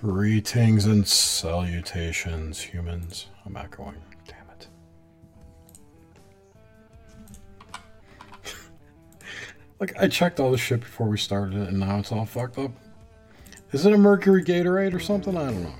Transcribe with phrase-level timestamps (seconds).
[0.00, 3.26] Greetings and salutations, humans.
[3.44, 4.02] I'm echoing.
[4.26, 4.66] Damn it.
[9.78, 12.56] like, I checked all this shit before we started it, and now it's all fucked
[12.56, 12.70] up.
[13.72, 15.36] Is it a Mercury retrograde or something?
[15.36, 15.74] I don't know.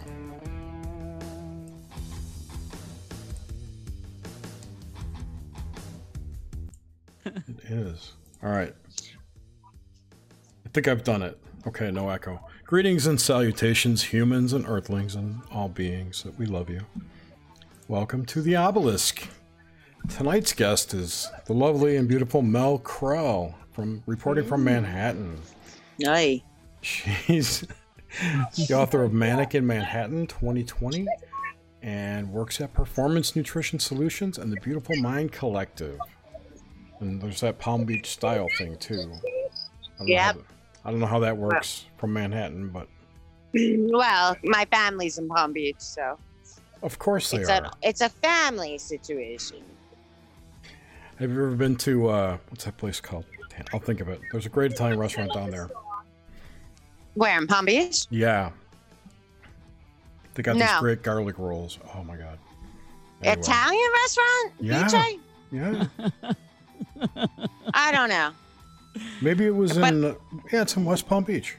[7.24, 8.12] it is.
[8.42, 8.74] All right.
[10.66, 11.40] I think I've done it.
[11.66, 12.40] Okay, no echo.
[12.64, 16.80] Greetings and salutations, humans and earthlings and all beings that we love you.
[17.86, 19.28] Welcome to the obelisk.
[20.08, 25.38] Tonight's guest is the lovely and beautiful Mel Krell from reporting from Manhattan.
[26.06, 26.42] Aye.
[26.80, 27.60] She's
[28.56, 31.06] the author of Manic in Manhattan 2020
[31.82, 35.98] and works at Performance Nutrition Solutions and the Beautiful Mind Collective.
[37.00, 39.06] And there's that Palm Beach style thing too.
[39.06, 39.20] Know
[40.06, 40.38] Yep.
[40.84, 42.88] I don't know how that works from Manhattan, but
[43.54, 46.18] Well, my family's in Palm Beach, so
[46.82, 47.64] of course they it's are.
[47.64, 49.58] a it's a family situation.
[51.18, 53.24] Have you ever been to uh, what's that place called?
[53.74, 54.20] I'll think of it.
[54.32, 55.68] There's a great Italian restaurant down there.
[57.14, 58.06] Where in Palm Beach?
[58.08, 58.50] Yeah,
[60.34, 61.78] they got these great garlic rolls.
[61.94, 62.38] Oh my god.
[63.22, 63.40] Anyway.
[63.40, 64.52] Italian restaurant?
[64.60, 64.88] Yeah.
[64.88, 65.18] BJ?
[65.52, 65.86] Yeah,
[67.74, 68.30] I don't know.
[69.20, 70.04] Maybe it was But- in.
[70.04, 70.14] Uh,
[70.52, 71.56] yeah, it's in West Palm Beach.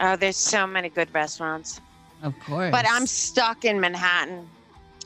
[0.00, 1.80] Oh, there's so many good restaurants.
[2.22, 2.72] Of course.
[2.72, 4.48] But I'm stuck in Manhattan.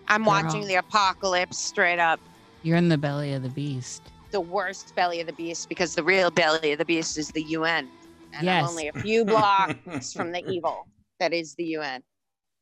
[0.09, 2.21] I'm watching the apocalypse straight up.
[2.63, 4.03] You're in the belly of the beast.
[4.31, 7.43] The worst belly of the beast because the real belly of the beast is the
[7.43, 7.89] UN.
[8.33, 8.63] And Yes.
[8.63, 10.87] I'm only a few blocks from the evil
[11.21, 12.03] that is the UN.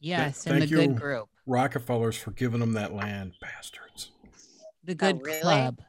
[0.00, 1.28] Yes, in the thank good group.
[1.46, 4.10] Rockefellers for giving them that land, bastards.
[4.84, 5.40] The good really?
[5.40, 5.80] club.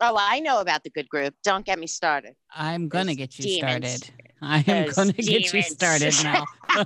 [0.00, 1.34] Oh, I know about the good group.
[1.42, 2.34] Don't get me started.
[2.54, 3.96] I'm gonna get you demons.
[3.96, 4.24] started.
[4.42, 6.44] I am gonna get you started now.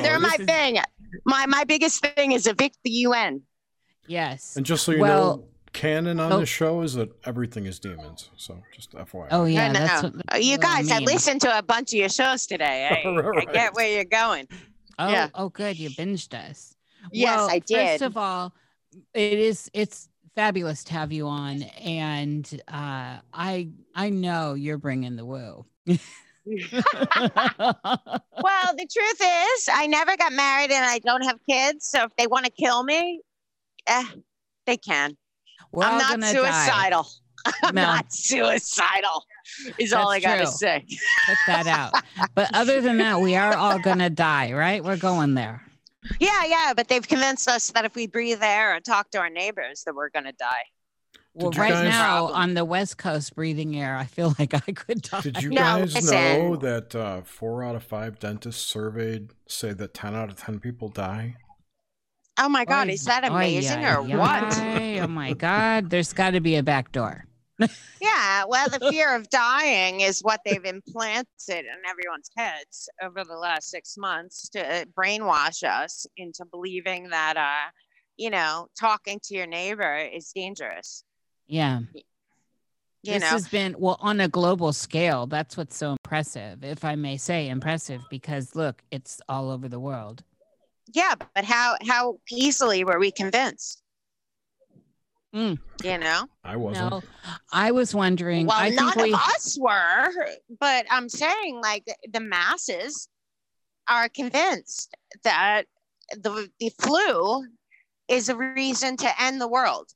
[0.00, 0.78] They're my is- thing.
[1.24, 3.42] My my biggest thing is evict the UN.
[4.06, 4.56] yes.
[4.56, 6.40] And just so you Well- know, canon on Oh.
[6.40, 8.30] this show is that everything is demons.
[8.36, 9.28] So just FYI.
[9.30, 10.08] Oh yeah, no, no, that's no.
[10.10, 10.34] what.
[10.34, 11.06] Uh, You guys, I mean.
[11.06, 12.88] listened to a bunch of your shows today.
[13.04, 14.48] I, Right, I get where you're going.
[14.98, 15.28] Oh, yeah.
[15.34, 15.78] oh, good.
[15.78, 16.74] You binged us.
[17.10, 17.88] Yes, well, I did.
[18.00, 18.52] First of all,
[19.14, 25.16] it is it's fabulous to have you on, and uh, I I know you're bringing
[25.16, 25.64] the woo.
[26.46, 26.64] Well,
[28.76, 31.86] the truth is, I never got married and I don't have kids.
[31.86, 33.20] So if they want to kill me,
[33.86, 34.04] eh,
[34.66, 35.16] they can.
[35.70, 36.64] We're I'm not gonna die.
[36.66, 37.06] suicidal.
[37.62, 37.82] I'm No.
[37.82, 39.24] not suicidal.
[39.78, 40.86] Is all I That's gotta say.
[41.28, 41.92] Put that out.
[42.34, 44.82] But other than that, we are all gonna die, right?
[44.82, 45.62] We're going there.
[46.18, 49.30] Yeah, yeah, but they've convinced us that if we breathe air and talk to our
[49.30, 50.64] neighbors, that we're gonna die.
[51.34, 52.36] Well, right guys- now Problem.
[52.42, 55.20] on the West Coast, breathing air, I feel like I could die.
[55.22, 59.94] Did you No, guys know that uh, four out of five dentists surveyed say that
[59.94, 61.36] 10 out of 10 people die?
[62.38, 64.58] Oh my God, Oy, is that amazing oy, or what?
[64.58, 64.98] oy.
[65.00, 67.24] Oh my God, there's got to be a back door.
[68.00, 73.36] Yeah, well, the fear of dying is what they've implanted in everyone's heads over the
[73.36, 77.70] last six months to brainwash us into believing that, uh,
[78.16, 81.04] you know, talking to your neighbor is dangerous.
[81.46, 81.80] Yeah.
[83.04, 85.26] You this know, has been well on a global scale.
[85.26, 89.80] That's what's so impressive, if I may say, impressive because look, it's all over the
[89.80, 90.22] world.
[90.92, 93.81] yeah, but how how easily were we convinced?
[95.34, 95.58] Mm.
[95.82, 96.90] You know, I wasn't.
[96.90, 97.02] No,
[97.52, 98.46] I was wondering.
[98.46, 99.12] well, I none think we.
[99.14, 100.08] of us were,
[100.60, 103.08] but I'm saying like the masses
[103.88, 104.94] are convinced
[105.24, 105.64] that
[106.12, 107.46] the the flu
[108.08, 109.88] is a reason to end the world.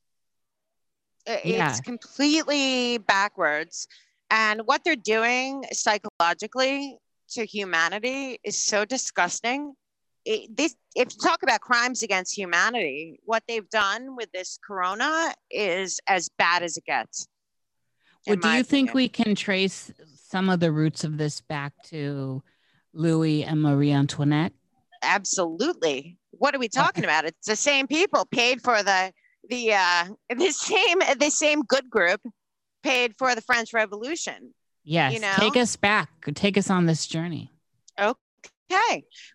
[1.28, 1.70] I- Yeah.
[1.70, 3.88] It's completely backwards,
[4.30, 6.96] and what they're doing psychologically
[7.30, 9.74] to humanity is so disgusting.
[10.28, 15.32] It, this, if you talk about crimes against humanity, what they've done with this corona
[15.50, 17.28] is as bad as it gets.
[18.26, 19.92] Well, do you think we can trace
[20.28, 22.42] some of the roots of this back to
[22.92, 24.52] Louis and Marie Antoinette?
[25.02, 29.12] absolutely what are we talking about it's the same people paid for the
[29.50, 30.04] the uh
[30.36, 32.20] the same the same good group
[32.82, 34.54] paid for the french revolution
[34.88, 35.14] Yes.
[35.14, 35.34] you know?
[35.36, 36.08] Take us back.
[36.34, 37.50] Take us on this journey.
[38.00, 38.18] okay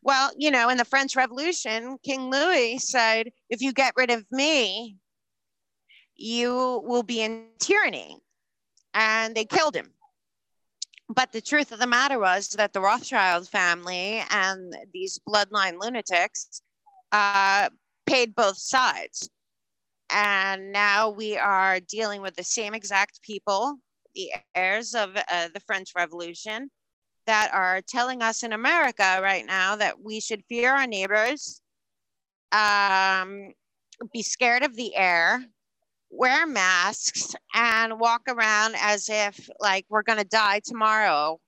[0.04, 4.26] well you know in the french revolution king louis said if you get rid of
[4.32, 4.98] me
[6.22, 8.18] you will be in tyranny.
[8.94, 9.94] And they killed him.
[11.10, 16.62] But the truth of the matter was that the rothschild family and these bloodline lunatics
[17.12, 17.70] uh,
[18.06, 19.30] paid both sides.
[20.10, 23.78] And now we are dealing with the same exact people
[24.14, 26.70] the heirs of uh, the french revolution
[27.28, 31.62] that are telling us in America right now that we should fear our neighbors,
[32.52, 33.54] um,
[34.14, 35.44] be scared of the air,
[36.10, 41.40] wear masks, and walk around as if like we're going to die tomorrow.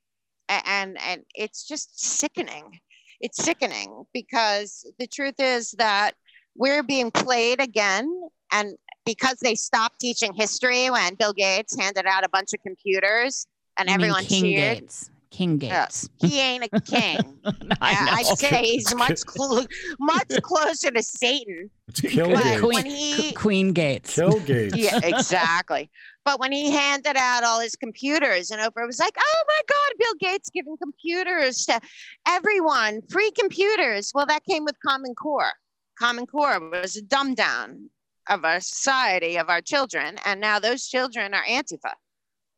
[0.50, 2.80] And, and it's just sickening.
[3.22, 6.12] It's sickening because the truth is that
[6.56, 8.30] we're being played again.
[8.52, 8.76] And
[9.06, 13.48] because they stopped teaching history when Bill Gates handed out a bunch of computers
[13.78, 14.80] and You everyone cheered.
[14.82, 15.10] Gates.
[15.34, 15.86] King Yeah.
[15.86, 16.08] Gates.
[16.20, 17.40] He ain't a king.
[17.46, 17.52] I
[17.82, 18.36] I, I know.
[18.36, 19.66] say he's much clo-
[20.00, 21.70] much closer to Satan.
[21.90, 22.62] It's Kill But Gates.
[22.62, 24.16] Queen, he- Queen Gates.
[24.16, 24.78] Kill Gates.
[24.78, 25.90] Yeah, exactly.
[26.24, 29.98] But when he handed out all his computers, and Oprah was like, "Oh my God,
[30.00, 31.82] Bill Gates giving computers to
[32.28, 35.52] everyone, free computers." Well, that came with Common Core.
[36.00, 37.90] Common Core was a dumb down
[38.30, 41.94] of our society of our children, and now those children are Antifa.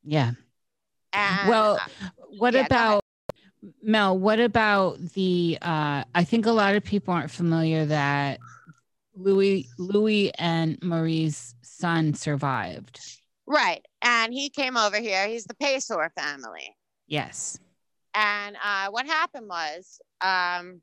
[0.03, 0.31] Yeah.
[1.15, 1.87] And Well, uh,
[2.37, 3.03] What Yeah, about
[3.81, 4.17] Mel?
[4.17, 5.57] What about the?
[5.61, 8.39] Uh, I think a lot of people aren't familiar that
[9.15, 12.99] Louis, Louis and Marie's son survived.
[13.47, 15.27] right, and he came over here.
[15.27, 16.75] He's the Payseur family.
[17.07, 17.59] Yes.
[18.13, 20.81] And uh, what happened was, um,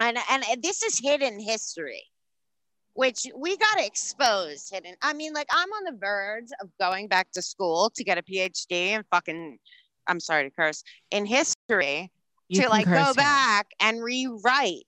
[0.00, 2.04] and and this is hidden history,
[2.98, 4.96] which we got exposed hidden.
[5.02, 8.22] I mean, like I'm on the verge of going back to school to get a
[8.24, 9.56] PhD in fucking,
[10.08, 12.10] I'm sorry to curse, in history
[12.48, 13.14] You to like go here.
[13.14, 14.82] back and rewrite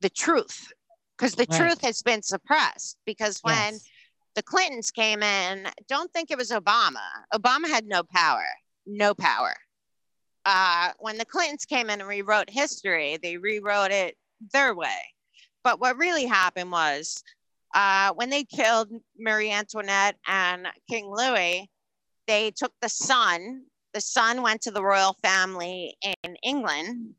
[0.00, 0.72] the truth
[1.18, 1.60] because the Right.
[1.60, 2.96] truth has been suppressed.
[3.04, 3.86] Because when Yes.
[4.34, 7.06] the Clintons came in, don't think it was Obama.
[7.34, 8.46] Obama had no power,
[8.86, 9.54] no power.
[10.46, 14.16] Uh, when the Clintons came in and rewrote history, they rewrote it
[14.54, 15.02] their way.
[15.62, 17.22] But what really happened was
[17.74, 18.88] uh, when they killed
[19.18, 21.70] Marie Antoinette and King Louis,
[22.26, 23.64] they took the son.
[23.94, 27.14] The son went to the royal family in England.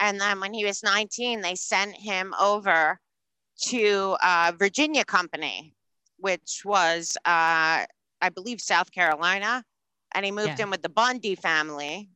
[0.00, 3.00] And then when he was 19, they sent him over
[3.62, 5.74] to uh, Virginia Company,
[6.18, 7.84] which was, uh,
[8.20, 9.64] I believe, South Carolina.
[10.14, 10.64] And he moved Yeah.
[10.64, 12.08] in with the Bundy family.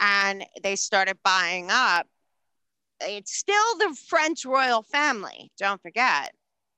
[0.00, 2.06] And they started buying up.
[3.00, 6.34] It's still the French royal family, don't forget.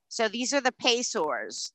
[0.08, 1.72] So these are the Payseurs.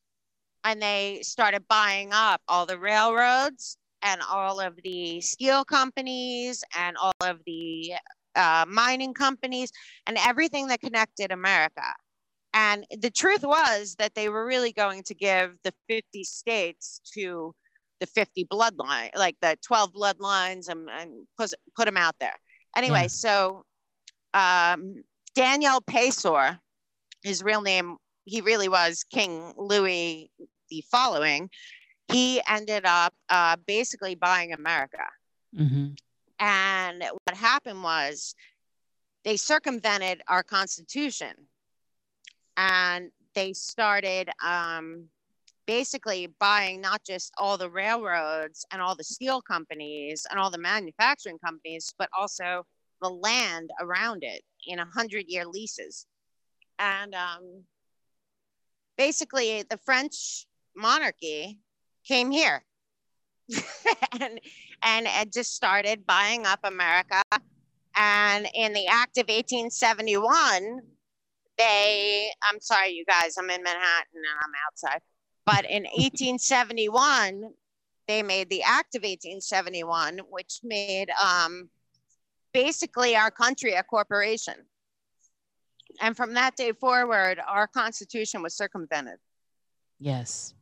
[0.63, 6.95] And they started buying up all the railroads and all of the steel companies and
[6.97, 7.93] all of the
[8.35, 9.71] uh, mining companies
[10.07, 11.83] and everything that connected America.
[12.53, 17.53] And the truth was that they were really going to give the 50 states to
[17.99, 22.35] the 50 bloodline, like the 12 bloodlines, and, and put, put them out there.
[22.75, 23.07] Anyway, Yeah.
[23.07, 23.65] so
[24.33, 25.03] um,
[25.35, 26.59] Daniel Payseur,
[27.23, 30.31] his real name, he really was King Louis
[30.69, 31.49] the following.
[32.11, 35.05] He ended up uh, basically buying America.
[35.55, 35.97] Mhm.
[36.39, 38.35] And what happened was
[39.23, 41.33] they circumvented our Constitution
[42.57, 45.07] and they started um,
[45.65, 50.57] basically buying not just all the railroads and all the steel companies and all the
[50.57, 52.65] manufacturing companies, but also
[53.01, 56.05] the land around it in a hundred year leases.
[56.79, 57.63] And um,
[58.97, 60.45] basically, the French
[60.75, 61.59] monarchy
[62.07, 62.63] came here
[64.19, 64.39] and,
[64.81, 67.21] and and just started buying up America.
[67.95, 70.81] And in the Act of 1871,
[71.57, 75.01] they, I'm sorry, you guys, I'm in Manhattan and I'm outside.
[75.45, 77.51] But in 1871,
[78.07, 81.69] they made the Act of 1871, which made um,
[82.53, 84.55] basically our country a corporation.
[86.01, 89.17] And from that day forward, our Constitution was circumvented.
[89.99, 90.53] Yes.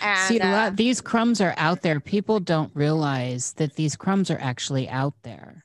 [0.00, 1.98] And, See, a uh, lot, these crumbs are out there.
[1.98, 5.64] People don't realize that these crumbs are actually out there.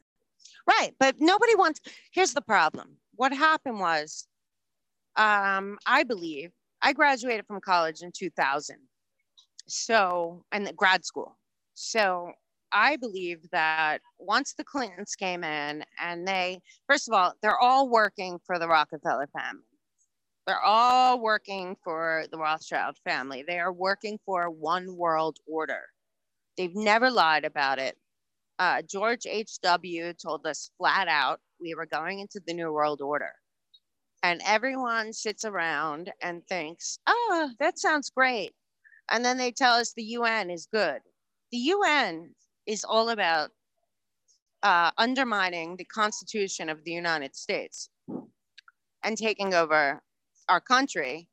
[0.67, 1.81] Right, but nobody wants.
[2.11, 2.97] Here's the problem.
[3.15, 4.27] What happened was,
[5.15, 6.51] um, I believe
[6.81, 8.77] I graduated from college in 2000,
[9.67, 11.37] so and grad school.
[11.75, 12.31] So
[12.73, 17.89] I believe that once the Clintons came in, and they, first of all, they're all
[17.89, 19.63] working for the Rockefeller family.
[20.47, 23.43] They're all working for the Rothschild family.
[23.47, 25.81] They are working for one world order.
[26.57, 27.97] They've never lied about it
[28.59, 30.13] uh, George H.W.
[30.13, 33.31] told us flat out we were going into the New World Order.
[34.23, 38.53] And everyone sits around and thinks, oh, that sounds great.
[39.11, 40.99] And then they tell us the UN is good.
[41.51, 42.33] The UN
[42.65, 43.51] is all about
[44.63, 47.89] uh, undermining the Constitution of the United States
[49.03, 50.01] and taking over
[50.47, 51.27] our country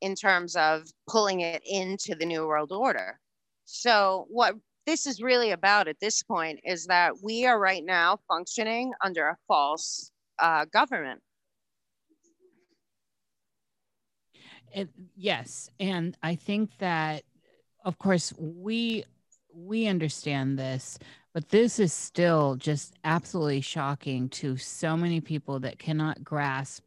[0.00, 3.18] in terms of pulling it into the New World Order.
[3.64, 4.54] So, what
[4.86, 9.28] this is really about at this point is that we are right now functioning under
[9.28, 11.22] a false uh, government.
[15.16, 17.22] Yes, and I think that,
[17.84, 19.04] of course, we
[19.54, 20.98] we understand this,
[21.32, 26.82] but this is still just absolutely shocking to so many people that cannot grasp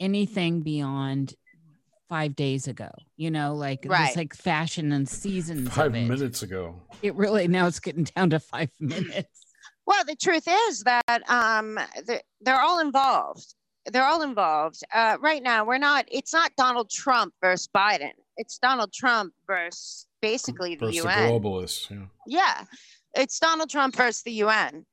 [0.00, 1.34] anything beyond
[2.08, 2.90] five days ago.
[3.16, 4.06] You know, like Right.
[4.06, 5.68] just like fashion and seasons.
[5.70, 6.08] Five of it.
[6.08, 6.80] minutes ago.
[7.02, 9.46] It really now it's getting down to five minutes.
[9.86, 13.54] Well, the truth is that um, they're, they're all involved.
[13.90, 14.80] They're all involved.
[14.92, 18.10] Uh, right now, we're not, it's not Donald Trump versus Biden.
[18.38, 21.30] It's Donald Trump versus basically the Versus the UN.
[21.32, 21.90] globalists.
[21.90, 22.06] Yeah.
[22.26, 22.64] Yeah,
[23.14, 24.86] it's Donald Trump versus the UN.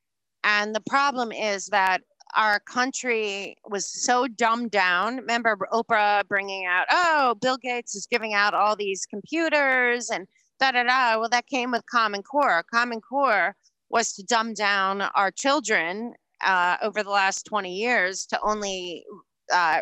[0.44, 2.02] And the problem is that
[2.36, 5.18] our country was so dumbed down.
[5.18, 10.28] Remember Oprah bringing out, oh, Bill Gates is giving out all these computers and
[10.60, 11.20] da da da.
[11.20, 12.64] Well, that came with Common Core.
[12.74, 13.56] Common Core
[13.90, 16.14] was to dumb down our children
[16.46, 19.06] uh, over the last 20 years to only
[19.54, 19.80] uh,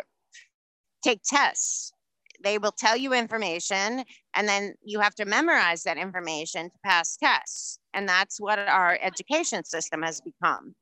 [1.02, 1.92] take tests.
[2.44, 7.16] They will tell you information and then you have to memorize that information to pass
[7.16, 7.78] tests.
[7.94, 10.74] And that's what our education system has become.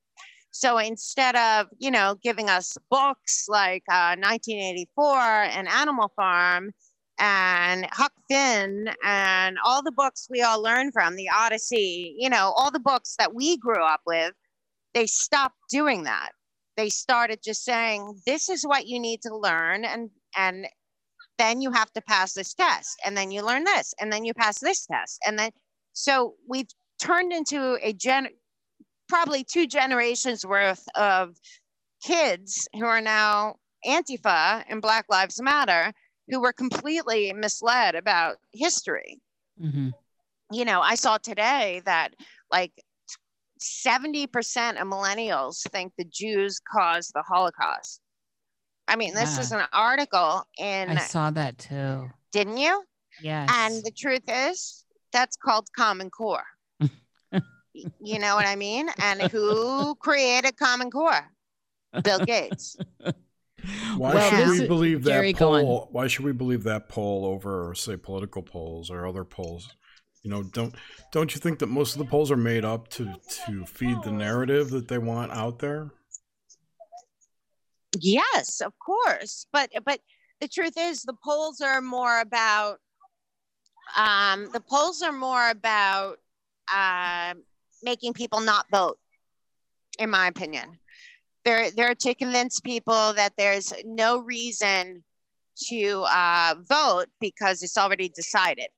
[0.50, 6.72] So instead of you know giving us books like uh, 1984 and animal farm
[7.18, 12.52] and huck finn and all the books we all learned from the odyssey you know
[12.56, 14.32] all the books that we grew up with
[14.94, 16.30] they stopped doing that.
[16.76, 20.66] They started just saying this is what you need to learn and and
[21.38, 24.34] then you have to pass this test and then you learn this and then you
[24.34, 25.50] pass this test and then
[25.92, 26.68] so we've
[27.00, 28.28] turned into a gen
[29.08, 31.36] probably two generations worth of
[32.02, 33.54] kids who are now
[33.86, 35.92] antifa and black lives matter
[36.28, 39.20] who were completely misled about history.
[39.60, 39.90] Hmm
[40.52, 42.14] you know i saw today that
[42.50, 42.72] like
[43.60, 44.26] 70%
[44.80, 48.00] of millennials think the jews caused the holocaust
[48.88, 49.40] i mean this Yeah.
[49.42, 52.10] is an article in I saw that too.
[52.32, 52.82] didn't you
[53.22, 53.50] Yes.
[53.52, 56.44] and the truth is, that's called Common Core.
[58.00, 58.88] You know what I mean?
[59.00, 61.30] And who created Common Core?
[62.02, 62.76] Bill Gates.
[63.96, 65.62] Why Well, should we believe that Jerry, go on.
[65.64, 65.88] poll?
[65.92, 69.68] Why should we believe that poll over, say, political polls or other polls?
[70.22, 70.74] You know, don't
[71.12, 73.14] don't you think that most of the polls are made up to
[73.46, 75.92] to feed the narrative that they want out there?
[77.98, 79.46] Yes, of course.
[79.52, 80.00] But but
[80.40, 82.78] the truth is the polls are more about
[83.96, 86.18] um, the polls are more about
[86.72, 87.34] uh,
[87.82, 88.98] making people not vote,
[89.98, 90.78] in my opinion.
[91.44, 95.04] They're they're to convince people that there's no reason
[95.68, 98.68] to uh, vote because it's already decided.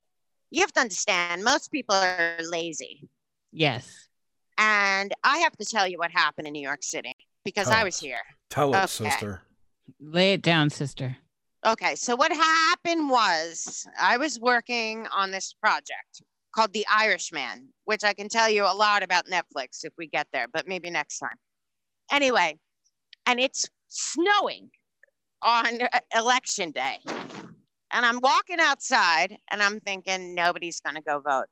[0.50, 3.08] You have to understand, most people are lazy.
[3.52, 4.08] yes.
[4.56, 7.13] And I have to tell you what happened in New York City
[7.44, 7.84] because I Oh.
[7.84, 8.20] was here.
[8.50, 9.42] Tell it, sister.
[10.00, 11.16] Lay it down, sister.
[11.66, 16.22] Okay, so what happened was I was working on this project
[16.54, 20.26] called The Irishman, which I can tell you a lot about Netflix if we get
[20.32, 21.36] there, but maybe next time.
[22.12, 22.58] Anyway,
[23.26, 24.70] and it's snowing
[25.42, 26.98] on uh, election day.
[27.92, 31.46] And I'm walking outside and I'm thinking, nobody's going to go vote.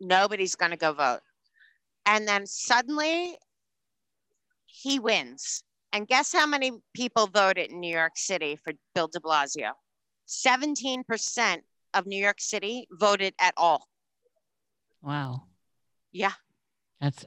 [0.00, 1.20] Nobody's going to go vote.
[2.06, 3.36] And then suddenly
[4.72, 5.62] he wins.
[5.92, 9.72] And guess how many people voted in New York City for Bill de Blasio?
[10.26, 11.58] 17%
[11.92, 13.86] of New York City voted at all.
[15.02, 15.42] Wow.
[16.10, 16.32] Yeah.
[17.00, 17.26] That's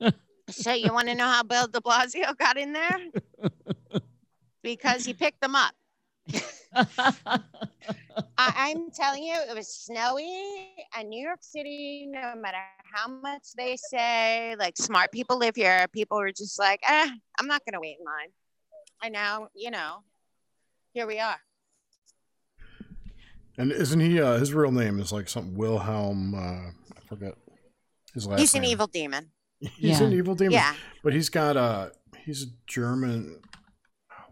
[0.50, 2.98] So you want to know how Bill de Blasio got in there?
[4.62, 5.72] Because he picked them up.
[6.76, 7.40] I,
[8.38, 12.58] I'm telling you, it was snowy and New York City, no matter
[12.92, 17.46] how much they say, like smart people live here, people were just like, eh, I'm
[17.46, 18.28] not going to wait in line.
[19.02, 19.98] And now, you know,
[20.92, 21.36] here we are.
[23.58, 24.20] And isn't he?
[24.20, 26.34] Uh, his real name is like something Wilhelm.
[26.34, 27.34] Uh, I forget
[28.12, 28.42] his last name.
[28.42, 29.30] He's an evil demon.
[29.60, 30.06] He's Yeah.
[30.06, 30.52] an evil demon.
[30.52, 30.74] Yeah.
[31.02, 31.92] But he's got a.
[32.24, 33.40] He's a German.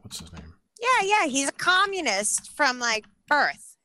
[0.02, 0.54] What's his name?
[0.80, 3.76] Yeah, yeah, he's a communist from like birth.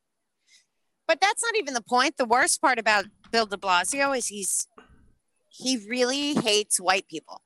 [1.07, 2.17] But that's not even the point.
[2.17, 4.67] The worst part about Bill de Blasio is he's
[5.49, 7.41] he really hates white people.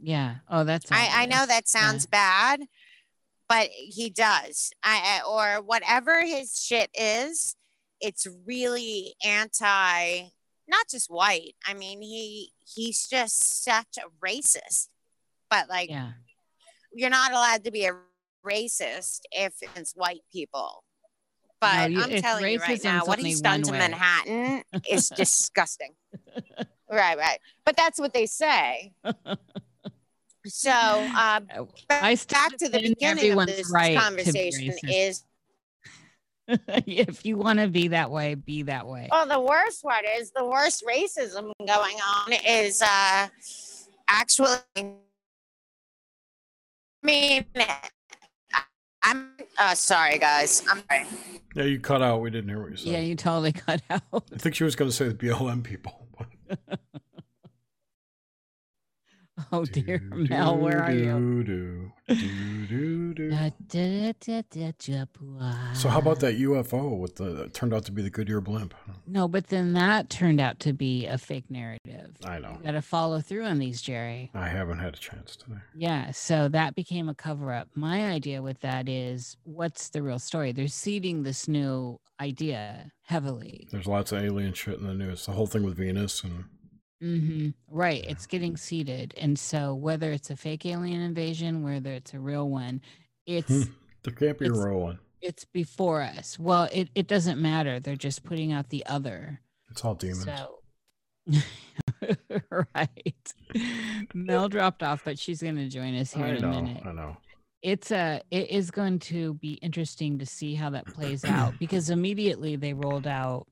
[0.00, 0.36] yeah.
[0.50, 0.90] Oh, that's.
[0.92, 2.62] I, I know that sounds bad,
[3.48, 4.72] but he does.
[4.82, 7.56] I, I or whatever his shit is,
[8.00, 10.28] it's really anti
[10.68, 11.54] not just white.
[11.64, 14.88] I mean, he he's just such a racist.
[15.48, 16.10] But like Yeah.
[16.92, 17.96] you're not allowed to be a
[18.46, 20.84] racist if it's white people.
[21.60, 23.78] But you- I'm telling you right now, what he's done to way.
[23.78, 25.94] Manhattan is disgusting.
[26.90, 27.38] right, right.
[27.64, 28.92] But that's what they say.
[30.46, 30.70] So,
[31.16, 31.40] uh,
[31.90, 35.24] I still back to the beginning of this right conversation is
[36.48, 39.08] if you want to be that way, be that way.
[39.10, 43.28] well, the worst part is the worst racism going on is uh,
[44.08, 44.50] actually.
[44.76, 44.92] I
[47.02, 47.44] mean,
[49.06, 50.64] I'm uh, sorry, guys.
[50.68, 51.06] I'm sorry.
[51.54, 52.20] Yeah, you cut out.
[52.20, 52.92] We didn't hear what you said.
[52.92, 54.02] Yeah, you totally cut out.
[54.12, 56.08] I think she was going to say the BLM people.
[59.52, 61.92] Oh dear, Mel, where are you?
[62.08, 62.14] So
[65.74, 68.74] So how about that UFO with the that turned out to be the Goodyear blimp?
[69.06, 72.16] No, but then that turned out to be a fake narrative.
[72.24, 72.56] I know.
[72.58, 74.30] You got to follow through on these, Jerry.
[74.34, 75.58] I haven't had a chance today.
[75.74, 77.68] Yeah, so that became a cover up.
[77.74, 80.52] My idea with that is what's the real story?
[80.52, 83.68] They're seeding this new idea heavily.
[83.70, 85.26] There's lots of alien shit in the news.
[85.26, 86.44] The whole thing with Venus and
[87.00, 88.10] hmm Right, Yeah.
[88.10, 89.14] it's getting seeded.
[89.18, 92.80] And so whether it's a fake alien invasion, whether it's a real one,
[93.26, 93.72] it's Hmm.
[94.02, 94.98] there can't be a real one.
[95.20, 96.38] it's before us.
[96.38, 97.80] Well, it, it doesn't matter.
[97.80, 99.40] They're just putting out the other.
[99.70, 100.24] It's all demons.
[100.24, 100.60] So
[102.74, 103.34] right.
[104.14, 106.82] Mel dropped off, but she's gonna join us here I in a minute.
[106.86, 107.16] I know.
[107.62, 111.90] it's a it is going to be interesting to see how that plays out because
[111.90, 113.46] immediately they rolled out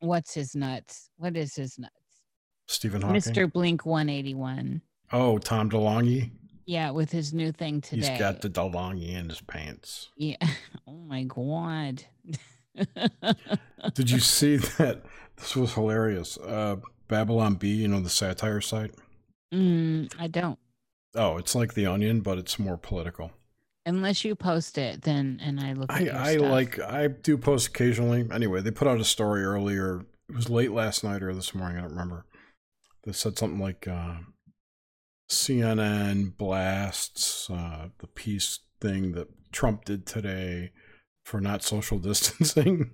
[0.00, 1.94] what's his nuts what is his nuts
[2.66, 3.20] Stephen Hawking.
[3.20, 4.80] mr blink 181
[5.12, 6.30] Oh, Tom DeLonge.
[6.66, 10.10] yeah with his new thing today He's got the DeLonge in his pants.
[10.16, 10.36] yeah
[10.88, 12.02] oh my god
[13.94, 15.02] Did you see that?
[15.36, 16.36] This was hilarious.
[16.38, 16.76] Uh,
[17.08, 18.92] Babylon Bee, you know, the satire site.
[19.52, 20.58] mm, i don't
[21.16, 23.30] Oh, it's like The Onion, but it's more political.
[23.86, 27.68] unless you post it then and i look at I, I like I do post
[27.68, 28.26] occasionally.
[28.32, 30.00] Anyway, they put out a story earlier.
[30.28, 31.78] It was late last night or this morning.
[31.78, 32.24] I don't remember.
[33.04, 34.14] They said something like uh,
[35.30, 40.72] CNN blasts uh, the peace thing that Trump did today
[41.24, 42.90] for not social distancing.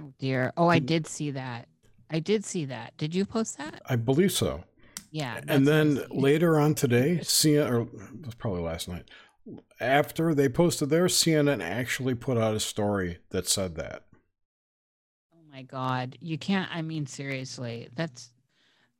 [0.00, 1.68] oh dear oh i Did- see that
[2.10, 4.64] i did see that did you post that I believe so.
[5.10, 7.84] yeah and then later on today, CNN, or
[8.24, 9.08] was probably last night,
[9.80, 14.04] after they posted theirs, CNN actually put out a story that said that.
[15.34, 16.68] Oh my god, you can't.
[16.74, 18.30] I mean, seriously, that's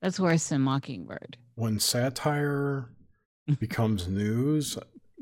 [0.05, 1.39] that's worse than Mockingbird.
[1.55, 2.91] When satire
[3.59, 4.77] becomes news,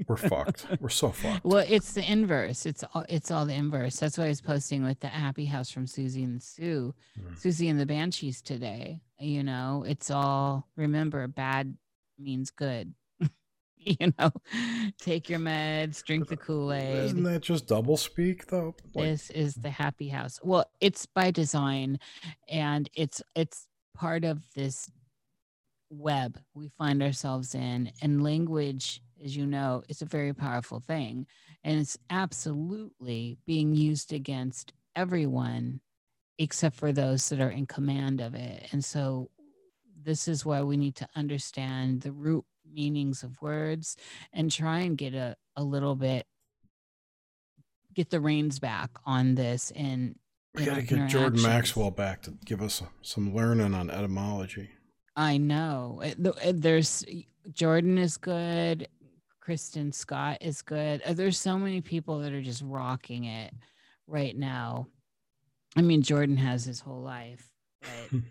[0.09, 0.67] we're fucked.
[0.81, 1.45] We're so fucked.
[1.45, 2.67] Well, it's the inverse.
[2.67, 4.01] It's all it's all the inverse.
[4.01, 7.41] That's why I was posting with the Happy House from Siouxsie and Sue, Mm.
[7.41, 9.01] Siouxsie and the Banshees today.
[9.21, 11.77] You know, it's all remember bad
[12.19, 12.93] means good.
[13.77, 14.33] you know,
[15.01, 17.05] take your meds, drink the Kool Aid.
[17.05, 18.75] Isn't that just double speak though?
[18.95, 22.01] Like, this is the happy house well it's by design
[22.49, 24.91] and it's it's part of this
[25.91, 31.27] web we find ourselves in and language as you know is a very powerful thing.
[31.65, 35.81] And it's absolutely being used against everyone
[36.39, 38.69] except for those that are in command of it.
[38.73, 39.31] And so
[40.03, 43.97] this is why we need to understand the root meanings of words
[44.33, 46.27] and try and get a, a little bit
[47.95, 50.19] get the reins back on this and
[50.55, 51.43] we in gotta get Jordan.
[51.43, 54.71] Maxwell back to give us some learning on etymology.
[55.17, 57.05] I know It- the- it- there's
[57.53, 58.89] Jordan is good,
[59.41, 61.03] Kristen Scott is good.
[61.03, 63.53] Uh, There's so many people that are just rocking it
[64.07, 64.87] right now.
[65.75, 68.21] I mean, Jordan has his whole life, but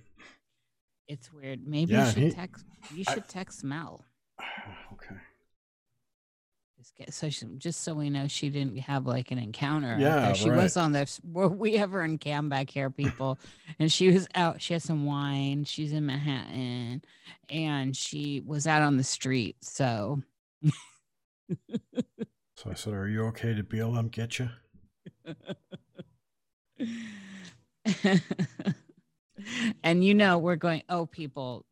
[1.09, 1.67] it's weird.
[1.67, 2.65] Maybe Yeah, you should he- text.
[2.95, 4.05] You I- should text Mel.
[4.93, 5.15] okay.
[6.97, 9.97] Just so she, just so we know she didn't have like an encounter.
[9.99, 10.63] Yeah, she right.
[10.63, 11.19] was on this.
[11.31, 13.39] Were we ever in Cam back here, people?
[13.79, 14.61] and she was out.
[14.61, 15.63] She had some wine.
[15.63, 17.03] She's in Manhattan,
[17.49, 19.57] and she was out on the street.
[19.61, 20.21] So
[22.61, 23.55] So I said, "Are you okay?
[23.55, 24.49] Did BLM get you?"
[29.83, 30.83] and you know we're going.
[30.87, 31.65] Oh, people,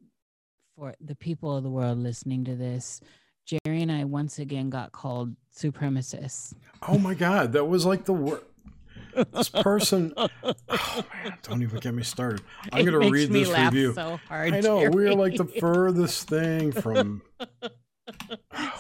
[0.76, 3.02] for the people of the world listening to this,
[3.50, 6.54] Jerry and I once again got called supremacists.
[6.88, 8.44] Oh my god, that was like the worst.
[9.34, 10.14] This person.
[10.72, 12.42] Oh man, don't even get me started.
[12.72, 13.94] I'm gonna makes read this review.
[13.94, 14.54] So hard.
[14.54, 17.22] I know we're like the furthest thing from.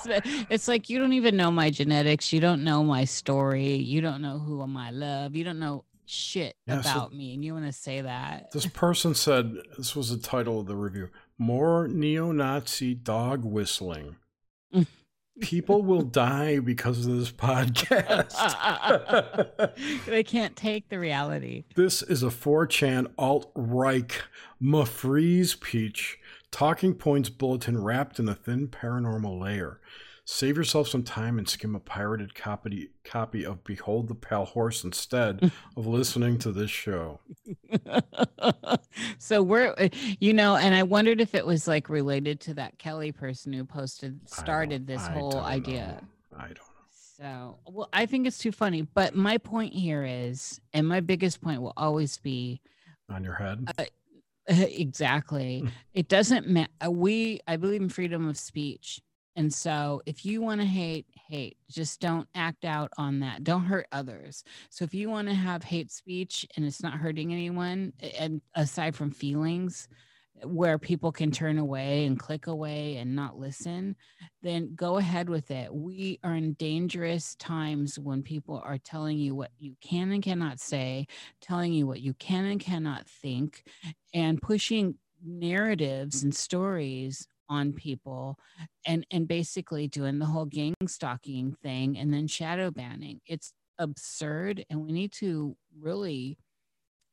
[0.05, 2.32] It's- like you don't even know my genetics.
[2.32, 3.75] You don't know my story.
[3.75, 5.36] You don't know who am I love.
[5.36, 8.51] You don't know shit Yeah, so- about me, and you want to say that.
[8.51, 14.15] This person said this was the title of the review: "More neo-Nazi dog whistling."
[15.41, 18.36] People will die because of this podcast.
[20.05, 21.63] they can't take the reality.
[21.75, 24.23] This is a 4chan alt Reich
[24.62, 26.19] Mafreeze Peach
[26.51, 29.79] talking points bulletin wrapped in a thin paranormal layer.
[30.32, 34.84] Save yourself some time and skim a pirated copy copy of Behold the Pale Horse
[34.84, 37.20] instead of listening to this show.
[39.18, 39.89] so we're uh,
[40.20, 43.65] you know, and I wondered if it was like related to that Kelly person who
[43.65, 46.00] posted started this I whole idea.
[46.32, 46.38] know.
[46.38, 46.63] I don't know.
[46.92, 48.84] So, well, I think it's too funny.
[48.84, 52.62] But my point here is, and my biggest point will always be
[53.10, 53.68] On your head?
[54.48, 55.63] exactly.
[55.65, 55.72] Mm.
[55.96, 56.70] It doesn't matter.
[56.88, 59.02] We, I believe in freedom of speech.
[59.36, 63.44] And so if you want to hate, hate, just don't act out on that.
[63.44, 64.44] Don't hurt others.
[64.70, 68.96] So if you want to have hate speech and it's not hurting anyone, and aside
[68.96, 69.88] from feelings,
[70.42, 73.96] eh, where people can turn away and click away and not listen,
[74.42, 75.74] then go ahead with it.
[75.74, 80.60] We are in dangerous times when people are telling you what you can and cannot
[80.60, 81.08] say,
[81.39, 83.63] telling you what you can and cannot think,
[84.13, 88.38] and pushing narratives and stories on people
[88.86, 93.20] and and basically doing the whole gang stalking thing and then shadow banning.
[93.26, 96.38] It's absurd and we need to really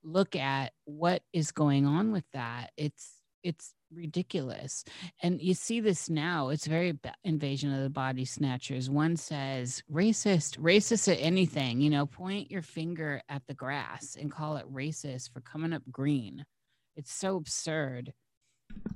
[0.03, 2.71] look at what is going on with that.
[2.77, 4.85] It's it's ridiculous.
[5.23, 8.91] And you see this now it's very invasion of the body snatchers.
[8.91, 14.31] One says racist racist at anything you know point your finger at the grass and
[14.31, 16.45] call it racist for coming up green.
[16.97, 18.13] It's so absurd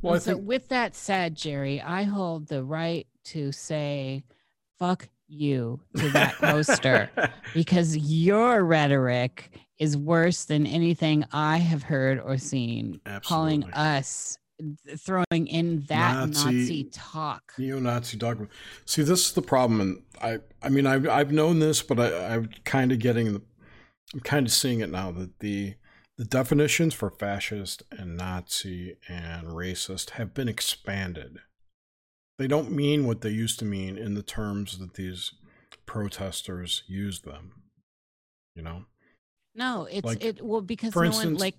[0.02, 4.24] Well, so think with that said jerry i hold the right to say
[4.78, 7.10] fuck you to that poster
[7.54, 13.00] because your rhetoric is worse than anything I have heard or seen.
[13.24, 14.36] Calling us,
[14.98, 17.54] throwing in that Nazi- Nazi, talk.
[17.56, 18.48] neo-Nazi dogma.
[18.84, 22.34] See, this is the problem, and I, I mean, I've I've known this, but I,
[22.34, 23.40] I'm kind of getting
[24.12, 25.74] I'm kind of seeing it now that the
[26.20, 31.38] the definitions for fascist and Nazi and racist have been expanded.
[32.38, 35.32] They don't mean what they used to mean in the terms that these
[35.86, 37.62] protesters use them.
[38.54, 38.84] You know,
[39.54, 41.54] No, it's Like, it well because for no instance, one like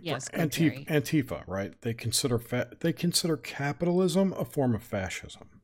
[0.00, 1.78] Yes, Antifa, Antifa, right?
[1.82, 5.57] They consider fa- they consider capitalism a form of fascism.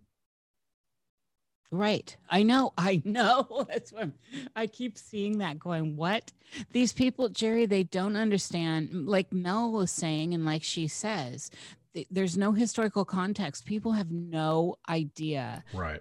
[1.74, 2.16] Right.
[2.30, 2.72] I know.
[2.78, 3.66] I know.
[3.68, 4.14] That's what I'm,
[4.54, 6.30] I keep seeing that going, what?
[6.70, 9.08] These people, Jerry, they don't understand.
[9.08, 11.50] Like Mel was saying, and like she says,
[11.92, 13.64] th- there's no historical context.
[13.64, 15.64] People have no idea.
[15.74, 16.00] Right.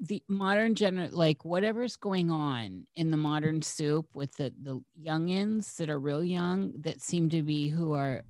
[0.00, 5.76] The modern gener like whatever's going on in the modern soup with the, the youngins
[5.76, 8.22] that are real young that seem to be who are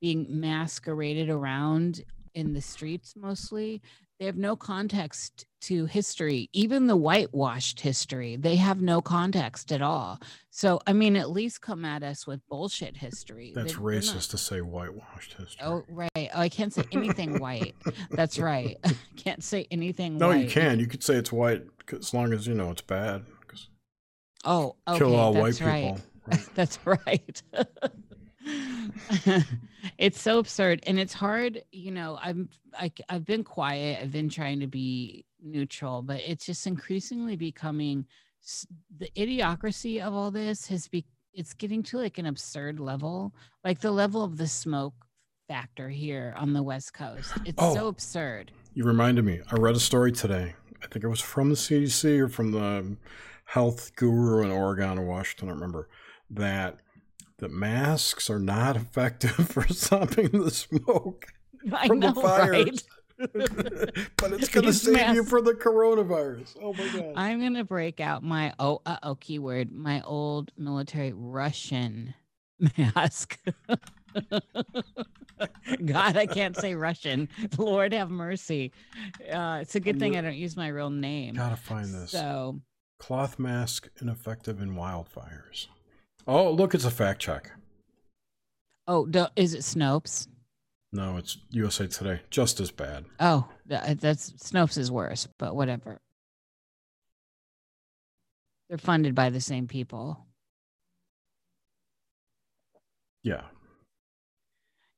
[0.00, 3.82] being masqueraded around in the streets mostly
[4.18, 9.82] they have no context to history even the whitewashed history they have no context at
[9.82, 13.82] all so i mean at least come at us with bullshit history That's They- they're
[13.94, 15.60] not- racist to say whitewashed history.
[15.66, 17.74] oh right oh, i can't say anything white
[18.10, 18.76] that's right
[19.16, 20.44] can't say anything no, white.
[20.44, 20.78] you can.
[20.78, 23.24] You could say it's white as long as you know it's bad.
[24.44, 25.94] oh okay, kill all white right.
[25.96, 26.00] people.
[26.26, 26.48] Right.
[26.54, 27.42] That's right.
[29.98, 34.28] it's so absurd and it's hard, you know, I'm I, I've been quiet, I've been
[34.28, 38.06] trying to be neutral, but it's just increasingly becoming
[38.98, 43.32] the idiocracy of all this has be it's getting to like an absurd level,
[43.64, 44.94] like the level of the smoke
[45.46, 47.32] factor here on the west coast.
[47.44, 47.74] It's Oh.
[47.74, 48.50] so absurd.
[48.74, 49.40] You reminded me.
[49.50, 50.54] I read a story today.
[50.82, 52.96] I think it was from the CDC or from the
[53.44, 55.48] health guru in Oregon or Washington.
[55.48, 55.88] I don't remember
[56.30, 56.78] that
[57.38, 61.26] that masks are not effective for stopping the smoke
[61.72, 62.64] I from know, the fires.
[62.66, 62.82] right?
[64.16, 66.56] but it's going to save you masks- from the coronavirus.
[66.62, 67.12] Oh my god!
[67.16, 72.14] I'm gonna break out my oh uh oh keyword my old military Russian
[72.78, 73.40] mask.
[75.84, 77.28] God, I can't say Russian.
[77.56, 78.72] Lord have mercy.
[79.30, 81.34] Uh, it's a good thing I don't use my real name.
[81.34, 82.60] Gotta find this So
[83.00, 85.66] cloth mask ineffective in wildfires.
[86.28, 87.50] Oh, look, it's a fact check.
[88.86, 90.28] oh, do, is it Snopes?
[90.92, 92.20] No, it's USA Today.
[92.30, 93.06] Just as bad.
[93.18, 96.00] Oh, uh, that's Snopes is worse, but whatever.
[98.68, 100.26] They're funded by the same people.
[103.22, 103.42] Yeah,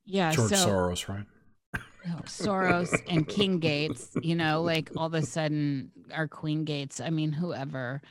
[0.04, 0.32] Yeah.
[0.32, 1.26] George so, Soros, right?
[2.06, 7.00] Oh, Soros and King Gates, you know, like all of a sudden our Queen Gates,
[7.00, 8.02] I mean, whoever.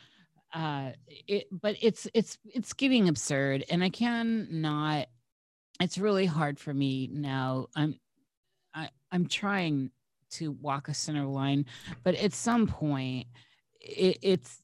[0.54, 0.92] Uh
[1.28, 5.08] it but it's it's it's getting absurd and I can not
[5.80, 7.68] it's really hard for me now.
[7.76, 8.00] I'm
[8.74, 9.92] I I'm trying
[10.32, 11.66] to walk a center line,
[12.04, 13.28] but at some point,
[13.82, 14.62] it, it's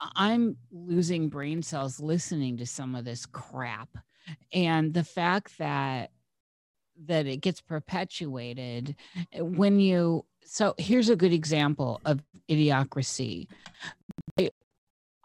[0.00, 3.88] I'm losing brain cells listening to some of this crap.
[4.52, 6.10] And the fact that
[7.06, 8.96] that it gets perpetuated
[9.32, 13.48] eh, when you so here's a good example of idiocracy.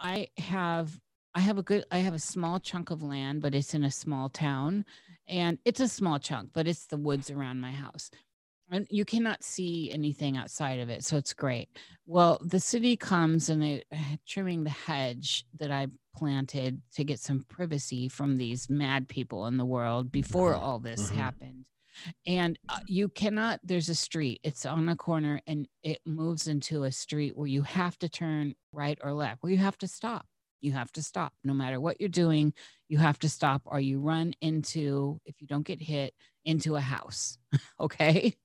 [0.02, 1.00] I, have
[1.34, 3.92] I have a good I have a small chunk of land, but it's in a
[3.92, 4.86] small town.
[5.28, 8.12] And it's a small chunk, but it's the woods around my house
[8.72, 11.70] and you cannot see anything outside of it so it's great
[12.06, 13.84] well the city comes and they
[14.28, 19.58] trimming the hedge that i planted to get some privacy from these mad people in
[19.58, 21.20] the world before all this mm-hmm.
[21.20, 21.66] happened
[22.25, 26.84] and uh, you cannot there's a street it's on a corner and it moves into
[26.84, 29.43] a street where you have to turn right or left.
[29.43, 30.25] Where you have to stop.
[30.62, 31.34] You have to stop.
[31.43, 32.54] No matter what you're doing
[32.89, 36.13] you have to stop or you run into if you don't get hit
[36.45, 37.38] into a house
[37.80, 38.36] okay?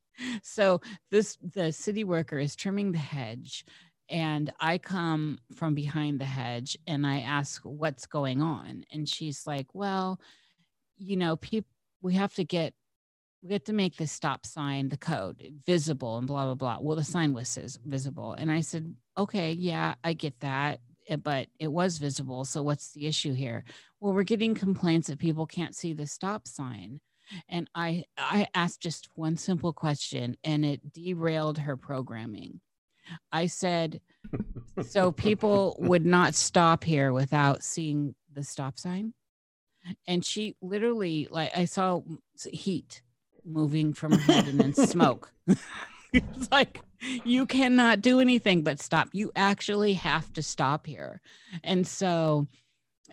[0.43, 0.81] So
[1.11, 3.65] this the city worker is trimming the hedge
[4.09, 8.85] and I come from behind the hedge and I ask what's going on?
[8.93, 10.21] And she's like, "Well,
[10.97, 11.69] you know, people
[12.03, 12.75] we have to get
[13.43, 16.79] we have to make the stop sign the code visible and blah blah blah.
[16.81, 21.49] Well, the sign was visible." And I said, "Okay, yeah, I get that." Eh, but
[21.59, 22.45] it was visible.
[22.45, 23.65] So what's the issue here?
[24.01, 27.01] Well, we're getting complaints that people can't see the stop sign
[27.49, 32.61] and i i asked just one simple question and it derailed her programming
[33.33, 34.01] i said
[34.83, 39.13] so people would not stop here without seeing the stop sign
[40.07, 42.01] and she literally like i saw
[42.51, 43.03] heat
[43.47, 45.33] moving from her head and then smoke.
[46.13, 46.81] It's like
[47.25, 49.09] you cannot do anything but stop.
[49.13, 51.21] You actually have to stop here.
[51.63, 52.47] And so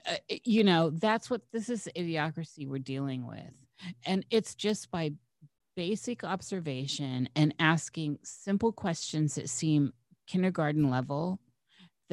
[0.08, 0.15] uh,
[0.46, 3.52] you know that's what this is idiocracy we're dealing with.
[4.06, 5.13] And it's just by
[5.76, 9.91] basic observation and asking simple questions that seem
[10.28, 11.39] kindergarten level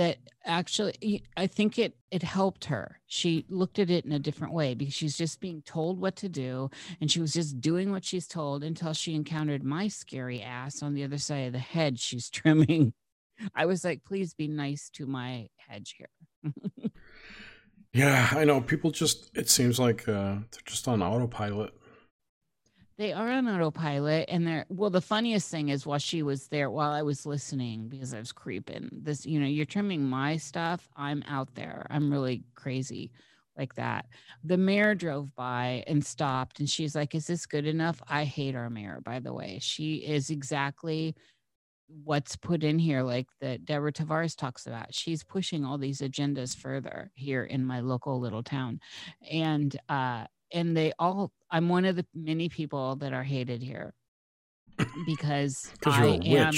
[0.00, 4.54] that actually i think it it helped her she looked at it in a different
[4.54, 6.70] way because she's just being told what to do
[7.02, 10.94] and she was just doing what she's told until she encountered my scary ass on
[10.94, 12.94] the other side of the hedge she's trimming
[13.54, 16.52] i was like please be nice to my hedge here
[17.92, 18.60] Yeah, I know.
[18.60, 21.72] People just, it seems like uh, they're just on autopilot.
[23.00, 24.26] They are on autopilot.
[24.28, 27.88] And they're, well, the funniest thing is while she was there, while I was listening,
[27.88, 30.86] because I was creeping, this, you know, you're trimming my stuff.
[30.96, 31.86] I'm out there.
[31.88, 33.10] I'm really crazy
[33.56, 34.04] like that.
[34.44, 38.02] The mayor drove by and stopped, and she's like, Is this good enough?
[38.06, 39.60] I hate our mayor, by the way.
[39.62, 41.16] She is exactly
[42.04, 44.94] what's put in here, like that Deborah Tavares talks about.
[44.94, 48.78] She's pushing all these agendas further here in my local little town.
[49.30, 53.94] And uh and they all I'm one of the many people that are hated here
[55.06, 56.52] because I am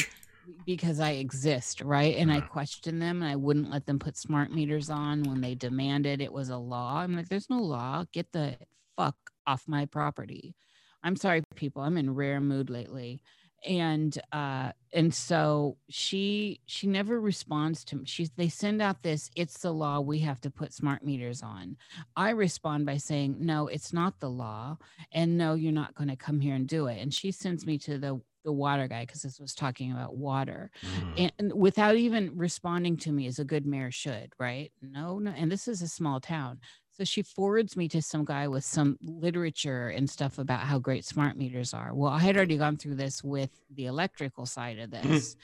[0.67, 2.17] because I exist, right?
[2.17, 5.55] And I question them and I wouldn't let them put smart meters on when they
[5.55, 6.99] demanded it was a law.
[6.99, 8.05] I'm like, there's no law.
[8.13, 8.57] Get the
[8.97, 10.55] fuck off my property.
[11.03, 11.83] I'm sorry, people.
[11.83, 13.21] I'm in rare mood lately
[13.65, 19.31] and uh and so she she never responds to me she's they send out this
[19.37, 21.77] it's the law we have to put smart meters on.
[22.17, 24.79] I respond by saying no it's not the law
[25.13, 27.01] and no you're not going to come here and do it.
[27.01, 30.69] And she sends me to the the water guy because this was talking about water
[30.85, 31.13] mm.
[31.17, 34.73] and, and, without even responding to me as a good mayor should right?
[34.83, 36.59] No no and this is a small town
[37.03, 41.05] so she forwards me to some guy with some literature and stuff about how great
[41.05, 41.93] smart meters are.
[41.93, 45.11] Well, I had already gone through this with the electrical side of mm-hmm.
[45.11, 45.37] this.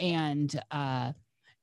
[0.00, 1.12] and uh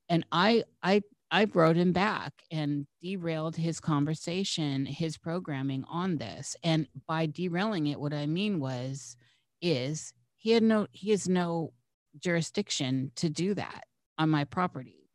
[0.09, 6.57] and I I I wrote him back and derailed his conversation, his programming on this.
[6.61, 9.15] And by derailing it, what I mean was
[9.61, 11.71] is he had no he has no
[12.19, 13.85] jurisdiction to do that
[14.17, 15.09] on my property.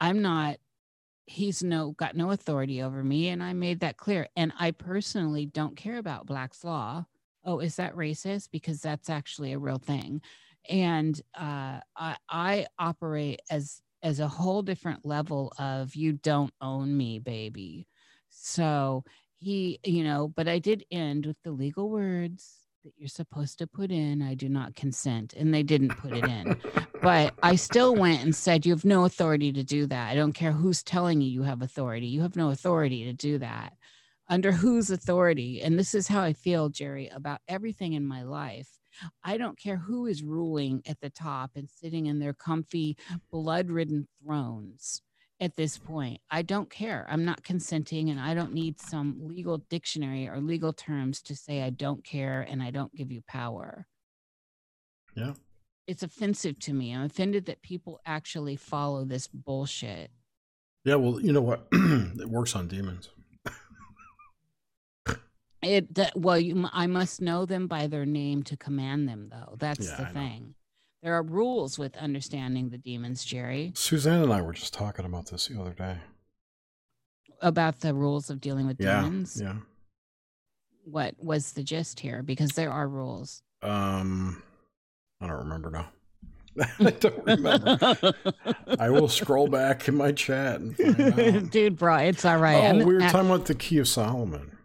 [0.00, 0.56] I'm not
[1.26, 5.44] he's no got no authority over me and i made that clear and i personally
[5.46, 7.04] don't care about black's law.
[7.44, 8.48] Oh is that racist?
[8.50, 10.20] Because that's actually a real thing.
[10.68, 16.96] And uh, I, I operate as as a whole different level of you don't own
[16.96, 17.86] me baby.
[18.28, 19.04] So
[19.38, 23.66] he you know but i did end with the legal words that you're supposed to
[23.66, 24.22] put in.
[24.22, 25.32] I do not consent.
[25.32, 26.56] And they didn't put it in.
[27.02, 30.08] but I still went and said, You have no authority to do that.
[30.08, 32.06] I don't care who's telling you you have authority.
[32.06, 33.72] You have no authority to do that.
[34.28, 35.62] Under whose authority?
[35.62, 38.68] And this is how I feel, Jerry, about everything in my life.
[39.24, 42.96] I don't care who is ruling at the top and sitting in their comfy,
[43.32, 45.02] blood ridden thrones
[45.40, 46.20] at this point.
[46.30, 47.06] I don't care.
[47.10, 51.62] I'm not consenting and I don't need some legal dictionary or legal terms to say
[51.62, 53.86] I don't care and I don't give you power.
[55.14, 55.32] Yeah.
[55.86, 56.92] it's offensive to me.
[56.94, 60.10] I'm offended that people actually follow this bullshit.
[60.84, 61.66] Yeah, well, you know what?
[61.72, 63.08] it works on demons.
[65.62, 69.56] It that, well, you, I must know them by their name to command them, though.
[69.58, 70.20] That's Yeah, the I know.
[71.02, 75.30] There are rules with understanding the demons, Jerry, Suzanne and I were just talking about
[75.30, 75.98] this the other day.
[77.42, 79.38] about the rules of dealing with Yeah, demons.
[79.40, 79.56] yeah.
[80.84, 82.22] What was the gist here?
[82.22, 83.42] Because there are rules.
[83.62, 84.42] Um,
[85.20, 85.88] I don't remember now.
[86.80, 88.14] I don't remember.
[88.78, 91.00] I will scroll back in my chat and find
[91.46, 91.50] out.
[91.50, 92.56] Dude, bro, it's all right.
[92.56, 94.56] oh, I'm- we were talking about the Key of Solomon,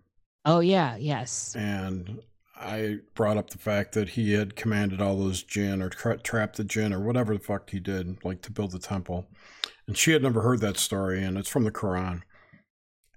[0.45, 1.53] oh yeah, yes.
[1.57, 2.21] and
[2.61, 6.57] I brought up the fact that he had commanded all those jinn or tra- trapped
[6.57, 9.27] the jinn or whatever the fuck he did, like to build the temple.
[9.87, 12.21] And she had never heard that story, and it's from the Quran.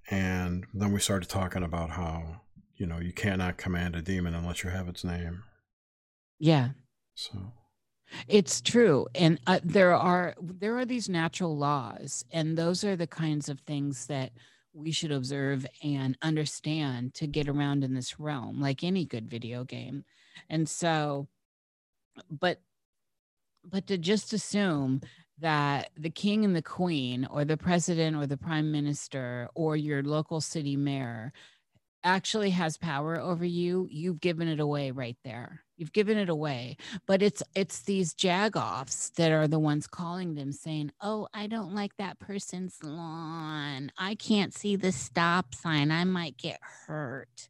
[0.09, 2.41] And then we started talking about how
[2.75, 5.43] you know you cannot command a demon unless you have its name.
[6.39, 6.69] Yeah.
[7.15, 7.53] So
[8.27, 13.07] It's true, and uh, there are there are these natural laws, and those are the
[13.07, 14.31] kinds of things that
[14.75, 19.63] we should observe and understand to get around in this realm, like any good video
[19.63, 20.03] game.
[20.49, 21.27] And so,
[22.29, 22.59] but
[23.63, 25.01] but to just assume
[25.39, 30.03] that the king and the queen, or the president, or the prime minister, or your
[30.03, 31.33] local city mayor
[32.05, 35.61] actually has power over you, you've given it away right there.
[35.75, 36.77] You've given it away.
[37.05, 41.73] But it's it's these jagoffs that are the ones calling them saying oh i don't
[41.75, 43.91] like that person's lawn.
[43.97, 45.91] I can't see the stop sign.
[45.91, 47.49] I might get hurt.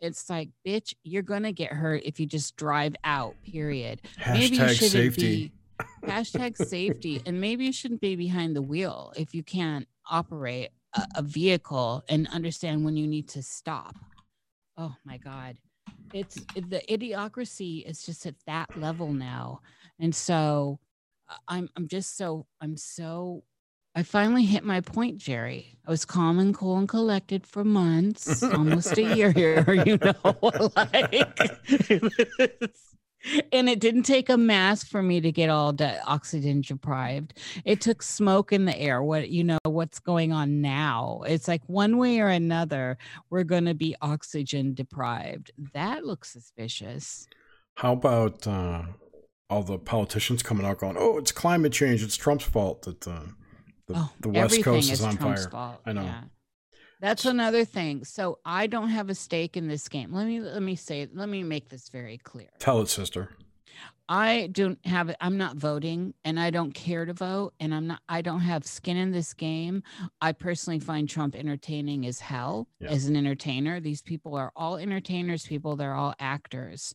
[0.00, 4.00] It's like bitch you're gonna get hurt if you just drive out period.
[4.26, 5.52] Maybe you shouldn't safety.
[6.00, 7.20] be hashtag safety.
[7.26, 10.70] And maybe you shouldn't be behind the wheel if you can't operate
[11.16, 13.94] a, vehicle and understand when you need to stop.
[14.76, 15.56] Oh my god.
[16.12, 19.60] It's the idiocracy is just at that level now.
[19.98, 20.78] And so
[21.28, 23.42] uh, i'm i'm just so i'm so
[23.94, 25.78] i finally hit my point jerry.
[25.86, 30.14] I was calm and cool and collected for months almost a year here you know
[30.76, 31.60] like
[33.52, 37.80] and it didn't take a mask for me to get all the oxygen deprived it
[37.80, 41.98] took smoke in the air what you know what's going on now it's like one
[41.98, 42.96] way or another
[43.30, 47.26] we're going to be oxygen deprived that looks suspicious
[47.76, 48.82] How about uh,
[49.50, 52.02] all the politicians coming out going, "Oh, it's climate change.
[52.02, 53.20] It's Trump's fault that uh,
[53.86, 55.80] the oh the West Coast is is on Trump's fire." fault.
[55.86, 56.02] I know.
[56.02, 56.22] yeah.
[57.00, 60.62] That's another thing so i don't have a stake in this game let me let
[60.62, 63.30] me say let me make this very clear Tell it, sister.
[64.10, 68.00] I don't have I'm not voting and I don't care to vote and I'm not
[68.08, 69.82] I don't have skin in this game.
[70.22, 72.88] I personally find Trump entertaining as hell Yeah.
[72.88, 73.80] as an entertainer.
[73.80, 76.94] These people are all entertainers, people, they're all actors.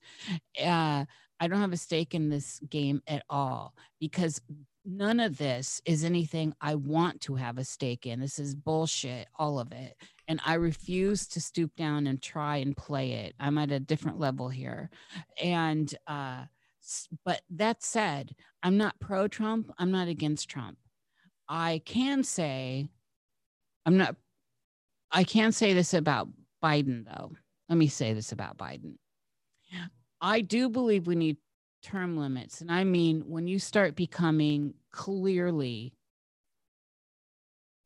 [0.59, 1.05] Uh
[1.39, 4.41] I don't have a stake in this game at all because
[4.85, 8.19] none of this is anything I want to have a stake in.
[8.19, 9.95] This is bullshit, all of it.
[10.27, 13.35] And I refuse to stoop down and try and play it.
[13.39, 14.89] I'm at a different level here.
[15.41, 16.45] And uh
[17.25, 19.71] But that said, I'm not pro Trump.
[19.77, 20.77] I'm not against Trump.
[21.47, 22.87] I can say,
[23.85, 24.15] I'm not,
[25.11, 26.29] I can say this about
[26.63, 27.33] Biden, though.
[27.69, 28.95] Let me say this about Biden.
[30.21, 31.37] I do believe we need
[31.83, 32.61] term limits.
[32.61, 35.93] And I mean, when you start becoming clearly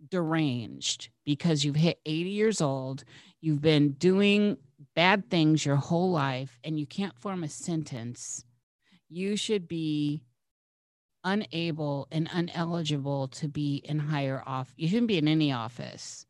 [0.10, 3.04] deranged because you've hit 80 years old,
[3.42, 4.58] you've been doing
[4.96, 8.44] bad things your whole life, and you can't form a sentence
[9.10, 10.24] you should be
[11.24, 16.26] unable and uneligible to be in higher off you shouldn't be in any office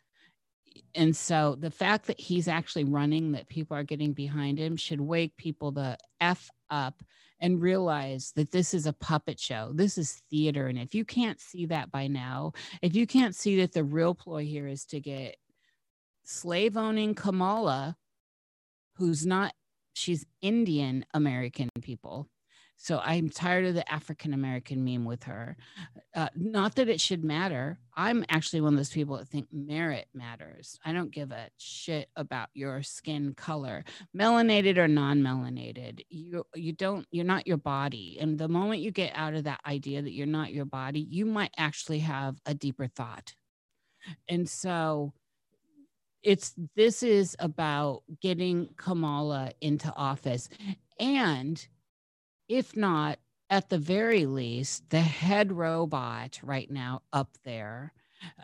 [0.96, 5.02] and so the fact that he's actually running that people are getting behind him should
[5.02, 7.04] wake people the f up
[7.40, 9.72] and realize that this is a puppet show.
[9.74, 13.60] This is theater and if you can't see that by now if you can't see
[13.62, 15.36] that the real ploy here is to get
[16.24, 17.96] slave owning kamala
[18.96, 19.54] who's not
[19.94, 22.28] she's indian american people
[22.80, 25.58] so I'm tired of the African American meme with her.
[26.16, 27.80] Uh, not that it should matter.
[27.96, 30.80] I'm actually one of those people that think merit matters.
[30.86, 33.84] I don't give a shit about your skin color,
[34.16, 36.02] melanated or non-melanated.
[36.10, 38.18] You you don't you're not your body.
[38.22, 41.26] And the moment you get out of that idea that you're not your body, you
[41.26, 43.34] might actually have a deeper thought.
[44.30, 45.14] And so
[46.22, 50.48] it's this is about getting Kamala into office
[51.00, 51.68] and
[52.48, 53.20] if not
[53.50, 57.94] at the very least the head robot right now up there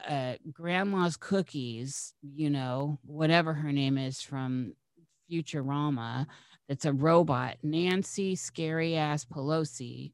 [0.07, 4.73] uh, grandma's cookies you know whatever her name is from
[5.31, 6.25] futurama
[6.69, 10.11] that's a robot nancy scary ass pelosi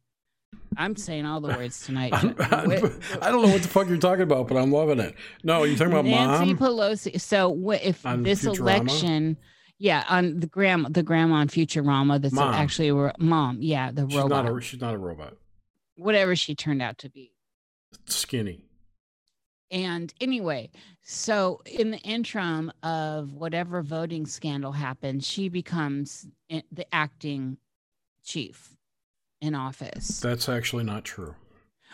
[0.78, 2.12] I'm saying all the words tonight.
[2.14, 5.14] I'm- I'm- I don't know what the fuck you're talking about, but I'm loving it.
[5.44, 6.58] No, you're talking about Nancy mom.
[6.58, 7.20] Pelosi.
[7.22, 8.60] So if this Futurama?
[8.60, 9.38] election,
[9.80, 12.53] yeah, on the grandma, the grandma on Futurama, that's Mom.
[12.53, 13.57] actually a ro- mom.
[13.61, 15.34] Yeah, the She's robot, not a she's not a robot.
[15.95, 17.32] whatever she turned out to be.
[18.05, 18.65] Skinny.
[19.71, 20.71] And anyway,
[21.01, 27.57] so in the interim of whatever voting scandal happened, she becomes the acting
[28.23, 28.75] chief
[29.41, 30.19] in office.
[30.19, 31.36] That's actually not true.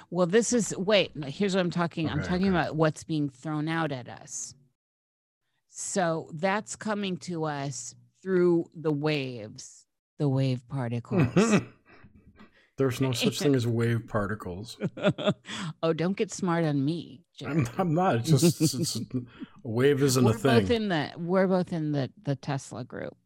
[0.09, 2.09] Well, this is wait, here's what I'm talking.
[2.09, 2.57] I'm talking okay.
[2.57, 4.55] about what's being thrown out at us.
[5.77, 9.85] So that's coming to us through the waves,
[10.17, 11.27] the wave particles.
[12.77, 14.77] There's no such thing as wave particles.
[15.83, 17.25] oh, don't get smart on me.
[17.45, 18.15] I'm, I'm not.
[18.15, 19.01] It's just it's, a
[19.63, 20.61] wave isn't we're a thing.
[20.61, 23.17] both in the we're both in the the Tesla group.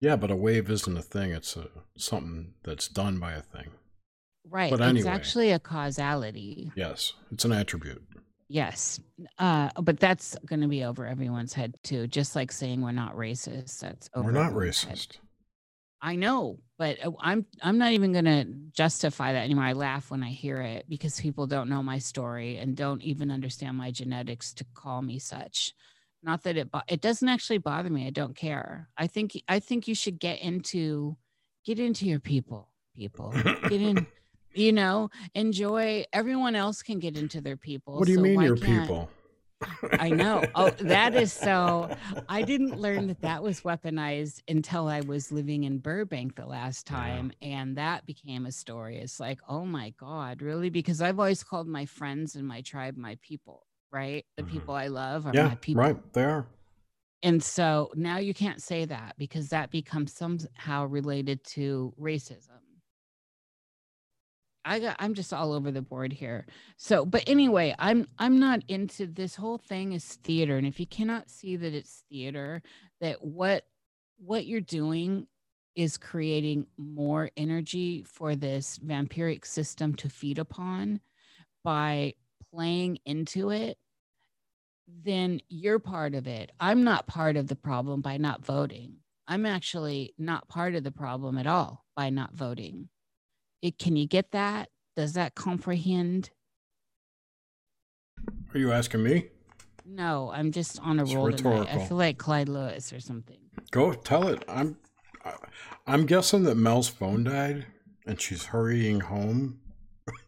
[0.00, 1.32] yeah, but a wave isn't a thing.
[1.32, 1.68] It's a
[1.98, 3.72] something that's done by a thing.
[4.48, 4.70] Right.
[4.70, 6.72] But It's actually a causality.
[6.74, 8.02] Yes, it's an attribute.
[8.48, 9.00] Yes.
[9.38, 12.06] Uh, but that's going to be over everyone's head too.
[12.06, 13.80] Just like saying we're not racist.
[13.80, 14.96] That's over We're not everyone's head.
[14.98, 15.18] racist.
[16.02, 19.64] I know, but uh, I'm I'm not even going to justify that anymore.
[19.64, 23.30] I laugh when I hear it because people don't know my story and don't even
[23.30, 25.72] understand my genetics to call me such.
[26.22, 28.06] Not that it bo- it doesn't actually bother me.
[28.06, 28.88] I don't care.
[28.96, 31.16] I think I think you should get into
[31.64, 32.68] get into your people.
[32.94, 33.32] People
[33.68, 34.06] get in.
[34.56, 36.04] You know, enjoy.
[36.12, 37.98] Everyone else can get into their people.
[37.98, 39.10] What do you so mean, your can't- people?
[39.98, 40.44] I know.
[40.54, 41.94] Oh, that is so.
[42.28, 46.88] I didn't learn that that was weaponized until I was living in Burbank the last
[46.90, 46.96] Yeah.
[46.96, 47.32] time.
[47.40, 48.98] And that became a story.
[48.98, 50.68] It's like, oh my God, really?
[50.70, 54.24] Because I've always called my friends and my tribe my people, right?
[54.36, 54.50] The Mhm.
[54.50, 55.82] people I love are yeah, my people.
[55.82, 56.12] right.
[56.12, 56.46] They are.
[57.22, 62.60] And so now you can't say that because that becomes somehow related to racism.
[64.66, 66.46] I got I'm just all over the board here.
[66.76, 70.86] So, but anyway, I'm I'm not into this whole thing is theater and if you
[70.86, 72.62] cannot see that it's theater
[73.00, 73.64] that what
[74.18, 75.28] what you're doing
[75.76, 81.00] is creating more energy for this vampiric system to feed upon
[81.62, 82.14] by
[82.50, 83.78] playing into it
[85.04, 86.52] then you're part of it.
[86.60, 88.96] I'm not part of the problem by not voting.
[89.26, 92.88] I'm actually not part of the problem at all by not voting.
[93.62, 94.68] It, can you get that?
[94.96, 96.30] Does that comprehend?
[98.54, 99.26] Are you asking me?
[99.84, 101.68] No, I'm just on a It's roll tonight.
[101.70, 103.38] I feel like Clyde Lewis or something.
[103.70, 104.44] Go tell it.
[104.48, 104.76] I'm.
[105.86, 107.66] I'm guessing that Mel's phone died,
[108.06, 109.60] and she's hurrying home.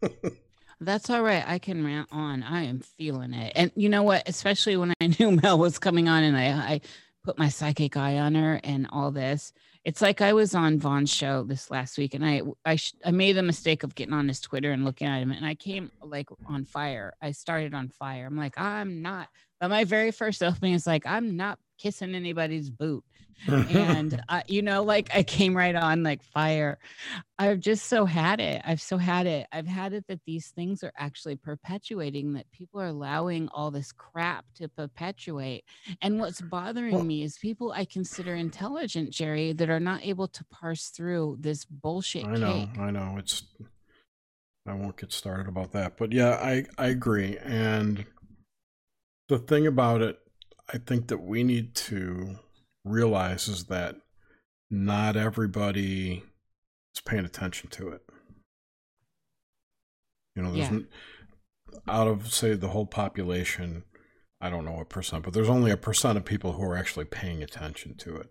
[0.81, 1.43] That's all right.
[1.45, 2.41] I can rant on.
[2.43, 3.51] I am feeling it.
[3.55, 4.27] And you know what?
[4.27, 6.81] Especially when I knew Mel was coming on and I, I
[7.23, 9.53] put my psychic eye on her and all this.
[9.83, 13.11] It's like I was on Vaughn's show this last week and I I, sh- I
[13.11, 15.91] made the mistake of getting on his Twitter and looking at him and I came
[16.01, 17.13] like on fire.
[17.21, 18.25] I started on fire.
[18.25, 19.29] I'm like, I'm not.
[19.59, 23.03] But my very first opening is like, I'm not kissing anybody's boot
[23.47, 26.77] and uh, you know like i came right on like fire
[27.39, 30.83] i've just so had it i've so had it i've had it that these things
[30.83, 35.63] are actually perpetuating that people are allowing all this crap to perpetuate
[36.01, 40.27] and what's bothering Well- me is people i consider intelligent jerry that are not able
[40.27, 42.53] to parse through this bullshit I know.
[42.53, 43.15] cake I know.
[43.17, 43.43] It's.
[44.67, 47.37] I won't get started about that, but yeah, I I agree.
[47.37, 48.05] And
[49.29, 50.19] the thing about it,
[50.71, 52.37] I think that we need to
[52.85, 53.95] realize is that
[54.69, 56.23] not everybody
[56.95, 58.01] is paying attention to it.
[60.35, 60.75] You know, there's Yeah.
[60.75, 60.87] n-
[61.87, 63.83] out of say the whole population,
[64.41, 67.05] I don't know what percent, but there's only a percent of people who are actually
[67.05, 68.29] paying attention to it,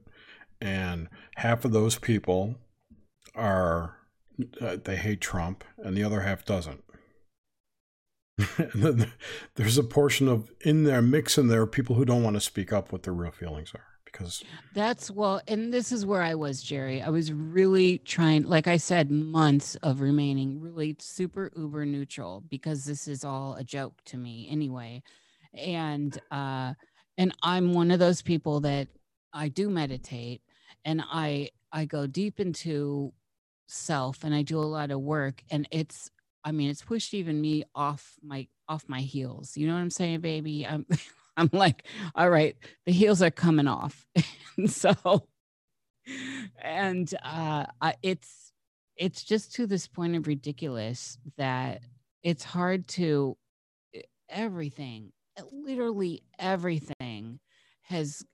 [0.61, 2.57] and half of those people
[3.35, 3.97] are
[4.61, 6.85] uh, they hate Trump, and the other half doesn't.
[8.59, 9.13] And
[9.57, 12.41] there's a portion of in there mix in there are people who don't want to
[12.41, 14.43] speak up what their real feelings are because
[14.75, 17.03] That's well, and this is where I was, Jerry.
[17.03, 22.85] I was really trying, like I said, months of remaining really super uber neutral because
[22.85, 25.03] this is all a joke to me anyway.
[25.55, 26.75] And uh
[27.17, 28.89] and I'm one of those people that
[29.33, 30.43] I do meditate
[30.85, 33.13] and I I go deep into
[33.67, 36.11] self and I do a lot of work and it's
[36.45, 39.57] I mean it's pushed even me off my off my heels.
[39.57, 40.67] You know what I'm saying, baby?
[40.67, 40.87] I'm
[41.37, 41.85] I'm like,
[42.17, 44.07] all right, the heels are coming off.
[44.57, 45.29] and so
[46.63, 47.67] and uh
[48.03, 48.53] it's
[48.97, 51.83] it's just to this point of ridiculous that
[52.23, 53.37] it's hard to
[54.29, 55.13] everything
[55.53, 57.39] literally everything
[57.83, 58.25] has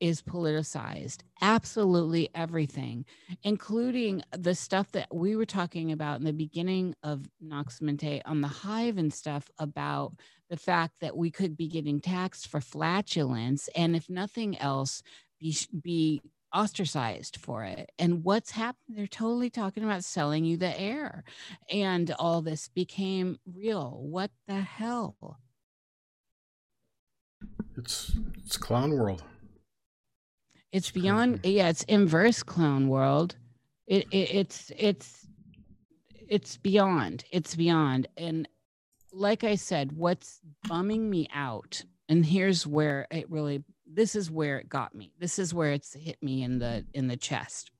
[0.00, 1.18] is politicized.
[1.40, 3.04] Absolutely everything,
[3.42, 8.40] including the stuff that we were talking about in the beginning of Nox Mente on
[8.40, 10.14] the hive and stuff about
[10.48, 15.02] the fact that we could be getting taxed for flatulence, and if nothing else,
[15.38, 16.20] be be
[16.52, 17.92] ostracized for it.
[17.98, 18.96] And what's happened?
[18.96, 21.22] They're totally talking about selling you the air,
[21.70, 24.00] and all this became real.
[24.02, 25.38] What the hell?
[27.76, 29.22] It's it's clown world.
[30.72, 31.40] It's beyond.
[31.44, 33.36] Yeah, it's inverse clown world.
[33.86, 35.26] It, it it's it's
[36.28, 37.24] it's beyond.
[37.30, 38.06] It's beyond.
[38.16, 38.48] And
[39.12, 43.64] like I said, what's bumming me out, and here's where it really.
[43.92, 45.12] This is where it got me.
[45.18, 47.72] This is where it's hit me in the in the chest.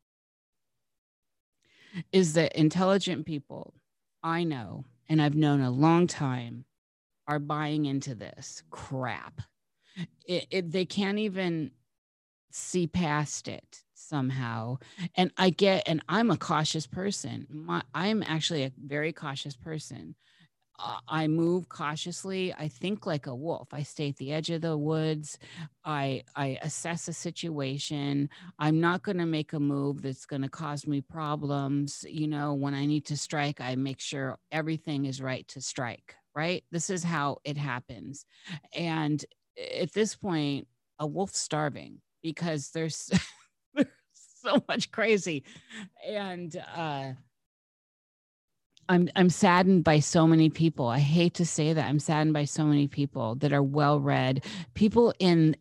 [2.12, 3.74] Is that intelligent people
[4.22, 6.64] I know and I've known a long time
[7.26, 9.40] are buying into this crap.
[10.24, 11.72] It, it, they can't even
[12.50, 14.78] see past it somehow.
[15.16, 17.46] And I get, and I'm a cautious person.
[17.50, 20.14] My, I'm actually a very cautious person.
[20.82, 22.54] Uh, I move cautiously.
[22.54, 23.68] I think like a wolf.
[23.72, 25.38] I stay at the edge of the woods.
[25.84, 28.30] I I assess a situation.
[28.58, 32.04] I'm not going to make a move that's going to cause me problems.
[32.08, 36.14] You know, when I need to strike, I make sure everything is right to strike.
[36.34, 36.64] Right.
[36.70, 38.24] This is how it happens.
[38.72, 39.22] And
[39.80, 40.66] at this point,
[40.98, 43.10] a wolf starving because there's,
[43.74, 43.86] there's
[44.42, 45.44] so much crazy.
[46.06, 47.12] And uh
[48.90, 50.88] I'm I'm saddened by so many people.
[50.88, 51.88] I hate to say that.
[51.88, 54.44] I'm saddened by so many people that are well read,
[54.74, 55.56] people in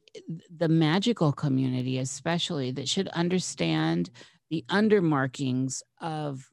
[0.58, 4.10] the magical community especially that should understand
[4.50, 6.50] the undermarkings of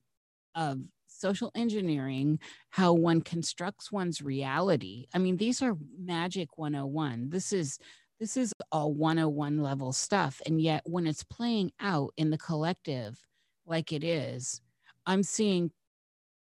[0.55, 2.39] of social engineering,
[2.69, 5.07] how one constructs one's reality.
[5.15, 7.31] I mean, these are magic 101.
[7.31, 7.79] This is
[8.21, 13.27] this is all 101 level stuff and yet when it's playing out in the collective
[13.67, 14.61] like it is,
[15.05, 15.71] I'm seeing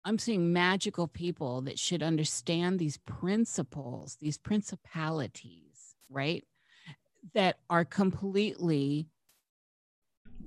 [0.05, 6.45] I'm seeing magical people that should understand these principles, these principalities, right?
[7.35, 9.09] That are completely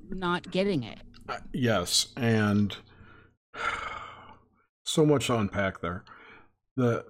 [0.09, 0.99] not getting it.
[1.29, 2.75] Uh, yes, and
[4.83, 6.05] so much to unpack there.
[6.75, 7.05] The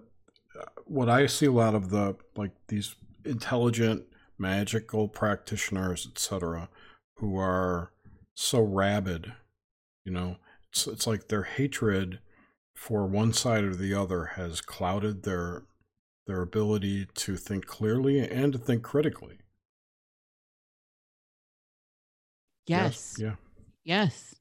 [0.59, 2.95] uh, what I see a lot of the like these
[3.26, 4.06] intelligent
[4.38, 6.70] magical practitioners, etc.,
[7.18, 7.92] who are
[8.34, 9.34] so rabid,
[10.04, 10.38] you know,
[10.70, 12.20] it's it's like their hatred
[12.76, 15.64] for one side or the other has clouded their
[16.28, 19.40] their ability to think clearly and to think critically.
[22.68, 23.16] Yes.
[23.20, 23.36] Yeah.
[23.84, 24.36] Yes.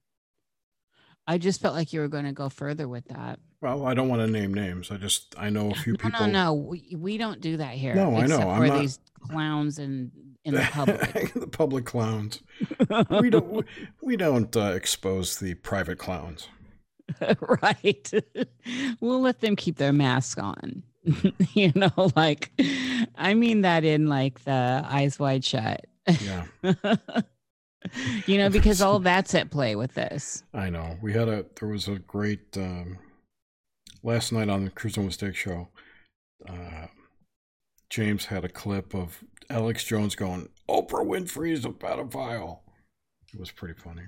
[1.26, 3.39] I just felt like you were going to go further with that.
[3.62, 4.90] Well, I don't want to name names.
[4.90, 6.26] I just I know a few No, people.
[6.26, 6.54] no, no.
[6.54, 7.94] We, we don't do that here.
[7.94, 8.38] No, I know.
[8.50, 8.98] I'm For not- these
[9.28, 10.11] clowns and
[10.44, 11.32] in the public.
[11.34, 12.40] the public clowns.
[13.20, 13.64] We don't we-
[14.02, 16.48] we don't uh, expose the private clowns.
[17.40, 18.11] right.
[19.00, 20.82] we'll let them keep their mask on.
[21.54, 22.50] you know, like
[23.16, 25.84] I mean that in like the eyes wide shut.
[26.20, 26.44] Yeah,
[28.26, 30.44] you know, because all that's at play with this.
[30.52, 30.96] I know.
[31.00, 32.98] We had a there was a great um,
[34.03, 35.68] last night on the Cruise and Mistake show.
[36.48, 36.86] Uh,
[37.90, 42.61] James had a clip of Alex Jones going, "Oprah Winfrey is a pedophile."
[43.32, 44.03] It was pretty funny.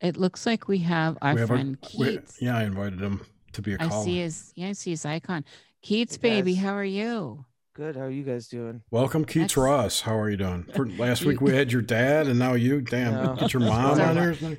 [0.00, 3.24] It looks like we have our We have a- friend we- yeah, I invited him
[3.52, 4.04] to be a I caller.
[4.04, 5.44] see his yeah, I see his icon.
[5.82, 7.44] Keats, Hey, baby, how are you?
[7.74, 7.96] Good.
[7.96, 8.82] How are you guys doing?
[8.90, 10.00] Welcome, Keats That's- Ross.
[10.02, 10.64] How are you doing?
[10.74, 12.80] For last week we had your dad, and now you.
[12.80, 13.34] Damn, No.
[13.36, 14.58] get your mom on here.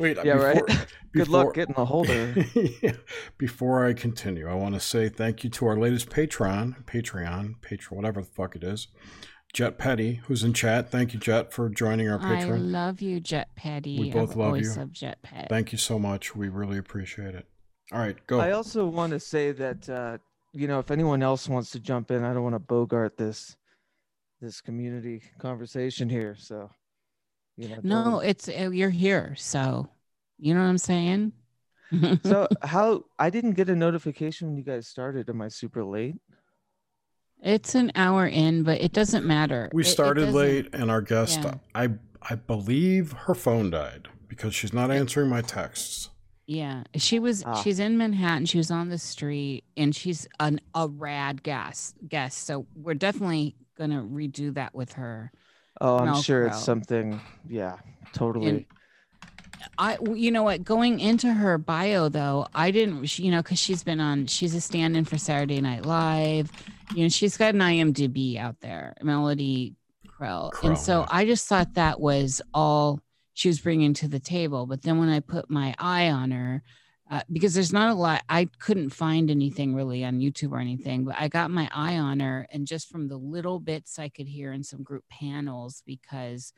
[0.00, 0.16] Or something?
[0.16, 0.66] Wait, Yeah, right.
[0.66, 2.34] before- Good luck getting a holder.
[2.82, 2.92] Yeah.
[3.36, 7.90] Before I continue, I want to say thank you to our latest patron, Patreon, Patreon,
[7.96, 8.86] whatever the fuck it is,
[9.52, 10.90] Jet Petty, who's in chat.
[10.92, 12.52] Thank you, Jet, for joining our patron.
[12.52, 13.98] I love you, Jet Petty.
[13.98, 14.80] We both love always you.
[14.80, 15.48] loved Jet Pet.
[15.48, 16.36] Thank you so much.
[16.36, 17.46] We really appreciate it.
[17.92, 18.38] All right, go.
[18.38, 20.18] I also want to say that uh,
[20.52, 23.56] you know if anyone else wants to jump in, I don't want to bogart this
[24.40, 26.36] this community conversation here.
[26.38, 26.70] So you know.
[27.82, 29.88] No, don't- it's uh, you're here, so
[30.38, 31.32] you know what I'm saying.
[32.24, 35.28] so how I didn't get a notification when you guys started.
[35.28, 36.16] Am I super late?
[37.42, 39.70] it's an hour in, but it doesn't matter.
[39.72, 41.54] we It- it started late, and our guest, Yeah.
[41.74, 41.88] I
[42.22, 46.10] I believe her phone died because she's not answering my texts.
[46.46, 47.42] Yeah, she was.
[47.46, 47.54] Ah.
[47.62, 48.44] She's in Manhattan.
[48.44, 51.94] She was on the street, and she's an a rad guest.
[52.06, 52.44] Guest.
[52.46, 55.32] So we're definitely gonna redo that with her.
[55.80, 56.50] Oh, I'm sure bro.
[56.50, 57.20] it's something.
[57.48, 57.76] Yeah,
[58.12, 58.48] totally.
[58.48, 58.64] And
[59.78, 60.64] I, you know what?
[60.64, 64.26] Going into her bio though, I didn't, you know, because she's been on.
[64.26, 66.50] She's a stand-in for Saturday Night Live.
[66.94, 68.94] You know, she's got an IMDb out there.
[69.02, 69.76] Melody
[70.06, 70.52] Krell.
[70.52, 71.06] Krell, and so.
[71.08, 73.00] I just thought that was all
[73.32, 74.66] she was bringing to the table.
[74.66, 76.62] But then when I put my eye on her,
[77.10, 81.04] uh, because there's not a lot, I couldn't find anything really on YouTube or anything,
[81.04, 82.46] but I got my eye on her.
[82.52, 86.52] And just from the little bits I could hear in some group panels, because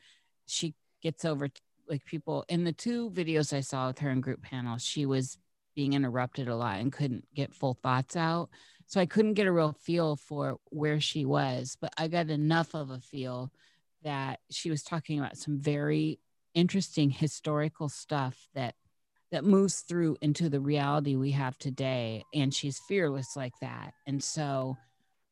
[0.45, 1.49] she gets over
[1.89, 5.37] like people in the two videos I saw with her in group panels, she was
[5.75, 8.49] being interrupted a lot and couldn't get full thoughts out.
[8.85, 12.75] So I couldn't get a real feel for where she was, but I got enough
[12.75, 13.51] of a feel
[14.03, 16.19] that she was talking about some very
[16.53, 18.75] interesting historical stuff that
[19.33, 23.95] that moves through into the reality we have today and she's fearless like that.
[24.05, 24.77] And so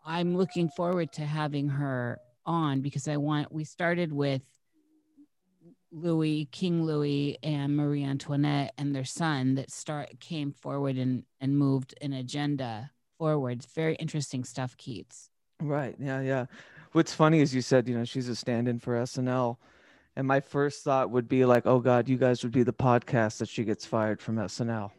[0.04, 4.42] I'm looking forward to having her on because I want we started with
[5.92, 11.56] Louis, King Louis, and Marie Antoinette and their son that start came forward and and
[11.56, 12.90] moved an agenda
[13.20, 13.64] forward.
[13.76, 15.30] Very interesting stuff, Keats.
[15.62, 15.96] Right.
[16.00, 16.22] Yeah.
[16.22, 16.46] Yeah.
[16.94, 19.58] What's funny is you said, you know, she's a stand in for SNL.
[20.16, 23.38] And my first thought would be like, oh God, you guys would be the podcast
[23.38, 24.92] that she gets fired from SNL.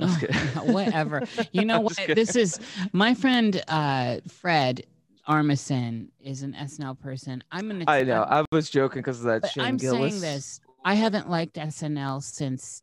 [0.00, 0.36] Just kidding.
[0.72, 1.22] Whatever.
[1.52, 1.96] You know what?
[2.06, 2.58] This is
[2.92, 4.86] my friend uh Fred
[5.28, 7.42] Armisen is an SNL person.
[7.50, 8.22] I'm gonna I know.
[8.22, 10.20] I was joking because of that but Shane I'm Gillis.
[10.20, 10.60] saying this.
[10.84, 12.82] I haven't liked SNL since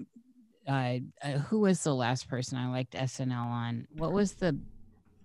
[0.67, 3.87] uh, uh who was the last person I liked SNL on?
[3.95, 4.57] What was the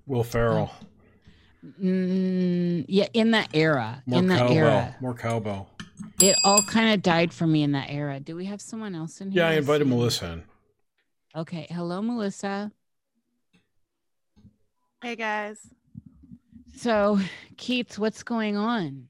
[0.07, 0.71] Will Ferrell.
[1.81, 4.03] mm, yeah, in that era.
[4.07, 4.57] More in that cowbell.
[4.57, 4.97] era.
[5.01, 5.69] More cowbell.
[6.21, 8.21] It all kind of died for me in that era.
[8.21, 9.43] Do we have someone else in here?
[9.43, 10.45] Yeah, I invited Melissa in.
[11.35, 11.67] Okay.
[11.71, 12.71] Hello, Melissa.
[15.03, 15.59] Hey guys.
[16.77, 17.19] So,
[17.57, 19.09] Keats, what's going on?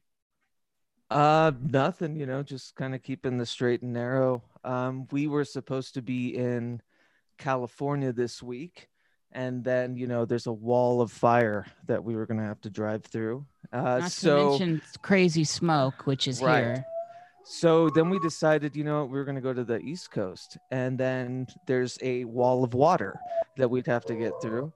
[1.10, 4.42] Uh, nothing, you know, just kind of keeping the straight and narrow.
[4.64, 6.80] Um, we were supposed to be in
[7.36, 8.88] California this week,
[9.34, 12.60] and then, you know, there's a wall of fire that we were going to have
[12.62, 13.44] to drive through.
[13.72, 16.60] Uh, Not so, to mention crazy smoke, which is Right.
[16.64, 16.84] here.
[17.44, 20.58] so then we decided, you know, we were going to go to the East Coast,
[20.70, 23.18] and then there's a wall of water
[23.56, 24.72] that we'd have to get through.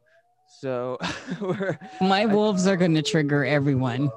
[0.49, 0.99] So,
[1.41, 4.11] we're, My wolves are going to trigger everyone.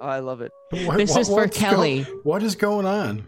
[0.00, 0.52] oh, I love it.
[0.70, 2.02] What- This what- is for what's go- Kelly.
[2.24, 3.24] what is going on?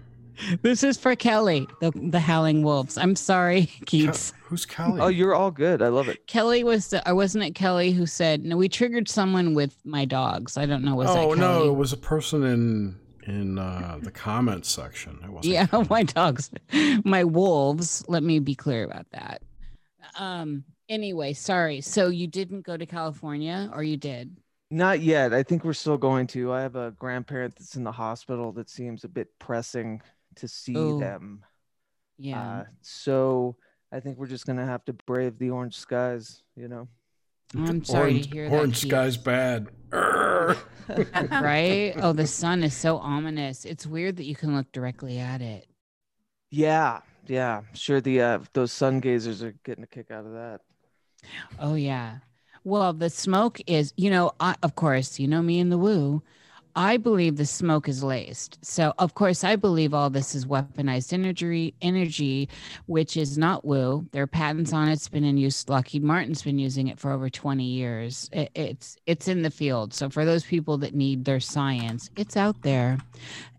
[0.62, 2.99] This is for Kelly, the, the howling wolves.
[2.99, 4.30] I'm sorry, Keats.
[4.30, 5.01] Ke- who's Kelly?
[5.01, 5.82] Oh, you're all good.
[5.82, 6.26] I love it.
[6.26, 10.05] Kelly was the, or wasn't it Kelly who said, no, we triggered someone with my
[10.05, 10.57] dogs.
[10.57, 10.95] I don't know.
[10.95, 15.18] Was oh that no, it was a person in in uh, the comments section.
[15.24, 15.53] It wasn't.
[15.53, 15.87] yeah, Kelly.
[15.89, 16.51] my dogs,
[17.05, 18.05] my wolves.
[18.09, 19.43] Let me be clear about that.
[20.18, 20.64] Um.
[20.89, 21.80] Anyway, sorry.
[21.80, 24.37] So you didn't go to California, or you did?
[24.70, 25.32] Not yet.
[25.32, 26.53] I think we're still going to.
[26.53, 30.03] I have a grandparent that's in the hospital that seems a bit pressing
[30.37, 30.99] to see Ooh.
[30.99, 31.45] them.
[32.18, 32.61] Yeah.
[32.61, 33.57] Uh, so
[33.93, 36.89] I think we're just gonna have to brave the orange skies, you know.
[37.57, 38.89] I'm sorry Orange, to hear orange that.
[38.89, 39.68] sky's bad.
[41.30, 41.95] Right?
[41.97, 43.64] Oh, the sun is so ominous.
[43.64, 45.66] It's weird that you can look directly at it.
[46.51, 47.62] yeah, yeah.
[47.74, 50.61] Sure the uh those sun gazers are getting a kick out of that.
[51.59, 52.18] Oh yeah.
[52.64, 56.22] Well, the smoke is, you know, I, of course, you know me and the woo.
[56.77, 58.59] I believe the smoke is laced.
[58.64, 62.49] So, of course, I believe all this is weaponized energy, energy,
[62.87, 64.07] which is not woo.
[64.12, 64.95] There are patents on it.
[64.95, 65.68] It's been in use.
[65.68, 68.29] Lockheed Martin's been using it for over 20 years.
[68.33, 69.95] It, it's it's in the field.
[69.95, 72.99] So, for those people that need their science, it's out there.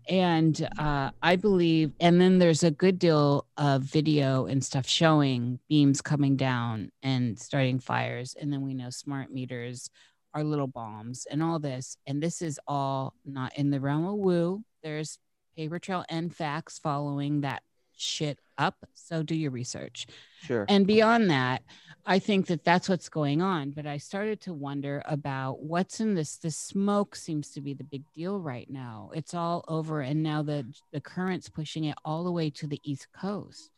[0.08, 5.58] And uh, I believe, and then there's a good deal of video and stuff showing
[5.68, 8.36] beams coming down and starting fires.
[8.40, 9.90] And then we know smart meters
[10.36, 11.96] are little bombs and all this.
[12.06, 14.62] And this is all not in the realm of woo.
[14.82, 15.18] There's
[15.56, 17.62] paper trail and facts following that
[17.96, 18.76] shit up.
[18.92, 20.06] So do your research.
[20.42, 20.66] Sure.
[20.68, 21.62] And beyond that,
[22.04, 23.70] I think that that's what's going on.
[23.70, 26.36] But I started to wonder about what's in this.
[26.36, 29.10] The smoke seems to be the big deal right now.
[29.14, 32.80] It's all over, and now the the current's pushing it all the way to the
[32.84, 33.70] east coast.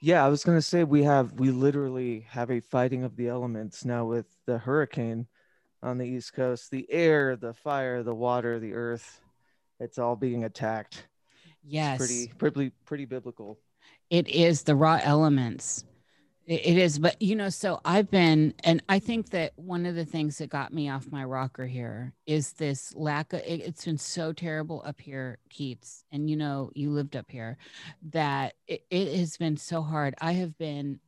[0.00, 3.84] Yeah, I was gonna say we have we literally have a fighting of the elements
[3.84, 5.26] now with the hurricane
[5.82, 6.70] on the east coast.
[6.70, 9.20] The air, the fire, the water, the earth,
[9.80, 11.06] it's all being attacked.
[11.62, 13.58] Yes, It's pretty pretty pretty biblical.
[14.10, 15.84] it is the raw elements.
[16.46, 20.04] It- is, but you know, so I've been, and I think that one of the
[20.04, 23.40] things that got me off my rocker here is this lack of.
[23.40, 27.58] It, it's been so terrible up here, Keats, and you know, you lived up here,
[28.10, 30.14] that it, it has been so hard.
[30.20, 31.00] I have been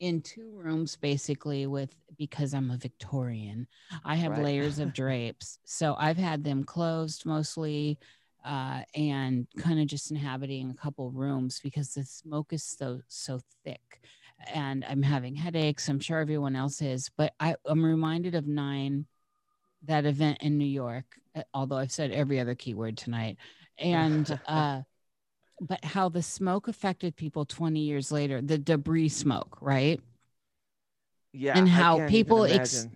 [0.00, 3.66] in two rooms basically with because I'm a Victorian.
[4.04, 4.42] I have Right.
[4.42, 7.98] layers of drapes, so I've had them closed mostly
[8.44, 13.40] uh, and kind of just inhabiting a couple rooms because the smoke is so so
[13.64, 14.00] thick
[14.54, 19.06] and i'm having headaches i'm sure everyone else is but I, i'm reminded of nine
[19.84, 21.04] that event in new york
[21.36, 23.36] uh, although I've said every other keyword tonight.
[23.78, 24.82] And uh
[25.60, 30.00] but how the smoke affected people 20 years later, the debris smoke, right?
[31.32, 31.58] Yeah.
[31.58, 32.88] And how people ex-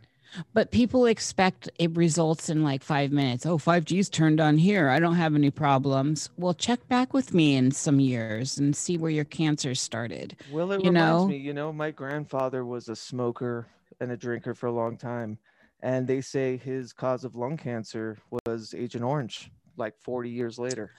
[0.54, 3.44] But people expect it results in like five minutes.
[3.44, 4.88] Oh, 5G's turned on here.
[4.88, 6.30] I don't have any problems.
[6.38, 10.36] Well, check back with me in some years and see where your cancer started.
[10.50, 11.28] Well, it you reminds know?
[11.28, 13.66] me, you know, my grandfather was a smoker
[14.00, 15.38] and a drinker for a long time.
[15.82, 20.90] And they say his cause of lung cancer was Agent Orange, like 40 years later.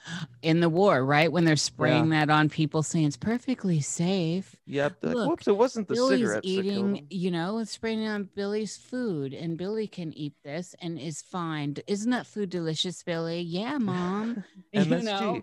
[0.42, 1.30] In the war, right?
[1.30, 4.56] When they're spraying that on people saying it's perfectly safe.
[4.66, 5.00] Yep.
[5.00, 8.76] they're Like, Whoops, it wasn't the Billy's cigarettes eating, you know, it's spraying on Billy's
[8.76, 11.76] food, and Billy can eat this and is fine.
[11.86, 13.40] Isn't that food delicious, Billy?
[13.40, 14.44] Yeah, mom.
[14.72, 15.42] you know,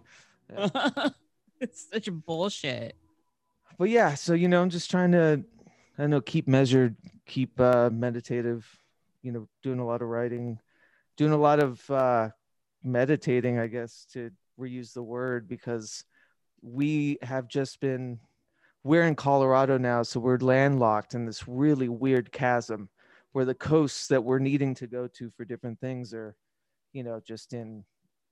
[0.51, 1.09] Yeah.
[1.59, 2.95] it's such a bullshit.
[3.77, 5.43] But yeah, so, you know, I'm just trying to,
[5.97, 8.67] I know, keep measured, keep uh, meditative,
[9.21, 10.59] you know, doing a lot of writing,
[11.17, 12.29] doing a lot of uh,
[12.84, 16.03] meditating, I guess, to reuse the word, because
[16.61, 18.19] we have just been
[18.84, 22.89] we're in Colorado now, so we're landlocked in this really weird chasm
[23.32, 26.36] where the coasts that we're needing to go to for different things are,
[26.93, 27.84] you know, just in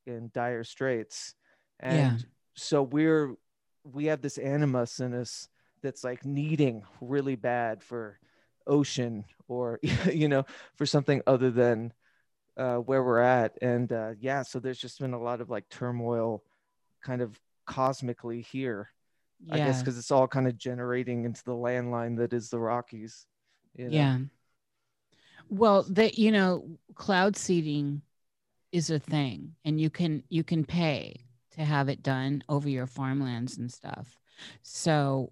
[0.07, 1.35] in dire straits.
[1.79, 2.17] And Yeah.
[2.55, 3.35] so we're
[3.83, 5.47] we have this animus in us
[5.81, 8.19] that's like needing really bad for
[8.67, 9.79] ocean or
[10.11, 10.45] you know
[10.75, 11.93] for something other than
[12.59, 15.67] uh, where we're at and uh, yeah so there's just been a lot of like
[15.69, 16.43] turmoil
[17.01, 18.89] kind of cosmically here
[19.45, 19.55] Yeah.
[19.55, 23.25] I guess because it's all kind of generating into the landline that is the Rockies.
[23.75, 23.95] you know?
[23.95, 24.17] Yeah.
[25.49, 28.01] Well, that you know, cloud seeding
[28.71, 32.85] is a thing, and you can you can pay to have it done over your
[32.87, 34.19] farmlands and stuff.
[34.61, 35.31] So,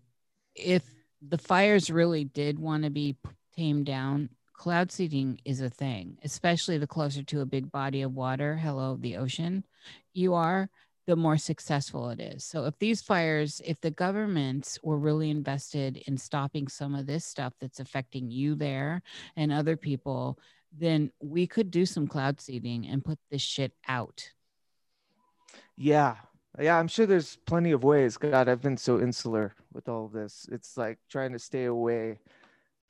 [0.55, 0.83] if
[1.21, 3.15] the fires really did want to be
[3.55, 8.13] tamed down, cloud seeding is a thing, especially the closer to a big body of
[8.13, 9.63] water, hello, the ocean,
[10.13, 10.69] you are,
[11.05, 12.43] the more successful it is.
[12.43, 17.23] So if these fires, if the governments were really invested in stopping some of this
[17.23, 19.01] stuff that's affecting you there
[19.37, 20.37] and other people,
[20.77, 24.31] then we could do some cloud seeding and put this shit out.
[25.77, 26.15] Yeah.
[26.59, 26.77] Yeah.
[26.77, 28.17] I'm sure there's plenty of ways.
[28.17, 30.45] God, I've been so insular with all of this.
[30.51, 32.19] It's like trying to stay away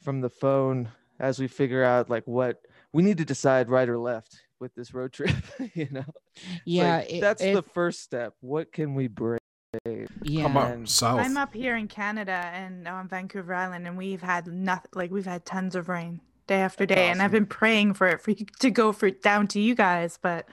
[0.01, 0.89] from the phone
[1.19, 2.61] as we figure out like what
[2.93, 5.35] we need to decide right or left with this road trip.
[5.73, 6.05] you know,
[6.65, 8.33] Yeah, like, it- that's it- the first step.
[8.41, 9.39] What can we break?
[10.23, 10.43] yeah.
[10.43, 11.19] How about And south?
[11.19, 14.89] I'm up here in Canada and on Vancouver Island, and we've had nothing.
[14.95, 18.07] Like we've had tons of rain day after That's day, and I've been praying for
[18.07, 20.17] it for you to go for down to you guys.
[20.21, 20.47] But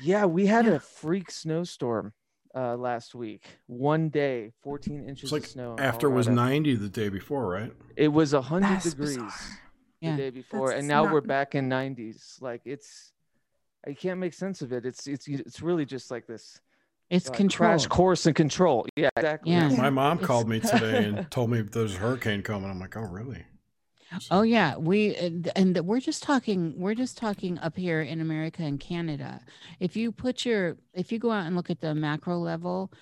[0.00, 0.72] Yeah, we had Yeah.
[0.72, 2.12] a freak snowstorm
[2.54, 3.44] uh, last week.
[3.66, 5.76] One day, 14 inches like of snow.
[5.78, 7.72] after it was 90 the day before, right?
[7.96, 9.30] It was 100 that's degrees bizarre.
[10.12, 12.40] The day before, That's and now we're back in 90s.
[12.40, 13.12] Like it's,
[13.86, 14.84] I can't make sense of it.
[14.86, 16.60] It's it's it's really just like this
[17.10, 17.70] It's uh, control.
[17.70, 18.86] crash course and control.
[18.96, 19.52] Yeah, exactly.
[19.52, 19.68] Yeah.
[19.68, 22.70] My mom It's- called me today and told me there's a hurricane coming.
[22.70, 23.44] I'm like, oh, really?
[24.30, 28.62] Oh yeah, we and and we're just talking we're just talking up here in America
[28.62, 29.40] and Canada.
[29.80, 32.92] If you put your if you go out and look at the macro level,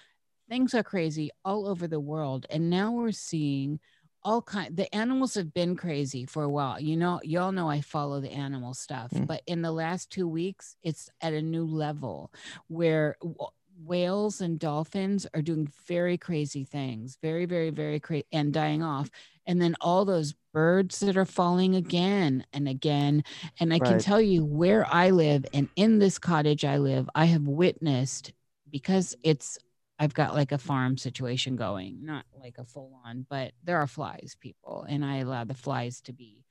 [0.48, 3.80] things are crazy all over the world and now we're seeing
[4.24, 6.80] all kind the animals have been crazy for a while.
[6.80, 9.26] You know, y'all know I follow the animal stuff, Mm.
[9.26, 12.32] but in the last 2 weeks it's at a new level
[12.68, 13.36] where w-
[13.84, 19.10] whales and dolphins are doing very crazy things, very very very crazy and dying off
[19.46, 23.22] and then all those birds that are falling again and again
[23.58, 27.24] and i can tell you where i live and in this cottage i live i
[27.24, 28.32] have witnessed
[28.70, 29.58] because it's
[29.98, 33.86] i've got like a farm situation going not like a full on but there are
[33.86, 36.44] flies people and i allow the flies to be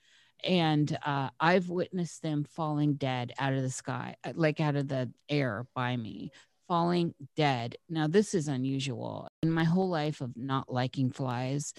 [0.44, 4.88] and uh, i've witnessed them falling dead out of the sky uh, like out of
[4.88, 6.32] the air by me
[6.68, 11.74] falling dead now this is unusual in my whole life of not liking flies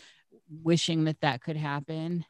[0.62, 2.24] wishing that that could happen.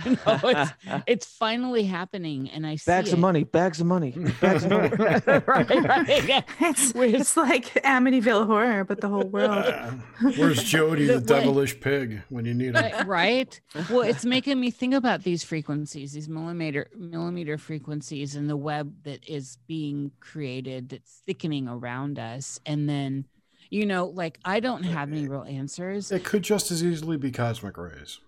[0.04, 0.70] you know, it's,
[1.06, 3.22] it's finally happening, and I see bags of it.
[3.22, 4.88] money, bags of money, bags of money.
[4.98, 6.28] right, right.
[6.28, 6.42] yeah.
[6.60, 9.50] it's Where's- it's like Amityville Horror, but the whole world.
[9.50, 9.90] Uh,
[10.36, 12.82] where's Jody, the, The way- devilish pig, when you need him?
[12.82, 13.60] Right, right.
[13.90, 18.94] Well, it's making me think about these frequencies, these millimeter millimeter frequencies, and the web
[19.04, 23.26] that is being created that's thickening around us, and then.
[23.70, 26.12] You know, like I don't have any real answers.
[26.12, 28.18] It could just as easily be cosmic rays.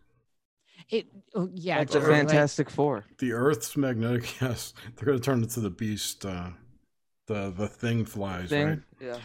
[0.90, 2.18] It, oh, yeah, That's a totally.
[2.18, 3.04] fantastic four.
[3.18, 6.50] The Earth's magnetic, yes, they're going to turn into the beast uh,
[7.26, 8.66] the the thing flies, thing.
[8.66, 8.78] right?
[9.00, 9.18] Yeah.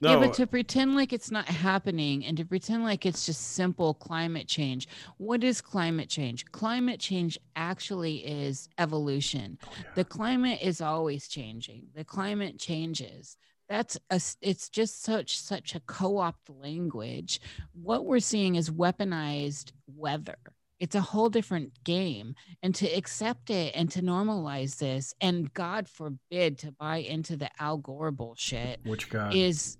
[0.00, 3.52] No, yeah, but to pretend like it's not happening and to pretend like it's just
[3.52, 4.88] simple climate change.
[5.18, 6.44] What is climate change?
[6.52, 9.58] Climate change actually is evolution.
[9.64, 9.84] Oh, yeah.
[9.94, 11.88] The climate is always changing.
[11.94, 13.36] The climate changes.
[13.68, 17.40] That's a s- it's just such such a co-opt language.
[17.72, 20.36] What we're seeing is weaponized weather.
[20.80, 22.34] It's a whole different game.
[22.62, 27.48] And to accept it and to normalize this, and God forbid to buy into the
[27.60, 29.32] Al Gore bullshit which guy?
[29.32, 29.78] is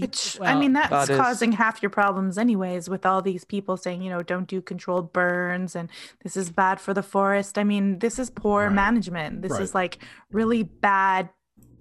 [0.00, 3.76] Which I mean, that's God is- causing half your problems, anyways, with all these people
[3.76, 5.88] saying, you know, don't do controlled burns and
[6.24, 7.56] this is bad for the forest.
[7.58, 8.72] I mean, this is poor Right.
[8.74, 9.40] management.
[9.42, 9.62] This Right.
[9.62, 9.98] is like
[10.32, 11.30] really bad,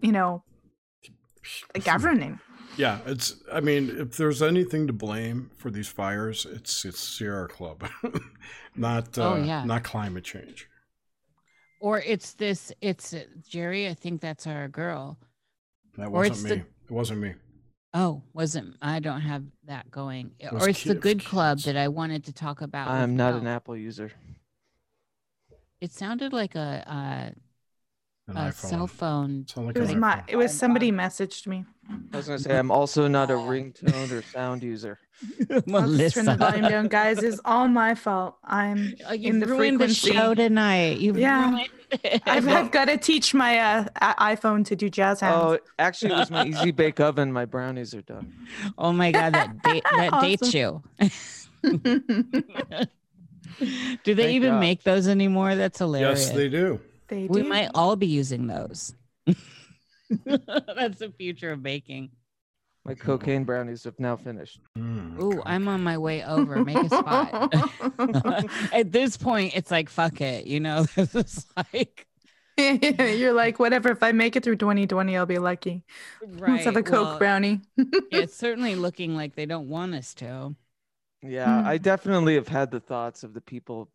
[0.01, 0.43] you know,
[1.83, 2.39] governing.
[2.77, 3.35] Yeah, it's.
[3.51, 7.83] I mean, if there's anything to blame for these fires, it's it's Sierra Club,
[8.75, 9.63] not uh, Oh, yeah.
[9.65, 10.67] not climate change.
[11.79, 15.17] or it's this it's uh, jerry i think that's our girl
[15.97, 16.63] That wasn't the- me.
[16.89, 17.33] It wasn't me.
[17.93, 21.77] oh wasn't i don't have that going was or it's the kids- good club that
[21.77, 24.09] i wanted to talk about I'm not an Apple user.
[25.81, 26.83] it sounded like a,
[28.27, 28.53] An a, a iPhone.
[28.53, 30.23] cell phone like It was an my iPhone.
[30.27, 31.63] it was somebody messaged me.
[32.13, 34.99] I was gonna say I'm also not a ringtone or sound user.
[35.73, 37.23] I'll just turn the volume down, guys.
[37.23, 38.35] It's all my fault.
[38.43, 41.51] I'm Oh, in you've the ruined the show tonight you've Yeah.
[41.51, 41.69] ruined
[42.03, 42.21] it.
[42.27, 43.85] I've, I've got to teach my uh,
[44.19, 45.41] iPhone to do jazz hands.
[45.41, 47.31] Oh, actually, it was my easy bake oven.
[47.31, 48.33] My brownies are done.
[48.77, 50.83] oh my god that date that dates you
[51.63, 51.79] do
[54.13, 54.59] they Thank even God.
[54.59, 56.79] make those anymore that's hilarious Yes, they do.
[57.07, 57.47] They we do.
[57.47, 58.93] might all be using those
[60.25, 62.09] that's the future of baking
[62.85, 64.61] My cocaine brownies have now finished.
[64.77, 65.41] Mm, Ooh, okay.
[65.45, 66.63] I'm on my way over.
[66.63, 67.53] Make a spot.
[68.73, 70.85] At this point, it's like fuck it, you know.
[70.95, 72.07] This is like
[72.57, 73.89] You're like, whatever.
[73.91, 75.83] If I make it through 2020, I'll be lucky.
[76.21, 76.53] right.
[76.53, 77.59] Let's have a Coke well, brownie.
[78.11, 80.55] it's certainly looking like they don't want us to.
[81.21, 81.67] Yeah, Hmm.
[81.67, 83.89] I definitely have had the thoughts of the people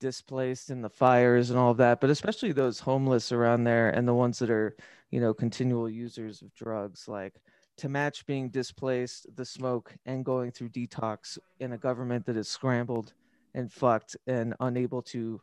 [0.00, 4.06] displaced in the fires and all of that, but especially those homeless around there and
[4.06, 4.76] the ones that are,
[5.10, 7.08] you know, continual users of drugs.
[7.08, 7.40] Like
[7.78, 12.48] to match being displaced, the smoke, and going through detox in a government that is
[12.48, 13.12] scrambled
[13.54, 15.40] and fucked and unable to,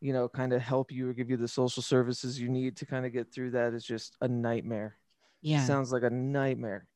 [0.00, 2.86] you know, kind of help you or give you the social services you need to
[2.86, 4.96] kind of get through that is just a nightmare.
[5.40, 5.64] Yeah.
[5.64, 6.86] Sounds like a nightmare.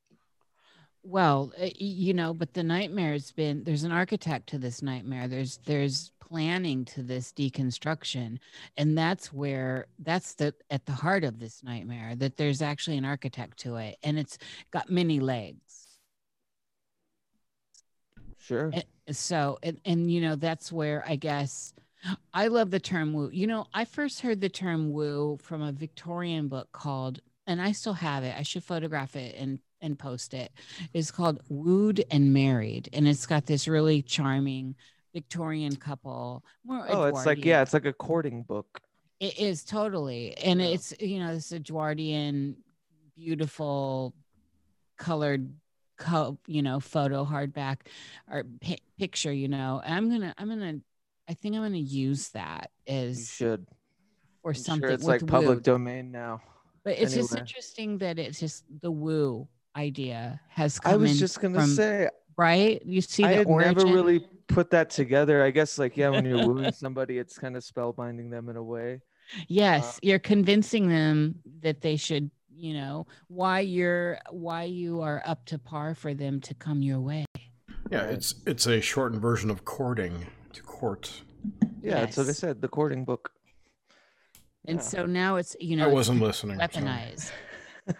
[1.08, 5.28] Well, uh, you know, but the nightmare's been there's an architect to this nightmare.
[5.28, 8.38] There's there's planning to this deconstruction,
[8.76, 12.16] and that's where that's the at the heart of this nightmare.
[12.16, 14.38] That there's actually an architect to it, and it's
[14.72, 15.98] got many legs.
[18.38, 18.76] Sure.
[19.06, 21.72] And so and, and you know that's where i guess
[22.34, 25.72] i love the term woo you know i first heard the term woo from a
[25.72, 30.32] victorian book called and i still have it i should photograph it and and post
[30.34, 30.50] it
[30.94, 34.74] it's called wooed and married and it's got this really charming
[35.12, 38.80] victorian couple more Oh, it's like, yeah, it's like a courting book.
[39.20, 40.66] It is totally, and Yeah.
[40.68, 42.56] it's you know this Edwardian,
[43.16, 44.14] beautiful,
[44.98, 45.50] colored,
[45.96, 47.78] co- you know, photo hardback
[48.30, 49.32] or pi- picture.
[49.32, 50.80] You know, and I'm gonna, I'm gonna,
[51.28, 53.66] I think I'm gonna use that You as should.
[54.42, 54.86] or I'm something.
[54.88, 56.42] sure it's like public domain now.
[56.84, 61.16] but it's just interesting that it's just the woo idea has come I was in
[61.18, 62.80] just gonna from- say right.
[62.84, 63.76] You see I the had origin.
[63.76, 65.42] never really put that together.
[65.42, 68.62] I guess like yeah, when you're wooing somebody, it's kind of spellbinding them in a
[68.62, 69.00] way.
[69.48, 75.22] Yes, uh, you're convincing them that they should, you know, why you're why you are
[75.26, 77.24] up to par for them to come your way.
[77.90, 81.22] Yeah, it's it's a shortened version of courting to court.
[81.82, 82.60] Yeah, that's what I said.
[82.60, 83.30] The courting book.
[84.68, 84.82] And Yeah.
[84.82, 86.60] so now it's you know I wasn't listening.
[86.60, 87.14] I'm sorry.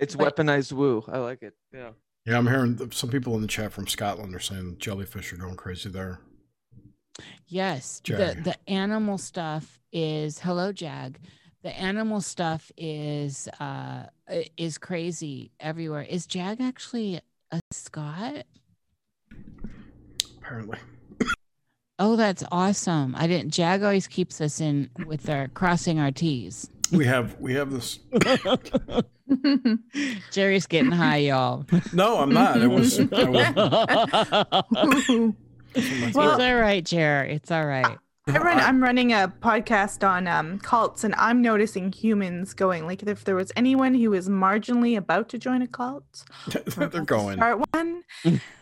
[0.00, 0.02] weaponized.
[0.02, 1.04] It's But- weaponized woo.
[1.08, 1.54] I like it.
[1.72, 1.90] Yeah.
[2.26, 5.56] Yeah, I'm hearing some people in the chat from Scotland are saying jellyfish are going
[5.56, 6.20] crazy there.
[7.46, 8.44] Yes, the Jag.
[8.44, 11.18] the animal stuff is hello Jag.
[11.62, 14.06] The animal stuff is uh
[14.56, 16.02] is crazy everywhere.
[16.02, 17.20] Is Jag actually
[17.50, 18.44] a Scot?
[20.38, 20.78] Apparently,
[21.98, 23.14] Oh, that's awesome.
[23.14, 26.70] I didn't Jag always keeps us in with our crossing our T's.
[26.92, 27.98] We have we have this.
[30.30, 31.64] Jerry's getting high, y'all.
[31.92, 32.60] No, I'm not.
[32.60, 32.98] It was.
[32.98, 33.04] I
[34.70, 35.34] was
[35.74, 37.34] it's all right, Jerry.
[37.34, 37.98] It's all right.
[38.26, 42.86] I run, I'm running a podcast on um, cults, and I'm noticing humans going.
[42.86, 46.24] Like, if there was anyone who was marginally about to join a cult,
[46.76, 47.38] they're going.
[47.38, 48.02] Start one.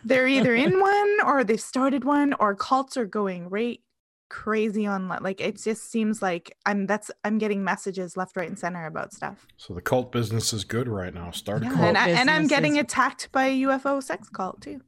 [0.04, 3.80] They're either in one, or they've started one, or cults are going right
[4.28, 5.22] crazy online.
[5.22, 9.12] Like it just seems like I'm that's I'm getting messages left, right, and center about
[9.12, 9.46] stuff.
[9.56, 11.30] So the cult business is good right now.
[11.30, 11.78] Start a cult.
[11.80, 14.80] And, I, and I'm getting is- attacked by a UFO sex cult too.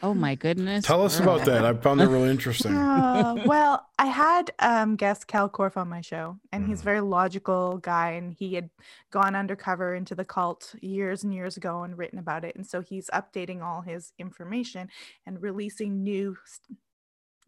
[0.00, 0.84] Oh my goodness.
[0.84, 1.64] Tell us about that.
[1.64, 2.72] I found that really interesting.
[2.72, 7.00] Uh, well, I had um, guest Kal Korff on my show, and he's a very
[7.00, 8.70] logical guy, and he had
[9.10, 12.80] gone undercover into the cult years and years ago and written about it, and so
[12.80, 14.88] he's updating all his information
[15.26, 16.78] and releasing new st-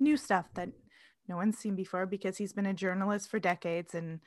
[0.01, 0.71] new stuff that
[1.31, 4.21] no one's seen before because he's been a journalist for decades and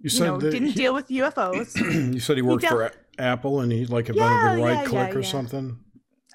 [0.00, 1.68] You you know didn't he- deal with UFOs.
[2.14, 2.92] you said he worked dealt- for A-
[3.32, 5.28] Apple and he like invented Yeah, the yeah, right click yeah, or yeah.
[5.36, 5.66] something.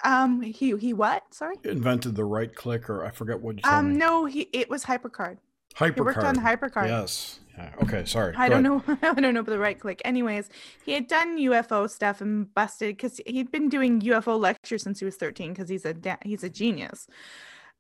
[0.03, 1.23] um, he he what?
[1.33, 1.55] Sorry.
[1.63, 3.97] Invented the right click or I forget what you told Um, me.
[3.97, 5.37] no, he it was Hypercard.
[5.75, 5.95] Hypercard.
[5.95, 6.87] He worked on Hypercard.
[6.87, 7.39] Yes.
[7.81, 8.05] Okay.
[8.05, 8.35] Sorry.
[8.37, 9.01] I Go don't ahead.
[9.01, 9.09] know.
[9.17, 9.99] I don't know, but the right click.
[10.05, 10.47] Anyways,
[10.85, 15.05] he had done UFO stuff and busted because he'd been doing UFO lectures since he
[15.05, 17.07] was 13 because he's a he's a genius.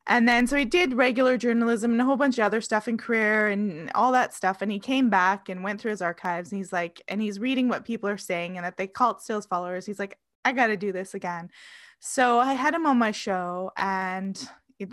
[0.07, 2.97] And then so he did regular journalism and a whole bunch of other stuff in
[2.97, 4.61] career and all that stuff.
[4.61, 7.67] And he came back and went through his archives and he's like, and he's reading
[7.67, 9.85] what people are saying and that they cult still his followers.
[9.85, 11.49] He's like, I got to do this again.
[11.99, 14.41] So I had him on my show and
[14.79, 14.89] it,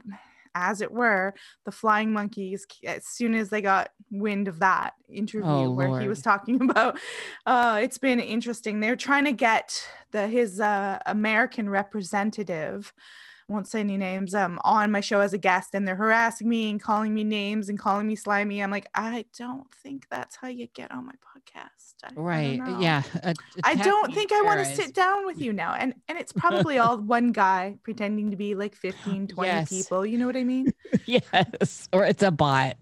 [0.54, 1.34] as it were,
[1.64, 6.08] the flying monkeys, as soon as they got wind of that interview Oh, where he
[6.08, 6.98] was talking about,
[7.46, 8.80] uh, it's been interesting.
[8.80, 12.92] They're trying to get the his uh, American representative,
[13.48, 16.70] won't say any names, um, on my show as a guest, and they're harassing me
[16.70, 18.62] and calling me names and calling me slimy.
[18.62, 21.94] I'm like, I don't think that's how you get on my podcast.
[22.02, 22.58] I- I Right.
[22.58, 22.78] know.
[22.80, 23.02] Yeah.
[23.22, 25.74] a- I attack don't think I want to sit down with you now.
[25.74, 29.68] And and it's probably all one guy pretending to be like 15, 20 Yes.
[29.68, 30.04] people.
[30.06, 30.72] You know what I mean?
[31.06, 31.88] yes.
[31.92, 32.76] Or it's a bot.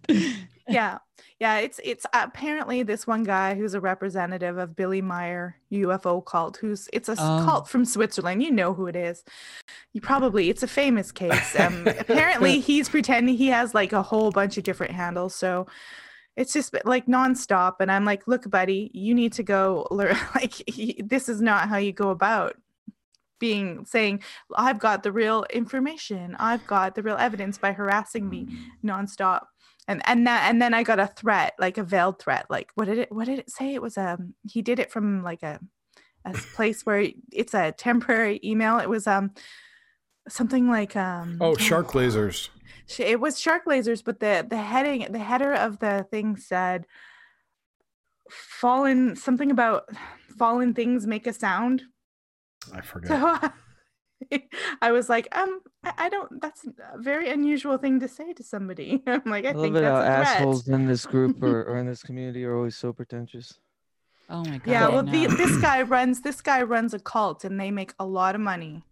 [0.69, 0.99] yeah.
[1.43, 6.59] Yeah, it's it's apparently this one guy who's a representative of Billy Meier UFO cult
[6.59, 7.43] who's it's a Oh.
[7.45, 8.45] cult from Switzerland.
[8.45, 9.25] You know who it is.
[9.93, 11.57] You probably it's a famous case.
[11.59, 15.35] Um apparently he's pretending he has like a whole bunch of different handles.
[15.35, 15.67] So
[16.37, 20.55] it's just like nonstop and I'm like, "Look, buddy, you need to go learn like
[20.69, 22.55] he, this is not how you go about
[23.41, 24.23] being saying
[24.57, 26.37] I've got the real information.
[26.39, 28.47] I've got the real evidence by harassing me
[28.85, 29.47] nonstop
[29.89, 32.47] and and that and then I got a threat, like a veiled threat.
[32.49, 33.75] Like what did it what did it say?
[33.75, 35.61] It was um he did it from like a
[36.25, 38.79] a place where it's a temporary email.
[38.79, 39.33] It was um
[40.29, 42.49] something like um Oh, shark lasers.
[42.99, 46.87] It was shark lasers, but the the heading the header of the thing said
[48.31, 49.85] fallen something about
[50.39, 51.83] fallen things make a sound.
[52.73, 53.09] I forget.
[53.09, 53.39] So
[54.83, 56.41] I was like, um, I, I don't.
[56.41, 56.65] That's
[56.95, 59.03] a very unusual thing to say to somebody.
[59.07, 60.37] I'm like, I, I love think it that's how a threat.
[60.37, 63.59] assholes in this group or, or in this community are always so pretentious.
[64.31, 64.67] Oh my god.
[64.67, 65.13] Yeah, well, no.
[65.13, 68.41] the, this guy runs this guy runs a cult, and they make a lot of
[68.41, 68.83] money.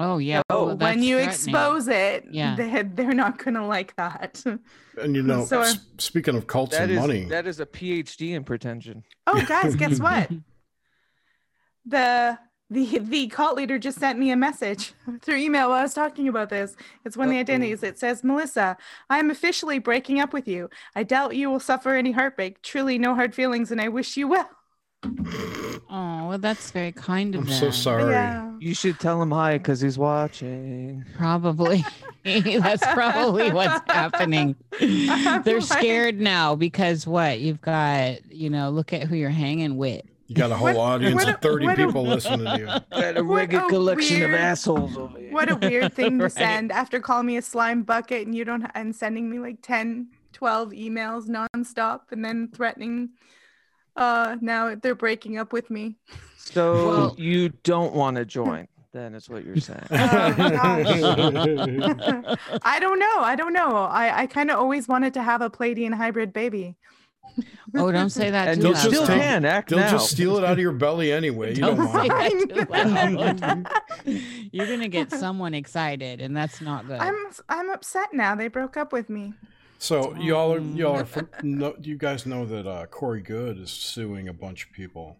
[0.00, 0.42] Oh yeah.
[0.50, 2.54] So well, when you expose it, Yeah.
[2.54, 4.44] they, they're not gonna like that.
[5.02, 7.66] And you know, So, s- speaking of cults That and is money, that is a
[7.66, 9.02] PhD in pretension.
[9.26, 10.30] oh, guys, guess what?
[11.86, 12.38] The
[12.70, 14.92] the the cult leader just sent me a message
[15.22, 16.76] through email while I was talking about this.
[17.04, 17.82] It's one of the identities.
[17.82, 18.76] It says, Melissa,
[19.08, 20.68] I am officially breaking up with you.
[20.94, 22.62] I doubt you will suffer any heartbreak.
[22.62, 24.50] Truly, no hard feelings, and I wish you well.
[25.90, 27.56] Oh well, that's very kind of I'm them.
[27.56, 28.12] so sorry.
[28.12, 28.52] Yeah.
[28.58, 31.04] You should tell him hi because he's watching.
[31.16, 31.82] Probably.
[32.24, 34.54] That's probably what's happening.
[34.78, 37.40] They're scared now because what?
[37.40, 40.02] You've got, you know, look at who you're hanging with.
[40.28, 42.66] You got a whole What- audience what of 30 what a- people listening to you.
[43.00, 45.32] Got a What wicked collection weird- of assholes over here.
[45.32, 46.32] What a weird thing to Right.
[46.32, 50.08] send after calling me a slime bucket and you don't and sending me like 10,
[50.34, 53.10] 12 emails nonstop and then threatening
[53.96, 55.96] uh now they're breaking up with me.
[56.36, 59.80] So Well- you don't want to join, then is what you're saying.
[59.90, 60.84] I
[62.80, 63.18] don't know.
[63.20, 63.76] I don't know.
[63.76, 66.76] I, I kind of always wanted to have a Pleiadian hybrid baby.
[67.74, 68.88] Oh, don't say that and too you They'll loud.
[68.88, 69.90] still just take- can act They'll now.
[69.90, 71.50] just steal it out of your belly anyway.
[71.54, 72.50] You don't, Don't say mind.
[72.50, 74.22] that too loud.
[74.52, 76.98] You're gonna get someone excited, and that's not good.
[76.98, 77.14] I'm
[77.50, 78.34] I'm upset now.
[78.34, 79.34] They broke up with me.
[79.78, 83.58] So y'all are Um, y'all are from, no, you guys know that uh, Corey Goode
[83.58, 85.18] is suing a bunch of people.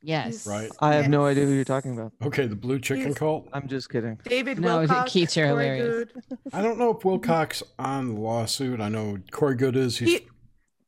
[0.00, 0.46] yes.
[0.46, 0.70] Right.
[0.80, 2.12] I have no idea who you're talking about.
[2.24, 3.18] Okay, the Blue Chicken Yes.
[3.18, 3.48] Cult.
[3.52, 4.18] I'm just kidding.
[4.24, 5.06] David No, Wilcock.
[5.06, 6.08] Keats are hilarious.
[6.52, 8.80] I don't know if Wilcock on the lawsuit.
[8.80, 9.98] I know Corey Goode is.
[9.98, 10.26] He's He,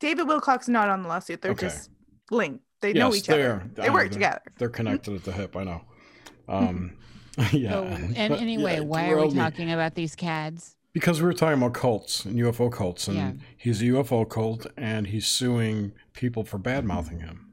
[0.05, 1.41] David Wilcock not on the lawsuit.
[1.41, 1.69] They're Okay.
[1.69, 1.91] just
[2.31, 2.63] linked.
[2.83, 3.51] They know each other.
[3.53, 3.71] are.
[3.75, 4.43] They I know work they're- together.
[4.59, 5.57] they're connected at the hip.
[5.57, 5.81] I know.
[6.47, 6.93] Um,
[7.53, 7.71] yeah.
[7.71, 9.41] So, and But, anyway, yeah, why are we derailed me.
[9.41, 10.77] talking about these cads?
[10.93, 13.33] Because we were talking about cults and UFO cults, and Yeah.
[13.57, 17.47] he's a UFO cult, and he's suing people for bad mouthing him.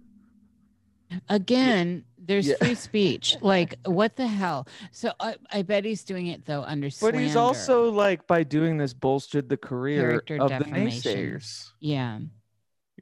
[1.29, 2.55] Again, there's Yeah.
[2.55, 3.37] free speech.
[3.41, 4.67] Like what the hell?
[4.91, 8.77] So I, I bet he's doing it though under But he's also like by doing
[8.77, 11.15] this bolstered the career Character of the defamation.
[11.17, 11.69] naysayers.
[11.79, 12.19] yeah.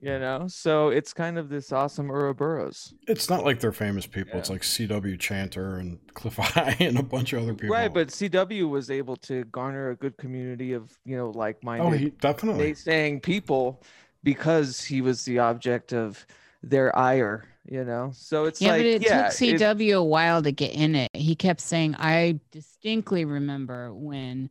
[0.02, 2.94] You know, so it's kind of this awesome Ouroboros.
[3.08, 4.40] It's not like they're famous people.
[4.40, 7.76] It's like CW Chanter and Clif High and a bunch of other people.
[7.76, 11.92] Right, but CW was able to garner a good community of, you know, like-minded oh,
[11.92, 12.72] he definitely.
[12.72, 13.84] naysaying people
[14.24, 16.26] because he was the object of
[16.64, 18.12] their ire, you know.
[18.14, 21.10] So it's Yeah, like but it yeah, took CW a while to get in it.
[21.14, 24.50] He kept saying, I distinctly remember when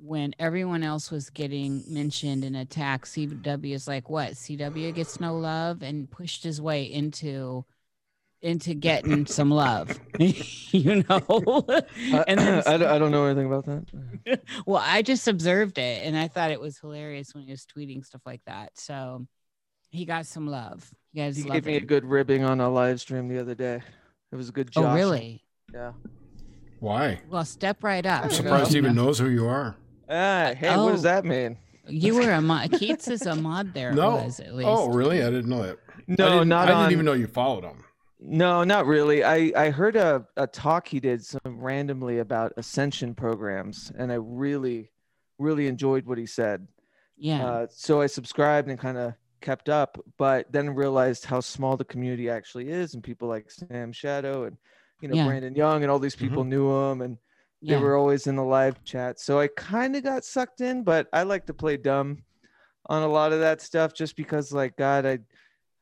[0.00, 4.32] when everyone else was getting mentioned and attacked, CW is like, what?
[4.32, 7.64] CW gets no love and pushed his way into
[8.40, 9.98] into getting some love.
[10.20, 11.64] you know?
[11.68, 14.40] I, and then I, don't- I don't know anything about that.
[14.66, 18.04] well, I just observed it and I thought it was hilarious when he was tweeting
[18.04, 18.78] stuff like that.
[18.78, 19.26] So
[19.90, 20.88] he got some love.
[21.12, 23.82] You guys He gave me a good ribbing on a live stream the other day.
[24.30, 24.84] It was a good job.
[24.84, 25.42] Oh, really?
[25.74, 25.92] Yeah.
[26.78, 27.20] Why?
[27.28, 28.24] Well, step right up.
[28.24, 29.74] I'm surprised he even knows who you are.
[30.08, 31.08] Ah, hey, what does Oh.
[31.08, 31.56] that mean?
[31.86, 32.72] You were a mod.
[32.72, 33.92] Keats is a mod there.
[33.92, 34.16] No.
[34.16, 34.68] Was at least.
[34.68, 35.22] Oh, really?
[35.22, 35.78] I didn't know that.
[35.98, 36.78] I No, didn't, I on.
[36.82, 37.84] didn't even know you followed him.
[38.20, 39.22] No, not really.
[39.24, 44.16] I I heard a a talk he did some randomly about ascension programs, and I
[44.16, 44.90] really,
[45.38, 46.66] really enjoyed what he said.
[47.16, 47.44] yeah.
[47.46, 51.84] Uh, so I subscribed and kind of kept up, but then realized how small the
[51.84, 54.56] community actually is, and people like Sam Shadow and
[55.00, 55.26] you know Yeah.
[55.26, 57.18] Brandon Young and all these people knew him, and
[57.62, 57.80] they yeah.
[57.80, 59.18] were always in the live chat.
[59.18, 62.18] So I kind of got sucked in, but I like to play dumb
[62.86, 65.18] on a lot of that stuff just because like God, I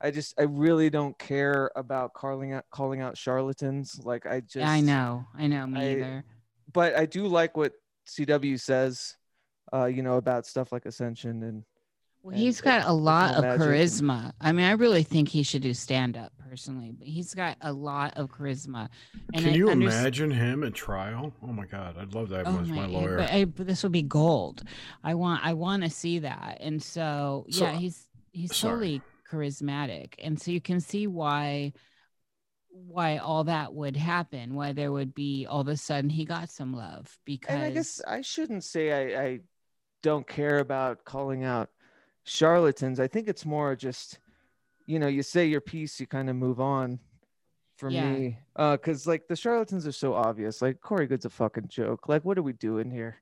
[0.01, 4.01] I just I really don't care about calling out calling out charlatans.
[4.05, 5.27] Like I just I know.
[5.37, 5.67] I know.
[5.67, 6.25] Me I- either.
[6.73, 7.73] But I do like what
[8.07, 9.17] CW says
[9.73, 11.65] uh, you know, about stuff like Ascension and
[12.27, 14.33] Well, and he's the got a lot of magic charisma.
[14.41, 17.73] I mean, I really think he should do stand up personally, but he's got a
[17.73, 18.89] lot of charisma.
[19.33, 21.33] And Can I you underst- imagine him at trial?
[21.41, 23.19] Oh my God, I'd love to have him Oh as my my, lawyer.
[23.19, 24.65] but, I, but this would be gold.
[25.05, 26.59] I want, I want to see that.
[26.61, 28.73] And so, So- yeah, he's he's sorry.
[28.73, 31.75] totally charismatic, and so you can see why
[32.71, 34.55] why all that would happen.
[34.55, 37.71] Why there would be all of a sudden he got some love because and I
[37.71, 39.41] guess I shouldn't say I, I
[40.03, 41.71] don't care about calling out
[42.27, 43.01] charlatans.
[43.01, 44.19] I think it's more just,
[44.87, 46.99] you know, you say your piece, you kind of move on.
[47.79, 48.11] For Yeah.
[48.11, 50.63] me, uh, because like the charlatans are so obvious.
[50.63, 52.09] Like Corey Goode's a fucking joke.
[52.09, 53.21] Like, what are we doing here?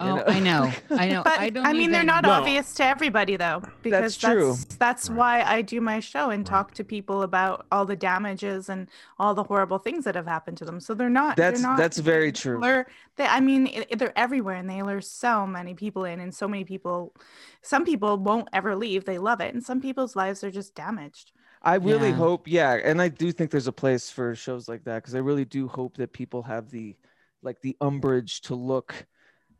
[0.00, 0.24] You oh, know?
[0.26, 1.22] I know, I know.
[1.24, 1.76] But I I, don't.
[1.76, 2.30] mean, they're not No.
[2.30, 4.48] obvious to everybody though, because That's true.
[4.52, 5.16] That's, that's Right.
[5.18, 6.46] why I do my show and Right.
[6.50, 8.88] talk to people about all the damages and
[9.18, 10.80] all the horrible things that have happened to them.
[10.80, 11.36] So they're not.
[11.36, 12.58] they're That's not, that's very true.
[12.60, 12.86] Lure,
[13.16, 16.48] they, I mean, i- they're everywhere, and they lure so many people in, and so
[16.48, 17.14] many people.
[17.62, 21.30] Some people won't ever leave; they love it, and some people's lives are just damaged.
[21.62, 22.16] I really Yeah.
[22.16, 25.20] hope, yeah, and I do think there's a place for shows like that because I
[25.20, 26.96] really do hope that people have the
[27.42, 29.06] like the umbrage to look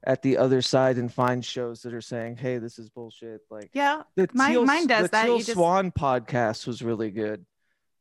[0.06, 3.70] at the other side and find shows that are saying, "Hey, this is bullshit." Like
[3.72, 7.10] Yeah, the mine- Teal, mine does the that, Teal you just- Swan podcast was really
[7.10, 7.44] good.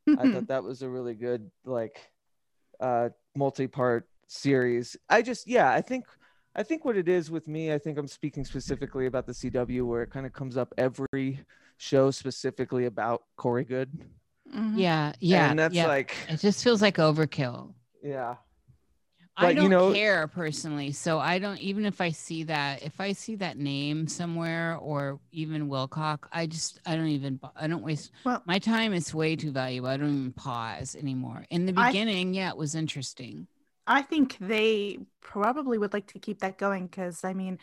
[0.07, 0.33] I Mhm.
[0.33, 1.97] thought that was a really good like
[2.79, 4.97] uh multi-part series.
[5.09, 6.05] I just yeah, I think
[6.55, 9.85] I think what it is with me, I think I'm speaking specifically about the CW
[9.87, 11.39] where it kind of comes up every
[11.77, 13.91] show specifically about Corey Goode.
[14.53, 14.73] Mhm.
[14.77, 15.87] Yeah, yeah, and that's yeah.
[15.87, 17.73] like it just feels like overkill.
[18.03, 18.35] yeah.
[19.35, 22.83] I But, you don't know- care personally, so I don't even if I see that
[22.83, 27.65] if I see that name somewhere or even Wilcock, I just I don't even I
[27.67, 29.89] don't waste Well- my time is way too valuable.
[29.89, 31.45] I don't even pause anymore.
[31.49, 33.47] In the I- beginning, yeah, it was interesting.
[33.87, 37.57] I think they probably would like to keep that going because I mean,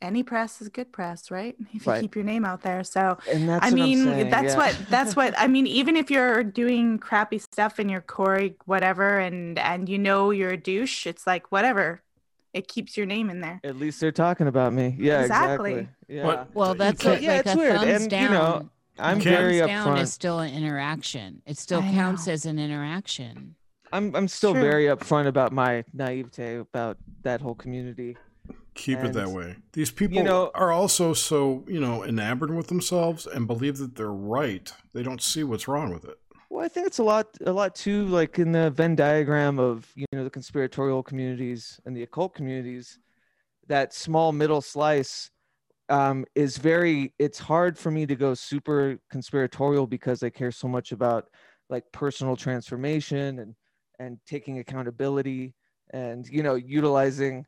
[0.00, 1.56] any press is good press, right?
[1.74, 2.00] If you Right.
[2.00, 2.84] keep your name out there.
[2.84, 4.56] So And that's I mean, saying, that's yeah.
[4.56, 5.66] what that's what I mean.
[5.66, 10.50] Even if you're doing crappy stuff and you're Corey, whatever, and and you know you're
[10.52, 12.02] a douche, it's like whatever.
[12.54, 13.60] It keeps your name in there.
[13.62, 14.96] At least they're talking about me.
[14.98, 15.72] Yeah, exactly.
[15.72, 15.88] Exactly.
[16.08, 16.22] Yeah.
[16.24, 18.22] But- Well, that's can't- Yeah, like it's a weird, thumbs and, down.
[18.22, 21.42] you know, I'm can't- very thumbs down is still an interaction.
[21.44, 22.32] It still I counts know.
[22.32, 23.54] as an interaction.
[23.92, 24.62] I'm I'm still True.
[24.62, 28.16] very upfront about my naivete about that whole community.
[28.78, 29.56] Keep it that way.
[29.72, 34.12] These people know- are also so, you know, enamored with themselves and believe that they're
[34.12, 34.72] right.
[34.94, 36.16] They don't see what's wrong with it.
[36.48, 39.90] Well, I think it's a lot a lot too like in the Venn diagram of,
[39.96, 42.98] you know, the conspiratorial communities and the occult communities,
[43.66, 45.30] that small middle slice
[45.88, 50.68] um, is very it's hard for me to go super conspiratorial because I care so
[50.68, 51.28] much about
[51.68, 53.54] like personal transformation and
[53.98, 55.54] and taking accountability
[55.90, 57.44] and you know utilizing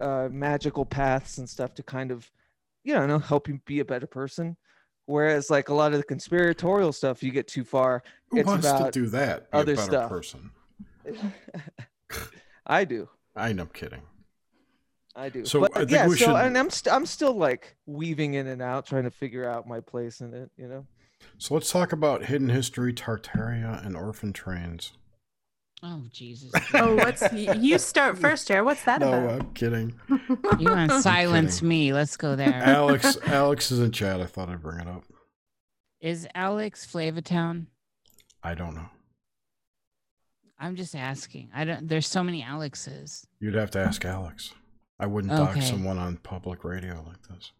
[0.00, 2.30] uh, magical paths and stuff to kind of
[2.84, 4.56] you know help you be a better person
[5.10, 8.04] Whereas like a lot of the conspiratorial stuff, you get too far.
[8.28, 9.50] Who It's wants to do that?
[9.50, 10.08] Be other a better stuff.
[10.08, 10.50] person.
[12.66, 13.08] I do.
[13.34, 14.02] I know, I'm kidding.
[15.16, 15.44] I do.
[15.44, 18.62] So, but, I yeah, so should- and I'm st- I'm still like weaving in and
[18.62, 20.48] out, trying to figure out my place in it.
[20.56, 20.86] You know.
[21.38, 24.92] So let's talk about hidden history, Tartaria, and orphan trains.
[25.82, 26.52] Oh Jesus!
[26.74, 28.64] oh, what's you start first, Jared?
[28.66, 29.40] What's that no, about?
[29.40, 29.94] I'm kidding.
[30.58, 31.92] You want to silence me?
[31.92, 32.52] Let's go there.
[32.64, 34.20] Alex, Alex is in chat.
[34.20, 35.04] I thought I'd bring it up.
[36.00, 37.66] Is Alex Flavatown?
[38.42, 38.88] I don't know.
[40.58, 41.48] I'm just asking.
[41.54, 41.88] I don't.
[41.88, 43.26] There's so many Alexes.
[43.40, 44.52] You'd have to ask Alex.
[44.98, 45.64] I wouldn't dox Okay.
[45.66, 47.52] someone on public radio like this.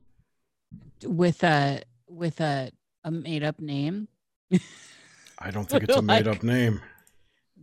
[1.07, 2.71] with a with a
[3.05, 4.09] a made up name.
[5.39, 6.83] I don't think it's a made Like- up name.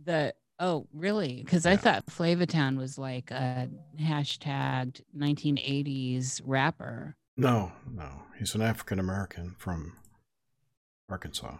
[0.04, 1.42] The oh really?
[1.44, 3.68] Because I thought Flavatown was like a
[4.00, 7.16] hashtagged 1980s rapper.
[7.36, 8.22] No, no.
[8.38, 9.92] He's an African American from
[11.08, 11.56] Arkansas.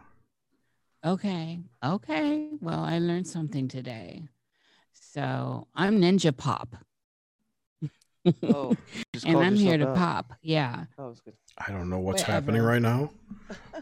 [1.05, 2.51] Okay, okay.
[2.61, 4.25] Well, I learned something today.
[4.93, 6.77] So I'm Ninja Pop.
[8.43, 8.75] Oh,
[9.27, 10.29] and I'm here to yourself out.
[10.29, 10.33] pop.
[10.43, 10.85] Yeah.
[10.97, 11.35] That was good.
[11.59, 12.33] I don't know what's Whatever.
[12.33, 13.11] happening right now,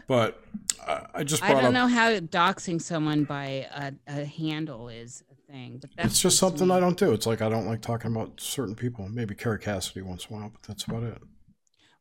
[0.07, 0.43] but
[0.87, 1.73] I, I just I don't up.
[1.73, 6.37] know how doxing someone by a, a handle is a thing, but that's It's just
[6.39, 6.73] something me.
[6.75, 7.13] I don't do.
[7.13, 9.07] It's like I don't like talking about certain people.
[9.09, 11.21] Maybe Kerry Cassidy once in a while, but that's about it.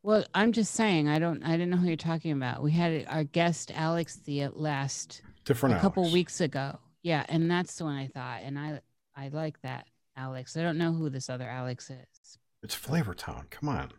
[0.03, 2.63] Well, I'm just saying I don't I didn't know who you're talking about.
[2.63, 6.79] We had our guest Alex the uh, last Different a couple weeks ago.
[7.03, 8.81] Yeah, and that's the one I thought, and I
[9.17, 9.87] I like that
[10.17, 10.57] Alex.
[10.57, 12.39] I don't know who this other Alex is.
[12.63, 13.45] It's Flavor Town.
[13.51, 13.93] Come on.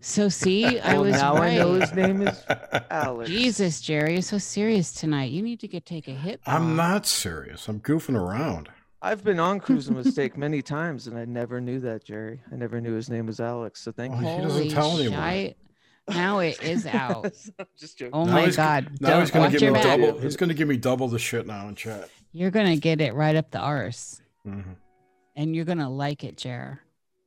[0.00, 2.42] So see, I was now I know his name is
[2.90, 3.30] Alex.
[3.30, 5.30] Jesus, Jerry, you're so serious tonight.
[5.30, 6.40] You need to get take a hit.
[6.46, 7.68] I'm not serious.
[7.68, 8.68] I'm goofing around.
[9.02, 12.40] I've been on Cruise and Mistake many times, and I never knew that, Jerry.
[12.50, 13.82] I never knew his name was Alex.
[13.82, 14.28] So thank Well, you.
[14.28, 15.18] he doesn't Holy tell anyone.
[15.18, 15.56] shite.
[16.08, 17.32] Now it is out.
[17.78, 18.14] Just joking.
[18.14, 18.90] Oh Now my he's- God!
[19.00, 20.18] Now Don't he's gonna give me double.
[20.18, 22.08] He's gonna give me double the shit now in chat.
[22.32, 24.60] You're gonna get it right up the arse, hmm
[25.36, 26.80] and you're gonna like it, Jer.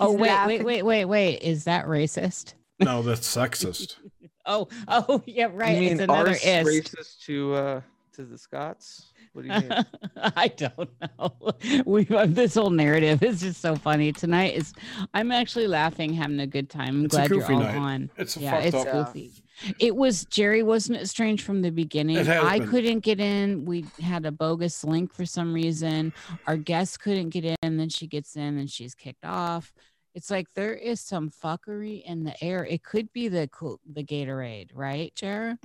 [0.00, 1.42] oh wait, wait, wait, wait, wait!
[1.42, 2.54] Is that racist?
[2.80, 3.96] no, that's sexist.
[4.46, 5.74] Oh, oh, yeah, right.
[5.76, 6.66] You mean it's another arse ist.
[6.66, 7.80] racist to uh
[8.14, 9.12] to the Scots?
[9.34, 9.70] What do you mean?
[10.16, 11.52] I don't know.
[11.84, 14.54] We this whole narrative is just so funny tonight.
[14.56, 14.72] Is
[15.12, 17.00] I'm actually laughing, having a good time.
[17.00, 17.76] I'm It's a glad you're goofy all night.
[17.76, 18.10] on.
[18.16, 18.86] It's a yeah, fucked it's up.
[18.86, 18.92] Yeah.
[18.92, 19.32] goofy.
[19.78, 20.62] It was Jerry.
[20.62, 22.18] Wasn't it strange from the beginning?
[22.28, 22.68] I been.
[22.68, 23.64] couldn't get in.
[23.64, 26.12] We had a bogus link for some reason.
[26.46, 27.76] Our guest couldn't get in.
[27.76, 29.72] Then she gets in, and she's kicked off.
[30.14, 32.64] It's like there is some fuckery in the air.
[32.64, 33.48] It could be the
[33.92, 35.56] the Gatorade, right, Jer?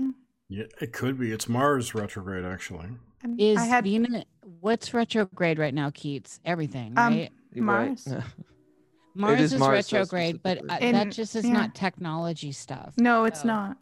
[0.49, 1.31] Yeah, it could be.
[1.31, 2.89] It's Mars retrograde, actually.
[3.23, 4.23] And Is I had Venus
[4.59, 6.39] what's retrograde right now, Keats?
[6.45, 7.31] Everything, Um, right?
[7.53, 7.87] You're right.
[8.05, 8.07] Mars.
[9.15, 10.91] Mars is is, Mars, though, retrograde, but uh, specifically.
[10.91, 11.53] that just is yeah.
[11.53, 12.93] not technology stuff.
[12.97, 13.77] no, it's So, not.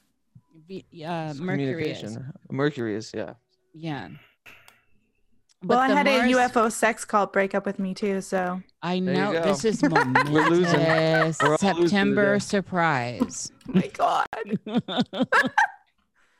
[0.67, 2.17] Ve- uh, Mercury is.
[2.49, 3.33] Mercury is, yeah.
[3.73, 4.09] Yeah.
[5.63, 8.19] Well, I had Mars- a UFO sex call break up with me too.
[8.21, 9.81] So I know this is
[10.29, 10.79] We're losing.
[10.79, 11.37] momentous.
[11.41, 13.51] We're all losing September surprise.
[13.69, 14.27] oh my God,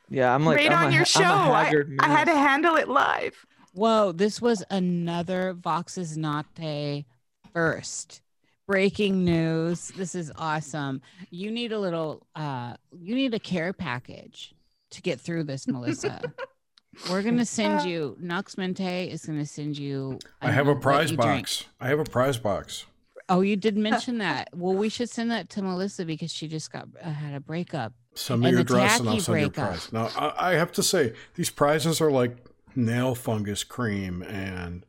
[0.09, 1.23] Yeah, I'm like right I'm on a, your show.
[1.23, 3.45] I'm a I, haggard I had to handle it live.
[3.73, 7.05] Whoa, this was another Vox's Nate
[7.53, 8.21] first.
[8.65, 9.89] Breaking news.
[9.89, 11.01] This is awesome.
[11.29, 14.53] You need a little uh you need a care package
[14.91, 16.21] to get through this, Melissa.
[17.09, 21.17] We're gonna send you Nox Mente is gonna send you I have a prize you
[21.17, 21.41] drink.
[21.43, 21.65] box.
[21.81, 22.85] I have a prize box.
[23.27, 24.49] Oh, you did mention that.
[24.53, 27.91] Well, we should send that to Melissa because she just got uh, had a breakup.
[28.15, 29.69] Send me And your the address and I'll tacky send you a breakup.
[29.69, 29.91] prize.
[29.91, 32.37] Now, I, I have to say, these prizes are like
[32.75, 34.85] nail fungus cream and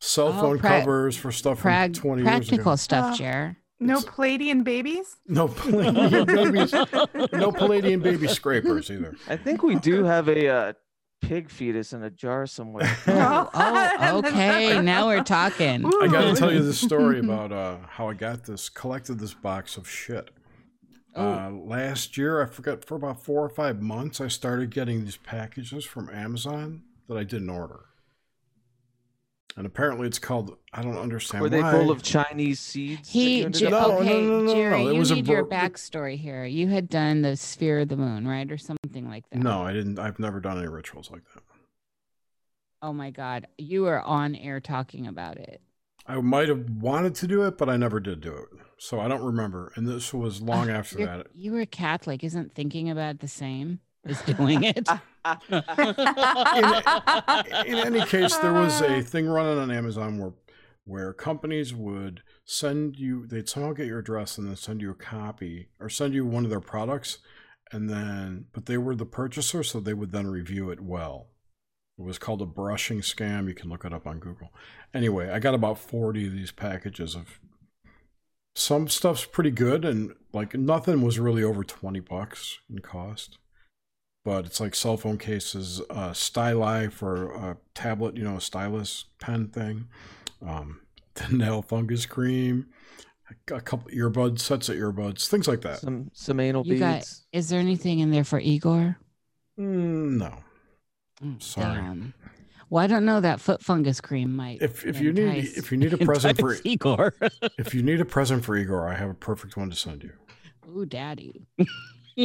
[0.00, 2.38] cell Oh, phone pra- covers for stuff Prag- from 20 years ago.
[2.46, 3.16] practical stuff, Oh.
[3.16, 3.56] Jer.
[3.78, 5.16] No It's- Pleiadian babies.
[5.26, 6.72] No Pleiadian babies.
[7.32, 9.14] No Pleiadian baby scrapers either.
[9.28, 10.72] I think we do have a uh,
[11.22, 12.94] pig fetus in a jar somewhere.
[13.06, 14.80] Oh, oh, okay.
[14.82, 15.84] Now we're talking.
[15.86, 19.32] I got to tell you this story about uh, how I got this, collected this
[19.34, 20.30] box of shit.
[21.16, 25.16] Uh, last year, I forgot for about four or five months, I started getting these
[25.16, 27.80] packages from Amazon that I didn't order.
[29.56, 30.56] And apparently, it's called.
[30.72, 31.72] I don't understand Were they why.
[31.72, 33.08] full of Chinese seeds?
[33.10, 34.90] He, you ended Jer- No, no, okay, no, no, no, Jerry, no.
[34.90, 36.44] It you was a need your backstory here.
[36.44, 39.38] You had done the sphere of the moon, right, or something like that.
[39.40, 39.98] No, I didn't.
[39.98, 41.42] I've never done any rituals like that.
[42.82, 45.60] Oh my God, you were on air talking about it.
[46.06, 48.48] I might have wanted to do it, but I never did do it.
[48.78, 49.72] So I don't remember.
[49.76, 51.26] And this was long Ah, after that.
[51.34, 54.88] You were Catholic, isn't thinking about it the same as doing it?
[55.24, 55.62] in
[57.74, 60.32] any case, there was a thing running on Amazon where
[60.84, 64.94] where companies would send you, they'd somehow get your address and then send you a
[64.94, 67.18] copy or send you one of their products.
[67.70, 71.28] And then, but they were the purchaser, so they would then review it well.
[71.96, 73.46] It was called a brushing scam.
[73.46, 74.52] You can look it up on Google.
[74.92, 77.38] Anyway, I got about 40 of these packages of
[78.56, 83.38] some stuff's pretty good and like nothing was really over 20 bucks in cost
[84.24, 89.04] but it's like cell phone cases uh styli for a tablet you know a stylus
[89.20, 89.86] pen thing
[90.46, 90.80] um
[91.14, 92.66] the nail fungus cream
[93.50, 96.80] a couple earbud sets of earbuds things like that Some some anal You beads.
[96.80, 97.38] got?
[97.38, 98.96] Is there anything in there for Igor?
[99.58, 100.34] Mm, no
[101.22, 101.76] Mm, Sorry.
[101.80, 102.14] damn.
[102.70, 103.20] Well, I don't know.
[103.20, 104.62] That foot fungus cream might.
[104.62, 107.14] if if you need if you need a present for Igor.
[107.58, 110.12] if you need a present for igor i have a perfect one to send you
[110.68, 111.46] Ooh, daddy.
[112.18, 112.24] I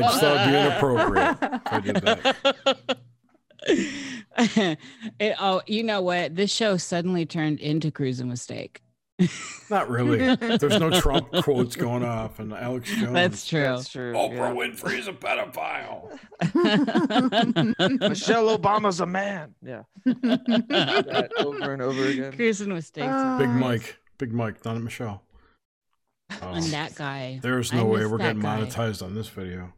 [0.00, 2.98] just thought it'd be inappropriate if i did that
[5.18, 6.36] It- oh, you know what?
[6.36, 8.80] This show suddenly turned into Cruising and mistake.
[9.70, 13.62] not really there's no trump quotes going off and alex jones That's true.
[13.64, 14.12] That's true.
[14.12, 14.54] Oprah yeah.
[14.54, 16.12] Winfrey's a pedophile.
[18.08, 19.56] Michelle Obama's a man.
[19.60, 19.82] Yeah.
[20.04, 22.32] That over and over again.
[22.32, 23.08] Cruising and mistakes.
[23.08, 25.24] Uh, Big Mike, Big Mike, not Michelle.
[26.42, 27.40] Oh, on that guy.
[27.42, 28.60] there's no way we're getting guy.
[28.60, 29.72] monetized on this video.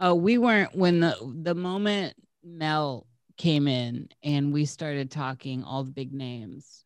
[0.00, 3.06] Oh, we weren't when the the moment Mel
[3.36, 6.84] came in and we started talking all the big names.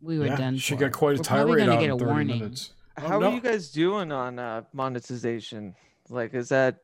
[0.00, 0.56] We were yeah, done.
[0.58, 0.80] she for.
[0.80, 2.40] got quite a We're tirade gonna out get a warning.
[2.40, 2.72] minutes.
[2.98, 3.28] Oh, How no.
[3.30, 5.74] are you guys doing on uh, monetization?
[6.08, 6.78] Like, is that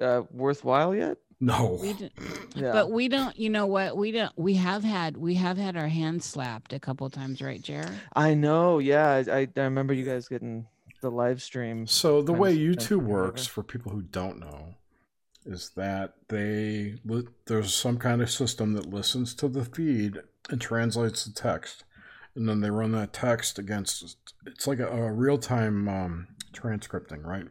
[0.00, 1.18] uh, worthwhile yet?
[1.40, 1.78] No.
[1.80, 1.94] We
[2.54, 2.72] Yeah.
[2.72, 3.38] But we don't.
[3.38, 3.96] You know what?
[3.96, 4.32] We don't.
[4.36, 7.90] We have had we have had our hands slapped a couple times, right, Jared?
[8.14, 8.78] I know.
[8.78, 10.66] Yeah, I, I I remember you guys getting
[11.00, 11.86] the live stream.
[11.86, 14.76] So the way YouTube works, for people who don't know,
[15.44, 17.00] is that they
[17.46, 20.18] there's some kind of system that listens to the feed
[20.50, 21.84] and translates the text,
[22.34, 24.16] and then they run that text against.
[24.46, 27.46] It's like a, a real time um, transcripting, right?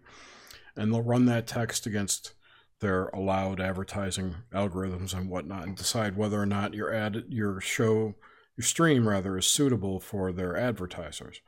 [0.75, 2.33] And they'll run that text against
[2.79, 8.15] their allowed advertising algorithms and whatnot, and decide whether or not your ad, your show,
[8.55, 11.41] your stream rather, is suitable for their advertisers.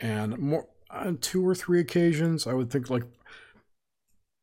[0.00, 3.04] And more on two or three occasions, I would think like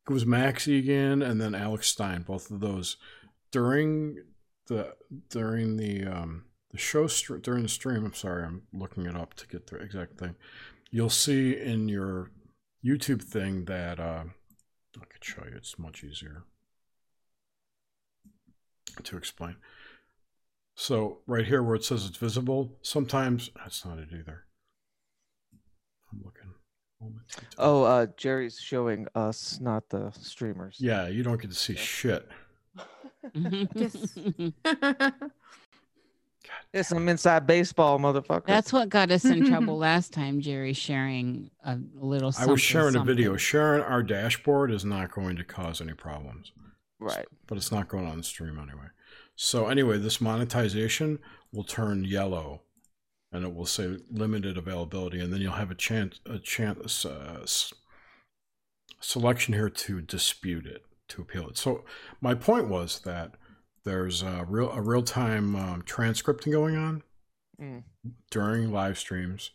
[0.08, 2.96] it was Max again, and then Alex Stein, both of those
[3.52, 4.24] during
[4.66, 4.94] the
[5.28, 8.04] during the um the show str- during the stream.
[8.04, 10.34] I'm sorry, I'm looking it up to get the exact thing.
[10.90, 12.30] You'll see in your
[12.84, 14.24] YouTube thing that uh,
[14.96, 15.56] I could show you.
[15.56, 16.44] It's much easier
[19.02, 19.56] to explain.
[20.74, 24.44] So right here where it says it's visible, sometimes that's not it either.
[26.12, 26.54] I'm looking.
[26.54, 26.80] Moment, two, two.
[27.58, 30.76] Oh, uh, Jerry's showing us, not the streamers.
[30.78, 32.28] Yeah, you don't get to see shit.
[33.34, 34.18] Yes.
[36.72, 38.46] Yes, I'm inside baseball, motherfucker.
[38.46, 42.32] That's what got us in trouble last time, Jerry, sharing a little.
[42.38, 43.36] I was sharing a video.
[43.36, 46.52] Sharing our dashboard is not going to cause any problems,
[47.00, 47.26] right.
[47.46, 48.86] but it's not going on the stream anyway.
[49.34, 51.18] So anyway, this monetization
[51.52, 52.62] will turn yellow,
[53.32, 57.46] and it will say limited availability, and then you'll have a chance, a chance, uh,
[59.00, 61.56] selection here to dispute it, to appeal it.
[61.56, 61.84] So
[62.20, 63.34] my point was that
[63.84, 67.02] there's a real, a real time um, transcripting going on,
[67.60, 67.82] Mm.
[68.30, 69.50] during live streams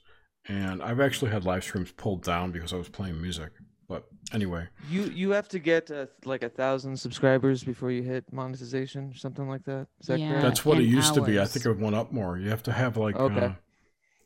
[0.47, 3.49] and i've actually had live streams pulled down because i was playing music
[3.89, 8.31] but anyway You you have to get uh, like a thousand subscribers before you hit
[8.31, 9.87] monetization or something like that.
[10.01, 10.27] Is that Yeah.
[10.27, 10.43] correct?
[10.43, 12.61] that's what it in used to be i think it went up more you have
[12.61, 13.45] to have like Okay.
[13.47, 13.53] uh,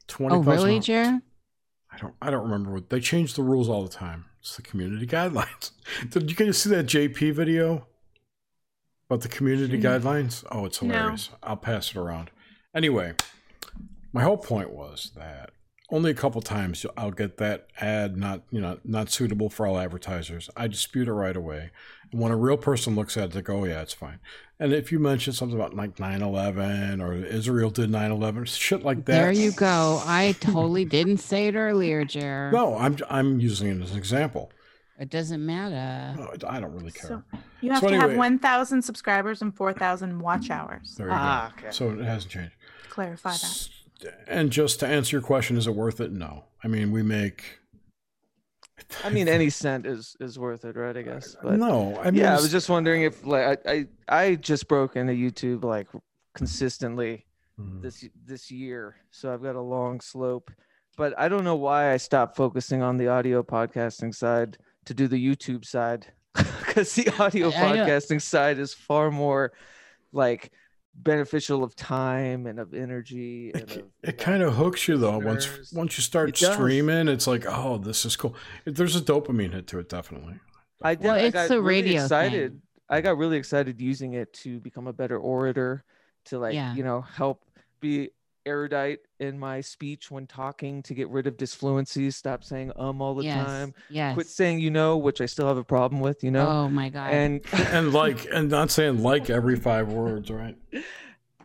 [0.10, 1.22] 20 Oh, really, Jared?
[1.92, 4.62] i don't i don't remember what they change the rules all the time it's the
[4.62, 5.72] community guidelines
[6.12, 7.88] did you guys see that jp video
[9.10, 9.84] about the community Mm.
[9.84, 10.90] guidelines oh it's No.
[10.94, 12.30] hilarious i'll pass it around
[12.76, 13.14] anyway
[14.14, 15.52] my whole point was that
[15.92, 19.80] only a couple times I'll get that ad not you know not suitable for all
[19.80, 20.48] advertisers.
[20.56, 21.72] I dispute it right away.
[22.12, 24.20] And when a real person looks at it, they go, "Oh yeah, it's fine."
[24.62, 29.14] And if you mention something about like 9/11 or Israel did 9/11, shit like that.
[29.14, 30.02] There you go.
[30.06, 32.54] I totally didn't say it earlier, Jared.
[32.54, 34.52] No, I'm I'm using it as an example.
[35.00, 36.14] It doesn't matter.
[36.20, 37.08] No, I don't really care.
[37.08, 37.24] So
[37.62, 40.96] you have So to anyway- have 1,000 subscribers and 4,000 watch hours.
[40.98, 41.64] there you Ah, go.
[41.68, 41.72] okay.
[41.72, 42.52] So it hasn't changed.
[42.90, 43.70] Clarify that.
[44.28, 46.12] And just to answer your question, is it worth it?
[46.12, 46.46] No.
[46.66, 47.60] I mean, we make.
[49.04, 50.96] I mean, any cent is is worth it, right?
[50.96, 51.36] I guess.
[51.42, 53.88] But no, I mean, yeah, I was just wondering if like I I,
[54.24, 55.88] I just broke into YouTube like
[56.36, 57.26] consistently
[57.60, 57.82] Mm.
[57.82, 60.50] this this year, so I've got a long slope.
[60.96, 65.10] But I don't know why I stopped focusing on the audio podcasting side to do
[65.10, 69.52] the YouTube side, because the audio I- I podcasting side is far more
[70.14, 70.54] like
[71.02, 73.52] beneficial of time and of energy.
[73.54, 75.18] And It, of, it know, kind of hooks you though.
[75.18, 76.54] Once once you start It does.
[76.54, 78.36] streaming, it's like, oh, this is cool.
[78.66, 80.36] There's a dopamine hit to it, definitely.
[80.82, 81.04] I did.
[81.06, 82.52] Well, I it's got the really radio excited.
[82.52, 82.62] thing.
[82.90, 85.84] I got really excited using it to become a better orator,
[86.26, 86.74] to like Yeah.
[86.76, 87.44] you know help
[87.80, 88.10] be
[88.50, 93.14] erudite in my speech when talking, to get rid of disfluencies, stop saying um all
[93.16, 93.36] the yes.
[93.36, 94.16] time, Yes.
[94.16, 96.90] quit saying you know, which I still have a problem with, you know, Oh my
[96.90, 97.12] god.
[97.12, 100.58] and And like, and not saying like every five words, right?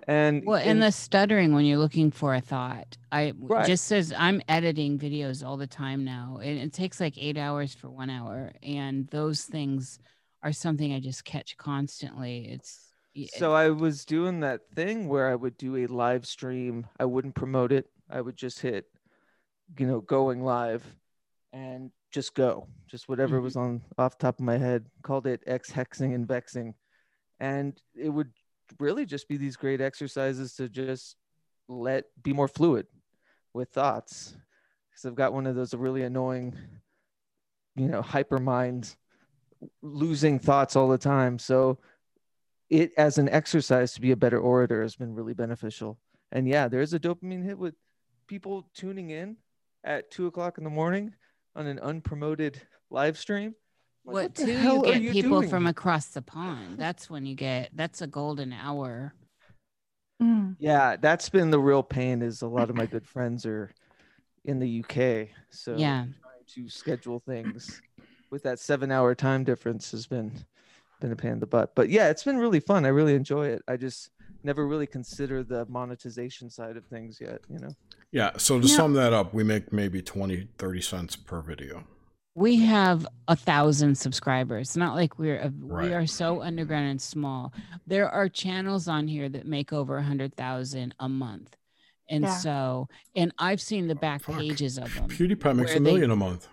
[0.07, 2.97] and Well, and and- the stuttering when you're looking for a thought.
[3.13, 3.67] I Right.
[3.67, 7.75] just says I'm editing videos all the time now, and it takes like eight hours
[7.75, 9.99] for one hour, and those things
[10.43, 12.49] are something I just catch constantly.
[12.51, 12.93] It's
[13.37, 16.87] So I was doing that thing where I would do a live stream.
[16.99, 17.87] I wouldn't promote it.
[18.11, 18.87] I would just hit,
[19.79, 20.85] you know, going live
[21.53, 22.67] and just go.
[22.89, 23.45] Just whatever mm-hmm.
[23.45, 24.87] was on off the top of my head.
[25.03, 26.75] Called it X hexing and vexing.
[27.39, 28.31] And it would
[28.81, 31.17] really just be these great exercises to just
[31.69, 32.87] let be more fluid
[33.53, 34.37] with thoughts.
[34.91, 36.57] Because I've got one of those really annoying,
[37.77, 38.97] you know, hyper mind
[39.83, 41.39] losing thoughts all the time.
[41.39, 41.79] So
[42.71, 45.99] it as an exercise to be a better orator has been really beneficial.
[46.33, 47.75] And yeah, there's a dopamine hit with
[48.27, 49.37] people tuning in
[49.85, 51.15] at two o'clock in the morning
[51.55, 52.57] on an unpromoted
[52.91, 53.55] live stream.
[54.07, 54.57] Like, what the too?
[54.57, 55.51] hell You are get people doing?
[55.51, 56.79] from across the pond.
[56.79, 59.15] That's when you get that's a golden hour.
[60.23, 60.57] Mm.
[60.59, 62.23] Yeah, that's been the real pain.
[62.23, 63.71] Is a lot of my good friends are
[64.45, 66.05] in the UK, so Yeah.
[66.21, 67.81] trying to schedule things
[68.31, 70.33] with that seven-hour time difference has been
[71.05, 71.75] been a pain in the butt.
[71.75, 72.87] But yeah, it's been really fun.
[72.87, 73.63] I really enjoy it.
[73.69, 74.09] I just
[74.43, 77.41] never really consider the monetization side of things yet.
[77.51, 77.75] You know.
[78.11, 78.31] Yeah.
[78.39, 78.75] So to Yeah.
[78.77, 81.85] sum that up, we make maybe 20, 30 cents per video.
[82.35, 84.71] We have a thousand subscribers.
[84.71, 85.89] It's Not like we're a, Right.
[85.89, 87.53] we are so underground and small.
[87.87, 91.55] There are channels on here that make over a hundred thousand a month,
[92.09, 92.35] and Yeah.
[92.39, 94.39] so and I've seen the back Fuck.
[94.39, 95.09] pages of them.
[95.11, 96.49] PewDiePie makes where a they- million a month.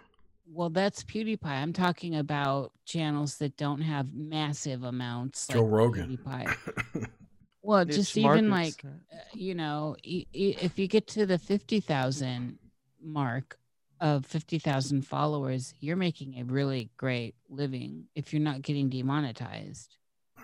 [0.53, 1.45] Well, that's PewDiePie.
[1.45, 5.47] I'm talking about channels that don't have massive amounts.
[5.47, 6.17] Joe like Rogan.
[6.25, 7.07] PewDiePie.
[7.63, 11.37] Well, Niche just even like uh, you know, i- i- if you get to the
[11.37, 12.57] 50,000
[12.99, 13.59] mark
[13.99, 19.95] of 50,000 followers, you're making a really great living if you're not getting demonetized.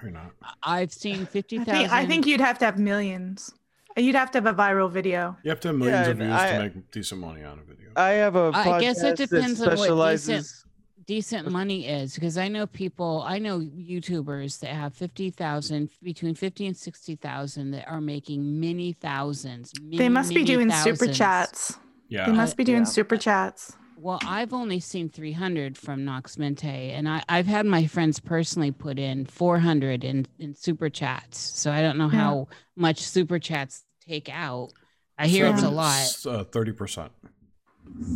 [0.03, 0.31] Or not.
[0.43, 1.65] I- I've seen I 50,000.
[1.65, 3.51] think, I think you'd have to have millions.
[3.97, 5.35] You'd have to have a viral video.
[5.43, 7.63] You have to have millions Yeah, of views I- to make decent money on a
[7.63, 7.89] video.
[7.95, 10.63] I have a I guess it podcast that depends on what specializes- decent-
[11.07, 16.67] decent money is because I know people, I know YouTubers that have 50,000, between 50
[16.67, 19.71] and 60,000 that are making many thousands.
[19.71, 21.17] They many, must be many doing super thousands.
[21.17, 21.79] chats.
[22.11, 22.83] They must be doing yeah.
[22.85, 23.75] super chats.
[23.99, 28.71] Well, I've only seen 300 from Nox Mente, and I, I've had my friends personally
[28.71, 31.39] put in 400 in, in super chats.
[31.39, 32.19] So I don't know Yeah.
[32.19, 34.69] how much super chats take out.
[35.17, 36.15] I hear it's a lot.
[36.25, 37.09] Uh, 30%.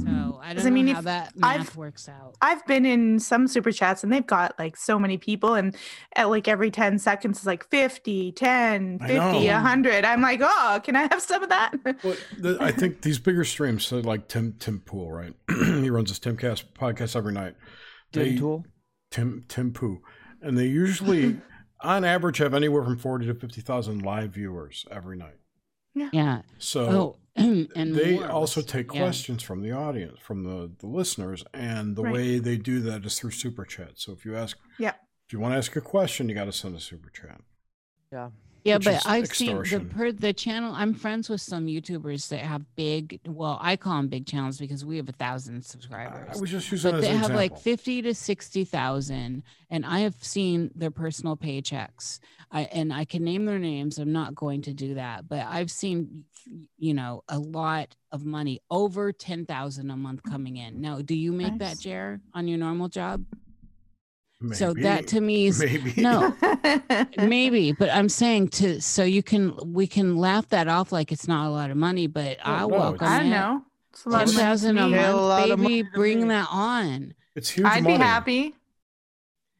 [0.03, 2.35] So I 'Cause don't I mean, know if how that I've- math works out.
[2.41, 5.75] I've been in some super chats and they've got like so many people and
[6.15, 9.13] at like every 10 seconds it's like 50, 10, 50,
[9.47, 10.03] 100.
[10.03, 11.73] I'm like, "Oh, can I have some of that?"
[12.03, 15.33] Well, the, I think these bigger streams, so like Tim Tim Pool, right?
[15.49, 17.55] he runs this Timcast podcast every night.
[18.11, 18.65] Dim They- tool.
[19.09, 20.01] Tim Tim Poo,
[20.41, 21.39] and they usually,
[21.81, 25.35] on average, have anywhere from forty to fifty thousand live viewers every night.
[25.93, 26.41] Yeah.
[26.57, 27.15] So Oh,
[27.75, 29.01] and they more also take yeah.
[29.01, 32.13] questions from the audience, from the the listeners, and the Right.
[32.13, 33.91] way they do that is through super chat.
[33.95, 34.93] So if you ask, yeah,
[35.27, 37.41] if you want to ask a question, you got to send a super chat.
[38.11, 38.29] Yeah.
[38.63, 40.73] Yeah, but I've seen the per the channel.
[40.73, 43.19] I'm friends with some YouTubers that have big.
[43.25, 46.37] Well, I call them big channels because we have a thousand subscribers.
[46.37, 50.15] I was just using but they an have like 50 to 60,000 and I have
[50.21, 52.19] seen their personal paychecks.
[52.51, 53.97] I and I can name their names.
[53.97, 56.25] I'm not going to do that, but I've seen
[56.77, 60.81] you know a lot of money over 10,000 a month coming in.
[60.81, 61.79] Now, do you make that, Nice.
[61.79, 63.23] Jer, on your normal job?
[64.53, 66.35] So that to me is maybe no.
[67.17, 71.27] maybe, but I'm saying to so you can we can laugh that off like it's
[71.27, 73.63] not a lot of money, but Oh, I no, welcome I don't know.
[73.91, 75.03] It's a lot Ten of money a me.
[75.03, 75.89] A lot month, baby.
[75.93, 77.13] Bring that on.
[77.35, 77.97] it's huge I'd money.
[77.97, 78.55] be happy.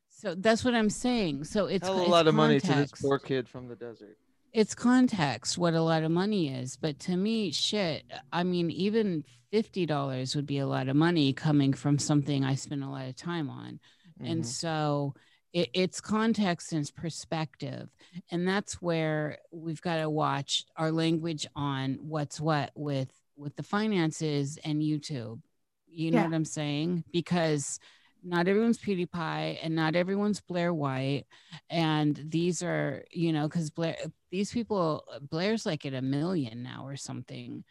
[0.10, 1.46] So that's what I'm saying.
[1.46, 4.18] So it's Hell a it's lot of money to this poor kid from the desert.
[4.54, 8.04] It's context what a lot of money is, but to me, shit.
[8.34, 12.56] I mean, even fifty dollars would be a lot of money coming from something I
[12.56, 13.80] spend a lot of time on,
[14.26, 14.46] and Mhm.
[14.46, 15.14] so
[15.54, 17.90] it, it's context and it's perspective,
[18.32, 23.64] and that's where we've got to watch our language on what's what with with the
[23.64, 25.42] finances and YouTube.
[25.88, 26.26] You know Yeah.
[26.26, 27.04] what I'm saying?
[27.12, 27.80] Because
[28.24, 31.26] not everyone's PewDiePie and not everyone's Blair White.
[31.70, 33.98] And these are, you know, because Blair,
[34.30, 37.64] these people, Blair's like at a million now or something.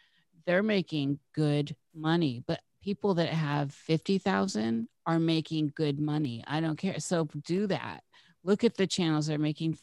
[0.45, 6.43] They're making good money, but people that have 50,000 are making good money.
[6.47, 6.99] I don't care.
[6.99, 8.03] So do that.
[8.43, 9.77] Look at the channels that are making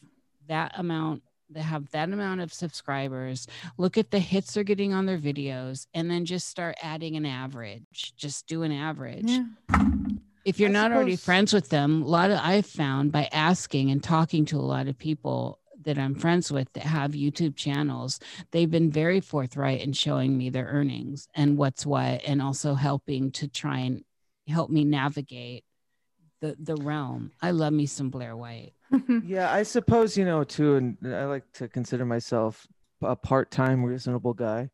[0.48, 3.46] that amount that have that amount of subscribers
[3.78, 7.24] look at the hits they're getting on their videos and then just start adding an
[7.24, 9.44] average just do an average Yeah.
[10.44, 13.90] if you're I not already friends with them a lot of i've found by asking
[13.90, 15.58] and talking to a lot of people
[15.89, 18.20] that i'm friends with that have youtube channels
[18.51, 23.31] they've been very forthright in showing me their earnings and what's what and also helping
[23.31, 24.05] to try and
[24.47, 25.65] help me navigate
[26.40, 27.32] the the realm.
[27.43, 28.73] I love me some blair white.
[29.24, 32.66] Yeah i suppose you know too and i like to consider myself
[33.02, 34.70] a part-time reasonable guy.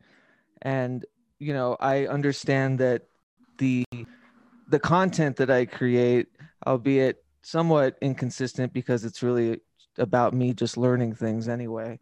[0.63, 1.05] And
[1.39, 3.03] you know i understand that
[3.59, 3.85] the
[4.69, 6.29] the content that i create
[6.67, 9.61] albeit somewhat inconsistent because it's really
[9.99, 11.99] about me just learning things anyway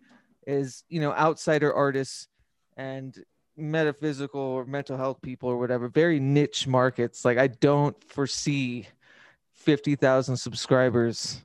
[0.46, 2.28] is you know outsider artists
[2.76, 3.22] and
[3.56, 7.24] metaphysical or mental health people or whatever very niche markets.
[7.24, 8.86] Like i don't foresee
[9.52, 11.44] 50,000 subscribers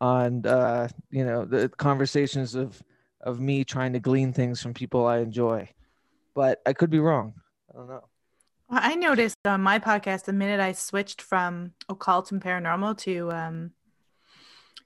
[0.00, 2.82] on uh you know the conversations of
[3.22, 5.68] of me trying to glean things from people I enjoy.
[6.34, 7.34] But I could be wrong.
[7.70, 8.04] I don't know.
[8.68, 13.72] I noticed on my podcast the minute I switched from occult and paranormal to um,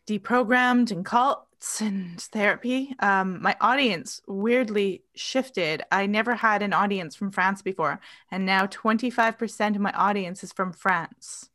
[0.07, 5.83] deprogrammed and cults and therapy, um, my audience weirdly shifted.
[5.91, 8.01] I never had an audience from France before,
[8.31, 11.51] and now 25% of my audience is from France.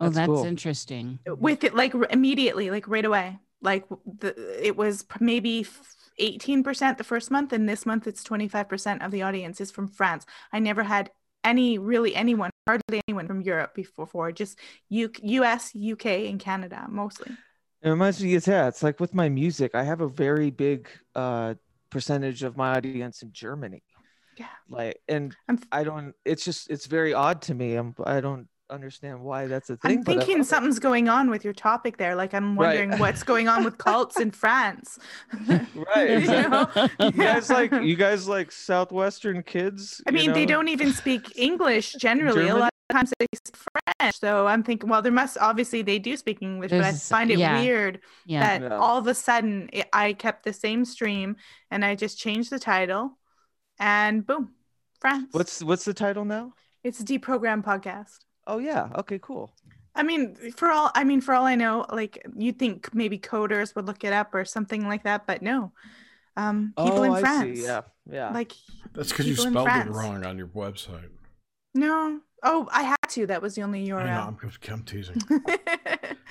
[0.00, 0.44] oh That's that's cool.
[0.44, 3.38] interesting With it, like immediately, like right away.
[3.62, 5.66] Like the, it was maybe
[6.20, 10.26] 18% the first month, and this month it's 25% of the audience is from France.
[10.52, 11.10] I never had
[11.44, 14.58] any really anyone hardly anyone from europe before just
[14.88, 15.08] U-
[15.44, 17.30] us uk and canada mostly
[17.82, 21.54] it reminds me yeah it's like with my music I have a very big uh
[21.90, 23.82] percentage of my audience in Germany
[24.36, 24.46] Yeah.
[24.68, 28.48] like and I'm- I don't it's just it's very odd to me I'm I don't
[28.68, 30.44] understand why that's a thing i'm thinking it.
[30.44, 32.80] something's going on with your topic there like i'm Right.
[32.80, 34.98] wondering what's going on with cults in france
[35.46, 36.66] right You know?
[36.98, 41.92] you guys like you guys like southwestern kids i mean they don't even speak english
[41.92, 45.98] generally a lot times they speak french so i'm thinking well there must obviously they
[45.98, 47.60] do speak english but i find it yeah.
[47.60, 48.76] weird yeah that Yeah.
[48.78, 51.36] all of a sudden it, I kept the same stream
[51.70, 53.18] and I just changed the title
[53.78, 54.52] and boom,
[55.00, 55.28] France.
[55.32, 56.52] what's what's the title now
[56.84, 58.18] it's a deprogram podcast.
[58.46, 59.52] oh yeah okay cool
[59.98, 63.74] I mean, for all I mean, for all I know, like you'd think maybe coders
[63.74, 65.72] would look it up or something like that, but no.
[66.36, 68.52] Um, people oh in I France, see yeah yeah like
[68.92, 71.08] That's because you spelled it wrong on your website.
[71.74, 72.20] no.
[72.42, 73.26] Oh, I had to.
[73.26, 75.16] That was the only I know, I'm, I'm teasing.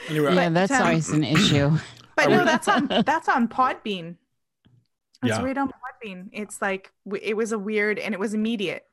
[0.09, 1.77] Anyway, yeah that's um, always an issue
[2.15, 4.15] but no, that's on that's on Podbean.
[5.23, 5.43] It's Yeah.
[5.43, 6.29] right on Podbean.
[6.31, 6.91] It's like
[7.21, 8.85] it was a weird and it was immediate.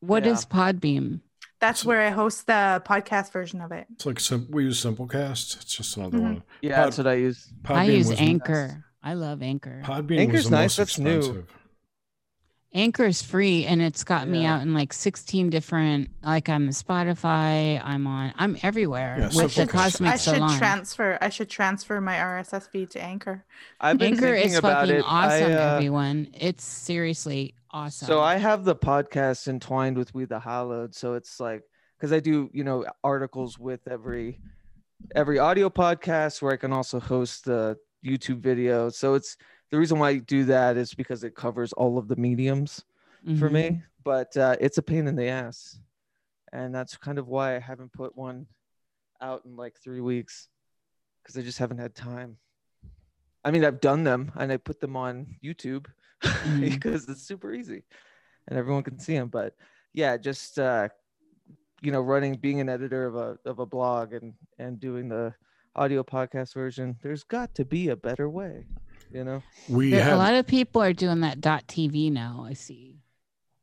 [0.00, 0.32] What Yeah.
[0.32, 1.20] is podbean
[1.60, 3.86] That's So- where I host the podcast version of it.
[3.92, 5.56] it's like sim- we use Simplecast.
[5.62, 6.22] It's just another Mhm.
[6.22, 6.42] one.
[6.60, 10.40] yeah Pod- that's what I use i use was- anchor i love anchor Podbean Anchor's
[10.44, 11.46] was the nice, most that's new.
[12.72, 12.84] Expensive.
[12.86, 16.72] Anchor is free and it's got me out in like 16 different like I'm on
[16.72, 19.72] Spotify, I'm on I'm everywhere Yeah, with so the focus.
[19.72, 20.58] Cosmic I should Salon.
[20.58, 21.18] transfer.
[21.20, 23.44] I should transfer my RSS feed to Anchor.
[23.80, 26.28] I've been Anchor thinking is about fucking it awesome, I, uh, everyone.
[26.34, 28.06] It's seriously awesome.
[28.06, 30.94] So I have the podcast entwined with We the Hallowed.
[30.94, 31.62] So it's like
[31.98, 34.40] because I do, you know, articles with every
[35.14, 38.88] every audio podcast where I can also host the YouTube video.
[38.88, 39.36] So it's
[39.72, 42.84] the reason why I do that is because it covers all of the mediums
[43.38, 43.52] for Mhm.
[43.52, 43.82] me.
[44.04, 45.80] But uh, it's a pain in the ass,
[46.52, 48.46] and that's kind of why I haven't put one
[49.20, 50.48] out in like three weeks
[51.22, 52.36] because I just haven't had time.
[53.44, 55.86] I mean, I've done them and I put them on YouTube
[56.22, 56.60] Mhm.
[56.60, 57.82] because it's super easy
[58.48, 59.28] and everyone can see them.
[59.28, 59.56] But
[59.94, 60.88] yeah, just uh,
[61.80, 65.34] you know, running, being an editor of a of a blog and and doing the
[65.74, 66.98] audio podcast version.
[67.02, 68.66] There's got to be a better way,
[69.12, 69.42] you know.
[69.68, 72.98] We There- a lot of people are doing that dot TV now, I see.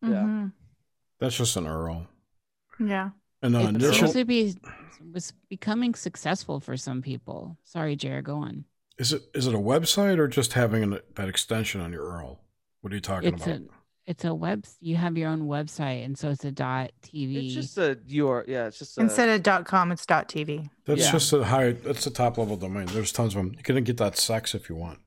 [0.01, 0.09] Yeah.
[0.09, 0.53] Mhm.
[1.19, 2.07] that's just an URL.
[2.79, 3.09] Yeah.
[3.41, 4.55] And the it initial seems to be
[5.13, 7.57] was becoming successful for some people.
[7.63, 8.65] Sorry, Jared, go on.
[8.97, 12.39] is it is it a website or just having an, that extension on your URL?
[12.81, 13.55] What are you talking It's about?
[13.59, 13.67] a
[14.05, 17.45] it's a web you have your own website and so it's a dot TV.
[17.45, 20.69] It's just a your Yeah, it's just a, Instead of dot .com, it's dot .tv.
[20.85, 21.11] That's Yeah.
[21.11, 21.71] just a high.
[21.73, 22.85] That's a top level domain.
[22.87, 23.53] There's tons of them.
[23.55, 24.99] You can get that sex if you want.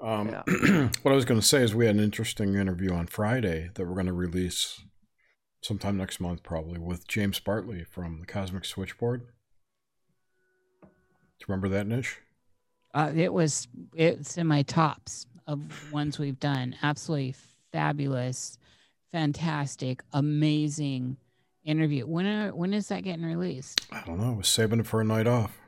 [0.00, 0.28] Um,
[1.02, 3.86] what I was going to say is we had an interesting interview on Friday that
[3.86, 4.82] we're going to release
[5.62, 9.22] sometime next month, probably with James Bartley from the Cosmic Switchboard.
[10.82, 12.18] you remember that niche?
[12.94, 15.60] Uh, it was it's in my tops of
[15.92, 16.76] ones we've done.
[16.82, 17.34] Absolutely
[17.72, 18.58] fabulous,
[19.12, 21.16] fantastic, amazing
[21.64, 22.06] interview.
[22.06, 23.86] When are, when is that getting released?
[23.90, 24.32] I don't know.
[24.32, 25.58] I was saving it for a night off.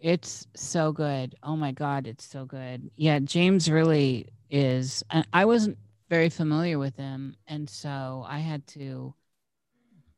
[0.00, 1.34] It's so good.
[1.42, 2.90] Oh my god, it's so good.
[2.96, 5.02] Yeah, James really is.
[5.10, 9.14] I I wasn't very familiar with him, and so I had to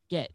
[0.09, 0.31] get.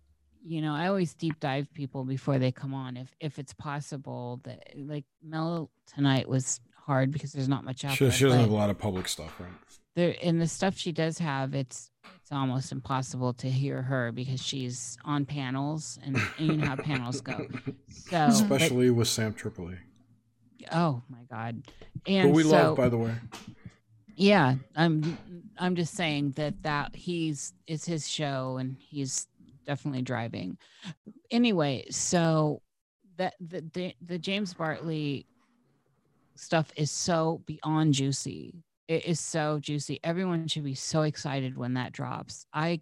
[0.47, 4.41] You know, I always deep dive people before they come on, if if it's possible.
[4.43, 8.11] That like Mel tonight was hard because there's not much out She, there.
[8.11, 9.49] she doesn't have a lot of public stuff, right?
[9.95, 11.89] There and the stuff she does have, it's
[12.21, 16.75] it's almost impossible to hear her because she's on panels, and, and you know how
[16.75, 17.47] panels go.
[17.89, 18.29] So, but-
[18.61, 19.77] Especially with Sam Tripoli,
[20.71, 21.63] oh my god,
[22.05, 23.13] who and we so, love, by the way.
[24.15, 25.17] yeah i'm
[25.57, 29.27] i'm just saying that that he's it's his show and he's
[29.65, 30.57] definitely driving
[31.31, 32.61] anyway so
[33.17, 35.25] that the the, the james bartley
[36.35, 38.53] stuff is so beyond juicy
[38.87, 42.79] it is so juicy everyone should be so excited when that drops i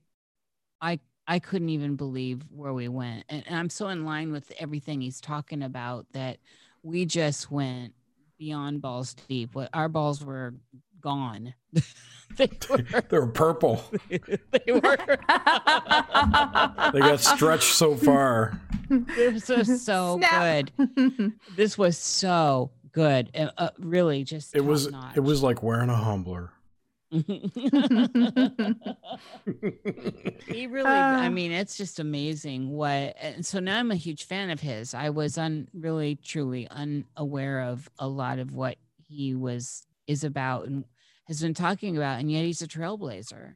[0.82, 4.52] i i couldn't even believe where we went and, and i'm so in line with
[4.60, 6.38] everything he's talking about that
[6.84, 7.94] we just went
[8.38, 10.54] beyond balls deep what our balls were
[11.00, 11.54] gone
[12.38, 12.78] they were
[13.10, 13.84] They were purple.
[14.10, 14.98] they were
[16.94, 18.60] They got stretched so far.
[18.90, 20.72] this was so Snap.
[20.78, 25.18] good this was so good uh, uh, really just It was top-notch.
[25.18, 26.52] it was like wearing a humbler.
[27.12, 27.22] he
[30.66, 31.30] really i Uh.
[31.30, 35.10] mean it's just amazing what and so now i'm a huge fan of his i
[35.12, 40.86] was un really truly unaware of a lot of what he was is about and
[41.28, 43.56] has been talking about and yet he's a trailblazer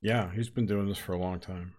[0.00, 1.72] Yeah, he's been doing this for a long time.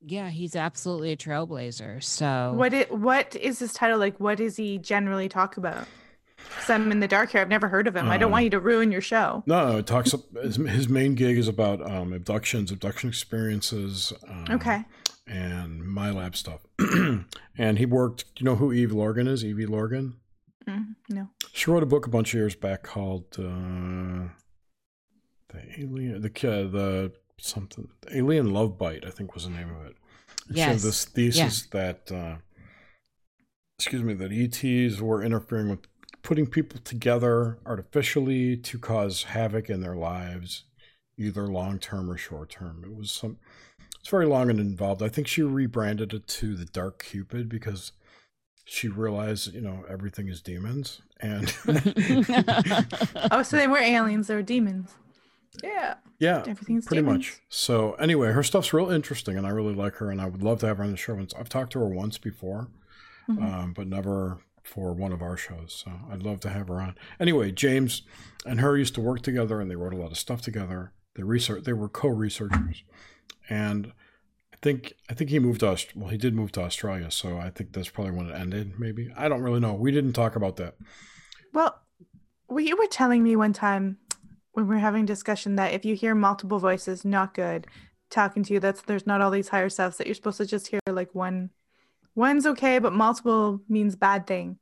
[0.00, 4.18] Yeah he's absolutely a trailblazer so What it what is his title like?
[4.20, 5.86] What does he generally talk about?
[6.36, 7.40] Because I'm in the dark here.
[7.40, 8.08] I've never heard of him.
[8.08, 9.42] I don't Um, want you to ruin your show.
[9.46, 10.14] No, it talks.
[10.40, 14.12] His, his main gig is about um, abductions, abduction experiences.
[14.28, 14.84] Um, Okay.
[15.26, 16.60] And my lab stuff.
[17.58, 18.24] and he worked.
[18.38, 19.44] You know who Eve Lorgen is?
[19.44, 20.14] Evie Lorgen.
[20.66, 21.28] Mm, no.
[21.52, 24.28] She wrote a book a bunch of years back called uh,
[25.48, 29.04] the Alien, the uh, the something Alien Love Bite.
[29.06, 29.96] I think was the name of it.
[30.48, 30.82] And She had Yes.
[30.82, 32.36] this thesis that, uh,
[33.78, 35.80] excuse me, that ETs were interfering with
[36.22, 40.64] putting people together artificially to cause havoc in their lives,
[41.16, 42.82] either long term or short term.
[42.84, 43.38] It was some.
[44.00, 45.02] It's very long and involved.
[45.02, 47.92] I think she rebranded it to the Dark Cupid because
[48.64, 51.54] she realized, you know, everything is demons, and
[53.30, 54.26] Oh, so they were aliens.
[54.28, 54.94] They were demons.
[55.62, 55.94] Yeah.
[56.18, 57.40] yeah, Everything's pretty much.
[57.48, 60.60] So anyway, her stuff's real interesting, and I really like her, and I would love
[60.60, 61.14] to have her on the show.
[61.14, 62.68] Once I've talked to her once before,
[63.28, 63.42] Mhm.
[63.42, 65.82] um, but never for one of our shows.
[65.84, 66.94] So I'd love to have her on.
[67.18, 68.02] Anyway, James
[68.44, 70.92] and her used to work together, and they wrote a lot of stuff together.
[71.14, 71.64] They research.
[71.64, 72.84] They were co-researchers,
[73.48, 73.92] and
[74.52, 77.38] I think I think he moved to Aust- well, he did move to Australia, so
[77.38, 78.78] I think that's probably when it ended.
[78.78, 79.74] Maybe I don't really know.
[79.74, 80.76] We didn't talk about that.
[81.52, 81.80] Well,
[82.48, 83.98] well, you were telling me one time
[84.58, 87.66] when we're having discussion that if you hear multiple voices, not good,
[88.10, 90.66] talking to you, that's there's not all these higher selves that you're supposed to just
[90.66, 91.50] hear like one.
[92.16, 94.58] One's okay, but multiple means bad thing.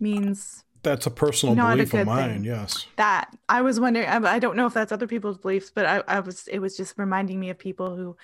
[0.00, 2.30] Means That's a personal Not a belief of good mine.
[2.34, 2.44] thing.
[2.44, 2.86] Yes.
[2.96, 3.36] that.
[3.48, 4.08] I was wondering.
[4.08, 6.48] I, I don't know if that's other people's beliefs, but I, I was.
[6.48, 8.16] It was just reminding me of people who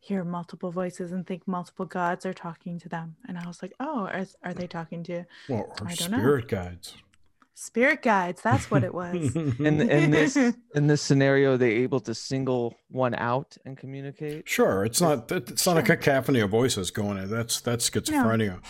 [0.00, 3.72] hear multiple voices and think multiple gods are talking to them, and I was like,
[3.80, 6.18] oh, are, are they talking to Well, or don't know.
[6.18, 6.94] spirit guides.
[7.54, 8.42] Spirit guides?
[8.42, 9.34] That's what it was.
[9.36, 14.48] in in this in this scenario, they able to single one out and communicate.
[14.48, 17.18] Sure, it's not it's not a cacophony of voices going.
[17.18, 17.30] in.
[17.30, 18.62] That's that's schizophrenia.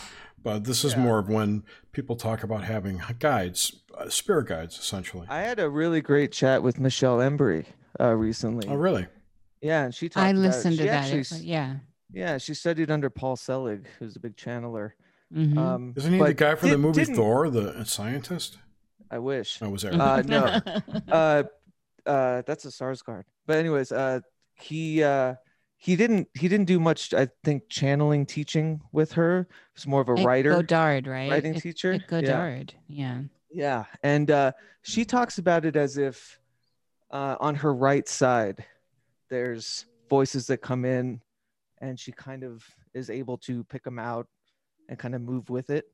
[0.43, 1.01] But this is Yeah.
[1.01, 5.27] more of when people talk about having guides, uh, spirit guides, essentially.
[5.31, 7.65] I had a really great chat with Michelle Embry
[7.98, 8.69] uh, recently.
[8.69, 9.06] oh, really?
[9.62, 10.27] Yeah, and she talked.
[10.27, 11.77] i about- listened to she that actually yeah
[12.12, 14.90] Yeah, she studied under Paul Selig, who's a big channeler.
[15.35, 15.56] Mhm.
[15.56, 18.59] Um, Isn't he the guy from the movie Thor, the scientist?
[19.11, 19.61] I wish.
[19.63, 19.93] I was there.
[19.95, 20.61] Uh, no.
[21.13, 21.43] uh,
[22.07, 23.25] uh, that's a Skarsgard.
[23.47, 24.21] But anyways, uh,
[24.55, 25.35] he uh,
[25.77, 27.13] he didn't he didn't do much.
[27.15, 29.47] I think channeling teaching with her.
[29.75, 31.31] He's more of a It- writer, Godard, right?
[31.31, 31.93] writing It- teacher.
[31.93, 32.21] it Yeah.
[32.21, 32.75] Godard.
[32.89, 33.23] Yeah.
[33.51, 34.51] Yeah, and uh,
[34.83, 36.41] she talks about it as if
[37.13, 38.65] uh, on her right side,
[39.31, 41.21] there's voices that come in,
[41.81, 42.65] and she kind of
[42.95, 44.27] is able to pick them out
[44.89, 45.85] and kind of move with it.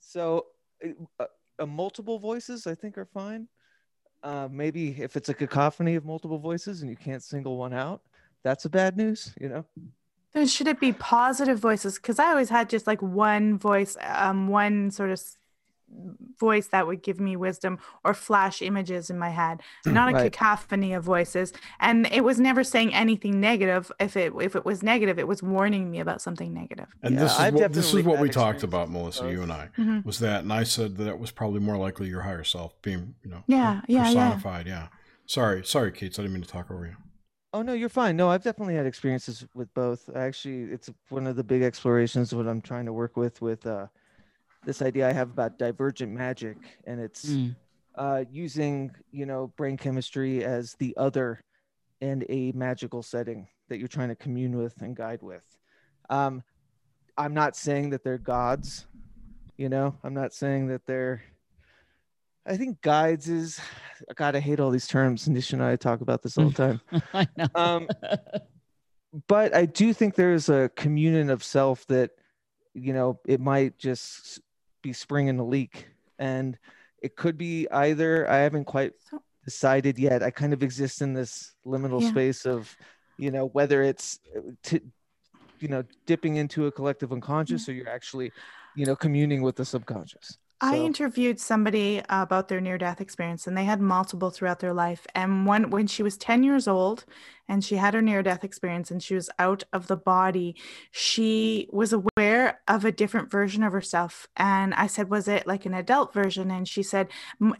[0.00, 0.46] So,
[1.20, 1.26] uh,
[1.58, 3.48] uh, multiple voices I think are fine.
[4.22, 8.02] Uh, maybe if it's a cacophony of multiple voices and you can't single one out,
[8.42, 9.34] that's a bad news.
[9.40, 9.64] You know.
[10.32, 11.96] Then should it be positive voices?
[11.96, 15.20] Because I always had just like one voice, um, one sort of
[16.38, 20.32] voice that would give me wisdom or flash images in my head, not a Right.
[20.32, 21.52] cacophony of voices.
[21.80, 23.90] And it was never saying anything negative.
[23.98, 26.86] If it if it was negative, it was warning me about something negative.
[27.02, 29.42] And Yeah, this is I've what this is what we talked about, with Melissa, you
[29.42, 29.70] and I.
[29.76, 30.04] Mhm.
[30.04, 33.14] Was that and I said that it was probably more likely your higher self being,
[33.24, 34.04] you know, Yeah, yeah, yeah.
[34.04, 34.66] personified.
[34.66, 34.88] Yeah.
[35.26, 36.18] Sorry, sorry, Keats.
[36.18, 36.96] I didn't mean to talk over you.
[37.52, 38.16] Oh no, you're fine.
[38.16, 40.08] No, I've definitely had experiences with both.
[40.14, 43.86] Actually, it's one of the big explorations what I'm trying to work with with uh,
[44.64, 46.56] this idea I have about divergent magic,
[46.86, 47.56] and it's Mm.
[47.94, 51.42] uh, using you know brain chemistry as the other
[52.00, 55.42] in a magical setting that you're trying to commune with and guide with.
[56.10, 56.42] Um,
[57.16, 58.86] I'm not saying that they're gods,
[59.56, 59.96] you know.
[60.04, 61.22] I'm not saying that they're.
[62.46, 63.60] I think guides is.
[64.14, 65.28] God, I hate all these terms.
[65.28, 66.80] Nish and I talk about this all the time.
[67.12, 67.46] I know.
[67.54, 67.88] Um,
[69.26, 72.12] but I do think there's a communion of self that,
[72.74, 74.40] you know, it might just
[74.82, 75.88] be springing a leak,
[76.18, 76.58] and
[77.02, 78.28] it could be either.
[78.28, 78.92] I haven't quite
[79.44, 80.22] decided yet.
[80.22, 82.10] I kind of exist in this liminal Yeah.
[82.10, 82.76] space of,
[83.16, 84.80] you know, whether it's, uh, to,
[85.60, 88.32] you know, dipping into a collective unconscious, or you're actually,
[88.74, 90.38] you know, communing with the subconscious.
[90.60, 94.58] I So- interviewed somebody uh, about their near death experience, and they had multiple throughout
[94.60, 95.06] their life.
[95.14, 97.04] And one, when she was 10 years old
[97.50, 100.54] and she had her near death experience and she was out of the body,
[100.90, 104.26] she was aware of a different version of herself.
[104.36, 106.50] And I said, Was it like an adult version?
[106.50, 107.08] And she said,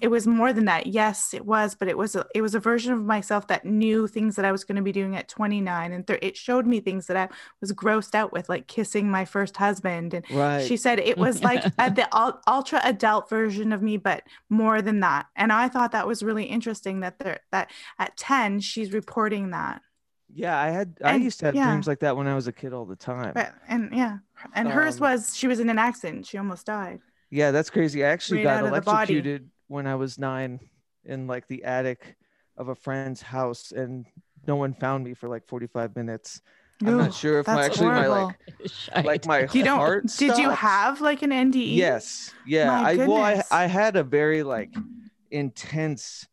[0.01, 0.89] It was more than that.
[0.89, 4.07] Yes, it was, but it was a, it was a version of myself that knew
[4.09, 5.93] things that I was going to be doing at 29.
[5.93, 7.29] And th- it showed me things that I
[7.61, 10.67] was grossed out with, like kissing my first husband and Right.
[10.67, 12.09] she said it was like a, the
[12.47, 15.27] ultra adult version of me, but more than that.
[15.37, 19.83] And I thought that was really interesting that there that at 10 she's reporting that.
[20.33, 20.99] yeah, I had.
[21.05, 21.69] I used to have yeah.
[21.69, 23.33] dreams like that when I was a kid all the time.
[23.35, 24.19] But and yeah,
[24.55, 26.27] and hers Um, was she was in an accident.
[26.27, 27.01] She almost died.
[27.31, 28.05] Yeah, that's crazy.
[28.05, 29.15] I actually Right got out of the body.
[29.15, 30.61] electrocuted when I was nine
[31.05, 32.17] in like the attic
[32.57, 34.07] of a friend's house, and
[34.47, 36.41] no one found me for like 45 minutes.
[36.85, 38.37] I'm not sure if my that's actually my like
[39.05, 40.07] like my you don't heart.
[40.17, 41.75] did you have like an NDE?
[41.75, 42.33] Yes.
[42.47, 42.67] Yeah.
[42.67, 43.43] My I well I.
[43.51, 44.75] I had a very like
[45.31, 46.27] intense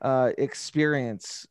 [0.00, 1.46] uh experience,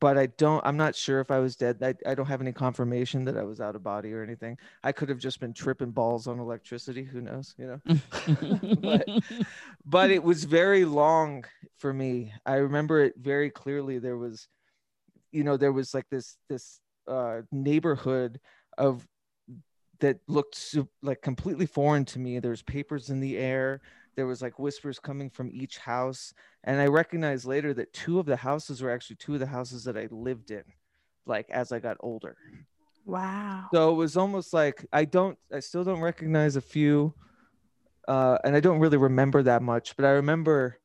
[0.00, 1.78] but I don't I'm not sure if I was dead.
[1.82, 4.58] I, I don't have any confirmation that I was out of body or anything.
[4.84, 7.04] I could have just been tripping balls on electricity.
[7.04, 7.54] Who knows?
[7.56, 8.76] You know?
[8.82, 9.08] but
[9.86, 11.44] but it was very long
[11.78, 12.34] for me.
[12.44, 13.98] I remember it very clearly.
[13.98, 14.46] There was,
[15.32, 18.40] you know, there was like this this uh, neighborhood
[18.76, 19.06] of
[20.00, 22.38] that looked like completely foreign to me.
[22.38, 23.80] There was papers in the air.
[24.16, 28.26] There was like whispers coming from each house, and I recognized later that two of
[28.26, 30.64] the houses were actually two of the houses that I lived in,
[31.24, 32.36] like as I got older.
[33.04, 33.66] Wow.
[33.72, 37.14] So it was almost like I don't, I still don't recognize a few,
[38.08, 39.96] uh, and I don't really remember that much.
[39.96, 40.78] But I remember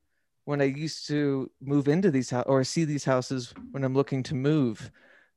[0.45, 4.21] when I used to move into these houses or see these houses when I'm looking
[4.23, 4.91] to move,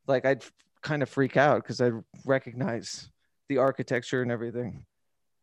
[0.06, 0.44] like I'd
[0.82, 1.92] kind of freak out because I'd
[2.24, 3.10] recognize
[3.48, 4.84] the architecture and everything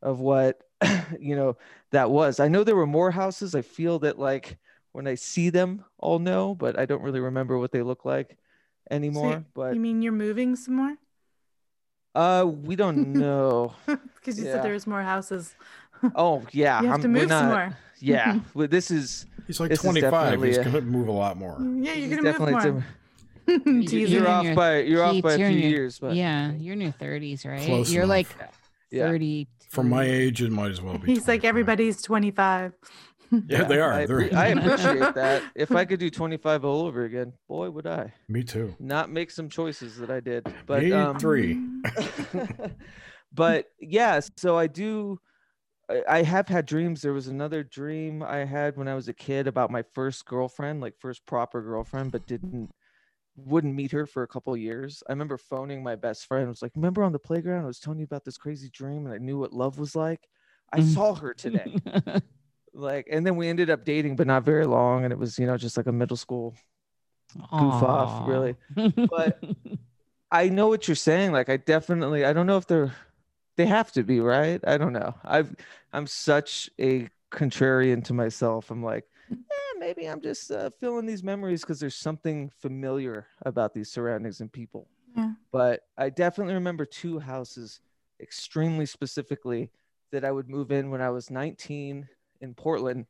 [0.02, 0.62] of what
[1.20, 1.58] you know
[1.92, 2.40] that was.
[2.40, 3.56] I know there were more houses.
[3.56, 4.58] I feel that like
[4.92, 8.38] when I see them, I'll know, but I don't really remember what they look like
[8.92, 9.44] anymore.
[9.54, 10.96] but You mean you're moving some more?
[12.16, 13.74] uh, we don't know.
[13.86, 14.54] Because you Yeah.
[14.54, 15.56] said there was more houses.
[16.16, 17.78] Oh yeah, you have I'm- to we're some not- more.
[18.00, 20.44] Yeah, well, this is He's like 25.
[20.44, 21.58] He's a- going to move a lot more.
[21.60, 22.62] Yeah, you're this gonna move more.
[22.62, 22.84] some- Teasing.
[23.48, 26.82] You're off your- by you're off by a few your- years, but yeah, you're in
[26.82, 27.66] your 30s, right?
[27.66, 28.10] Close you're enough.
[28.10, 28.28] like
[28.92, 29.08] Yeah.
[29.08, 29.48] 30.
[29.70, 31.08] For my age, it might as well be.
[31.14, 32.74] He's like everybody's 25.
[33.48, 33.92] Yeah, they are.
[33.92, 35.42] I, I appreciate that.
[35.56, 38.76] If I could do 25 all over again, boy, would I Me too.
[38.80, 40.46] not make some choices that I did.
[40.68, 41.60] But Me um, three.
[43.34, 45.20] but yeah, so I do.
[45.90, 47.02] I- I have had dreams.
[47.02, 50.80] There was another dream I had when I was a kid about my first girlfriend,
[50.82, 52.70] like first proper girlfriend, but didn't
[53.36, 55.04] wouldn't meet her for a couple years.
[55.08, 56.46] I remember phoning my best friend.
[56.46, 57.64] I was like, "Remember on the playground?
[57.64, 60.28] I was telling you about this crazy dream, and I knew what love was like.
[60.72, 60.94] I Mhm.
[60.94, 61.80] saw her today."
[62.74, 65.46] like, and then we ended up dating, but not very long, and it was you
[65.48, 66.56] know just like a middle school
[67.58, 68.56] goof off, really.
[69.10, 69.40] But
[70.32, 71.32] I know what you're saying.
[71.32, 72.94] Like, I definitely, I don't know if they're,
[73.58, 74.62] they have to be, right?
[74.66, 75.16] I don't know.
[75.24, 75.56] I've,
[75.94, 78.72] I'm such a contrarian to myself.
[78.72, 79.06] I'm like,
[79.52, 84.40] eh, maybe I'm just uh, feeling these memories because there's something familiar about these surroundings
[84.40, 84.88] and people.
[85.16, 85.32] Yeah.
[85.52, 87.82] But I definitely remember two houses
[88.22, 89.72] extremely specifically
[90.12, 92.08] that I would move in when I was 19
[92.42, 93.06] in Portland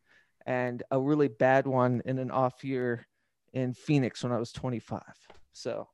[0.46, 3.08] and a really bad one in an off year
[3.54, 5.02] in Phoenix when I was 25.
[5.52, 5.88] So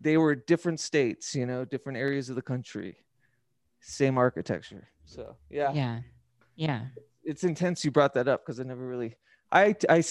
[0.00, 2.96] they were different states, you know, different areas of the country,
[3.80, 4.88] same architecture.
[5.04, 6.00] So yeah, Yeah.
[6.56, 6.86] Yeah.
[7.22, 7.84] it's intense.
[7.84, 9.14] You brought that up because I never really,
[9.52, 10.02] I, I,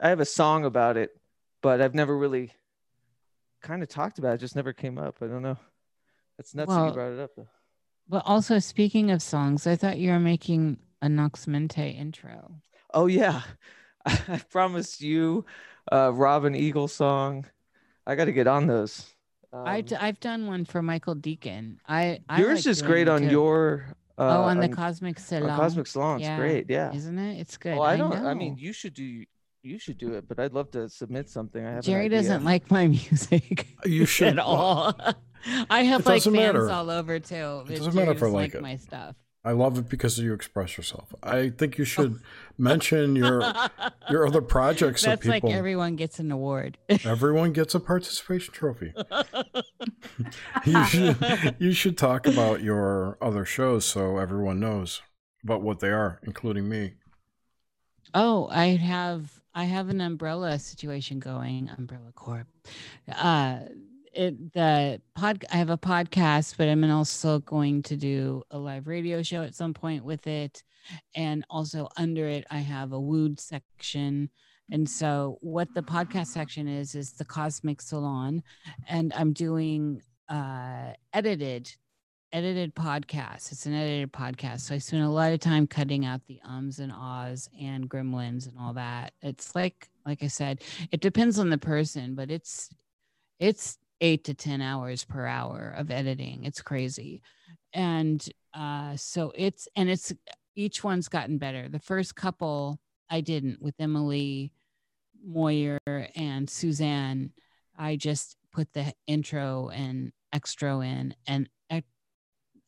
[0.00, 1.10] I have a song about it,
[1.62, 2.52] but I've never really
[3.60, 4.38] kind of talked about it.
[4.38, 5.16] Just never came up.
[5.20, 5.58] I don't know.
[6.38, 7.48] That's nuts that you brought it up though.
[8.08, 12.54] But also speaking of songs, I thought you were making a Nox Mente intro.
[12.94, 13.42] Oh yeah,
[14.06, 15.44] I promised you,
[15.92, 17.44] uh, Robin Eagle song.
[18.06, 19.06] I got to get on those.
[19.52, 21.80] I Um, d- I've done one for Michael Deacon.
[21.86, 23.28] I, I yours like is great on too.
[23.28, 23.96] your.
[24.18, 25.56] Uh, oh on the Cosmic on Salon.
[25.56, 26.16] Cosmic Salon.
[26.18, 26.36] It's Yeah.
[26.36, 26.66] great.
[26.68, 26.92] Yeah.
[26.92, 27.38] Isn't it?
[27.40, 27.74] It's good.
[27.74, 28.12] Well, I don't.
[28.12, 28.34] I, know.
[28.34, 29.24] mean, you should do.
[29.62, 31.64] You should do it, but I'd love to submit something.
[31.64, 31.76] I have.
[31.78, 32.18] an Jerry idea.
[32.22, 34.94] doesn't like my music You should- at all.
[35.70, 36.70] I have It like fans matter.
[36.70, 37.34] all over too.
[37.34, 39.14] It but doesn't matter if I Jerry like my stuff.
[39.48, 41.14] I love it because you express yourself.
[41.22, 42.20] I think you should
[42.58, 43.40] mention your
[44.10, 46.76] your other projects so That's like everyone gets an award.
[47.02, 48.92] Everyone gets a participation trophy.
[50.66, 55.00] you should you should talk about your other shows so everyone knows
[55.42, 56.92] about what they are, including me.
[58.12, 61.70] Oh, I have I have an umbrella situation going.
[61.78, 62.48] Umbrella Corp.
[63.10, 63.60] Uh,
[64.18, 65.44] it the pod.
[65.52, 69.54] I have a podcast, but I'm also going to do a live radio show at
[69.54, 70.62] some point with it,
[71.14, 74.30] and also under it, I have a wooed section.
[74.70, 78.42] And so, what the podcast section is is the Cosmic Salon,
[78.88, 81.72] and I'm doing uh, edited
[82.32, 83.52] edited podcast.
[83.52, 84.60] It's an edited podcast.
[84.60, 88.46] So I spend a lot of time cutting out the ums and ahs and gremlins
[88.46, 89.12] and all that.
[89.22, 92.68] It's like like I said, it depends on the person, but it's
[93.38, 96.44] it's eight to ten hours per hour of editing.
[96.44, 97.22] It's crazy.
[97.72, 100.12] And uh so it's and it's
[100.56, 101.68] each one's gotten better.
[101.68, 102.80] The first couple
[103.10, 104.52] I didn't with Emily
[105.24, 107.32] Moyer and Suzanne.
[107.76, 111.82] I just put the intro and extra in and I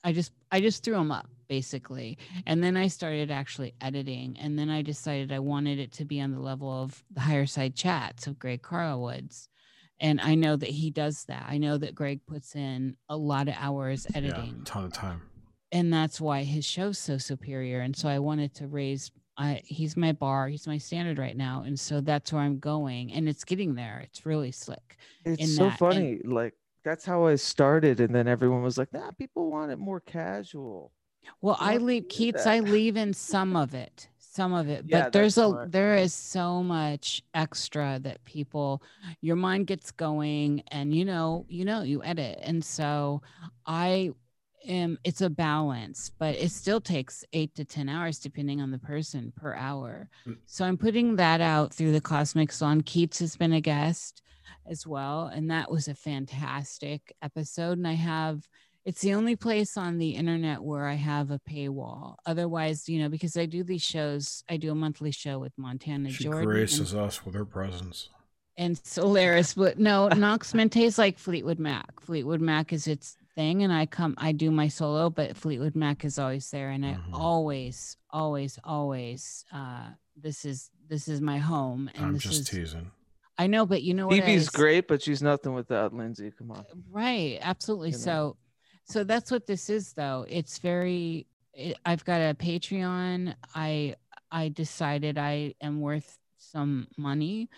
[0.05, 2.17] I just I just threw them up basically.
[2.47, 6.21] And then I started actually editing and then I decided I wanted it to be
[6.21, 9.49] on the level of the Higherside Chats of Greg Carlwood's.
[10.01, 11.45] And I know that he does that.
[11.49, 15.23] I know that Greg puts in a lot of hours Yeah, editing ton of time.
[15.73, 19.97] and that's why his show's so superior and so i wanted to raise I, he's
[19.97, 23.45] my bar he's my standard right now and so that's where i'm going and it's
[23.45, 26.21] getting there it's really slick It's so that, and- funny.
[26.25, 30.01] Like that's how I started, and then everyone was like, "Nah, people want it more
[30.01, 30.93] casual."
[31.43, 32.51] well i leave keats that.
[32.55, 35.73] i leave in some of it some of it Yeah, but there's a smart.
[35.73, 38.81] there is so much extra that people
[39.21, 43.23] your mind gets going and you know you know you edit and so
[43.67, 44.11] i
[44.69, 48.79] am it's a balance but it still takes eight to ten hours depending on the
[48.79, 50.37] person per hour Mm.
[50.47, 54.23] so i'm putting that out through the cosmic salon keats has been a guest
[54.71, 58.47] as well and that was a fantastic episode and i have
[58.91, 62.17] it's the only place on the internet where I have a paywall.
[62.27, 66.11] Otherwise, you know, because I do these shows, I do a monthly show with Montana
[66.11, 68.09] She Jordan graces us with her presence.
[68.57, 72.01] and, and Solaris, but no, Nox Mente is like Fleetwood Mac.
[72.01, 76.05] Fleetwood Mac is its thing, and I come, I do my solo, but Fleetwood Mac
[76.05, 77.15] is always there, and I Mhm.
[77.15, 82.49] always, always, always, uh, this is this is my home, and I'm this just is
[82.49, 82.91] teasing.
[83.39, 84.17] I know, but you know what?
[84.19, 86.33] I Phoebe's great, but she's nothing without Lindsey.
[86.37, 86.65] Come on.
[86.91, 88.03] right absolutely you know.
[88.03, 88.37] so
[88.91, 90.27] so that's what this is though.
[90.29, 93.35] It's very it, i've got a patreon.
[93.55, 93.95] I
[94.33, 97.49] i decided i am worth some money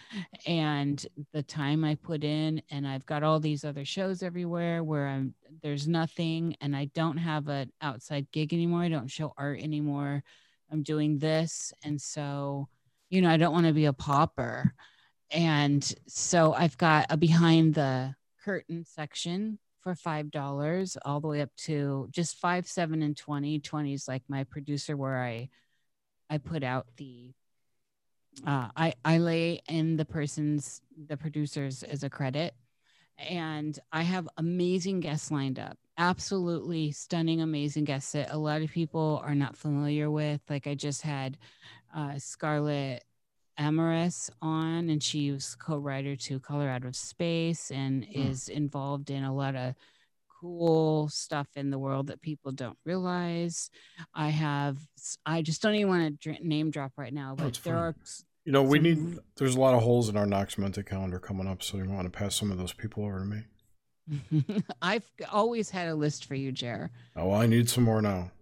[0.46, 5.06] and the time i put in and i've got all these other shows everywhere where
[5.06, 8.82] i'm there's nothing and i don't have an outside gig anymore.
[8.82, 10.22] I don't show art anymore.
[10.70, 12.68] I'm doing this and so
[13.08, 14.74] you know i don't want to be a pauper.
[15.30, 18.14] And so I've got a behind the
[18.44, 23.58] curtain section for five dollars all the way up to just five, seven, and twenty.
[23.58, 25.48] Twenty is like my producer where I
[26.30, 27.34] I put out the
[28.46, 32.54] uh, I I lay in the person's the producers as a credit,
[33.18, 35.78] and I have amazing guests lined up.
[35.98, 40.40] Absolutely stunning, amazing guests that a lot of people are not familiar with.
[40.48, 41.36] Like I just had
[41.94, 43.04] uh, Scarlett
[43.58, 48.10] Amaris on, and she was co-writer to Color Out of Space, and Hmm.
[48.12, 49.74] is involved in a lot of
[50.40, 53.70] cool stuff in the world that people don't realize.
[54.12, 54.78] I have,
[55.24, 57.82] I just don't even want to dr- name drop right now, but there fine.
[57.84, 57.94] are
[58.44, 59.18] You know, we some need.
[59.36, 62.12] There's a lot of holes in our Nox Mente calendar coming up, so you want
[62.12, 63.42] to pass some of those people over to me.
[64.82, 66.90] I've always had a list for you, Jer.
[67.14, 68.32] Oh, I need some more now.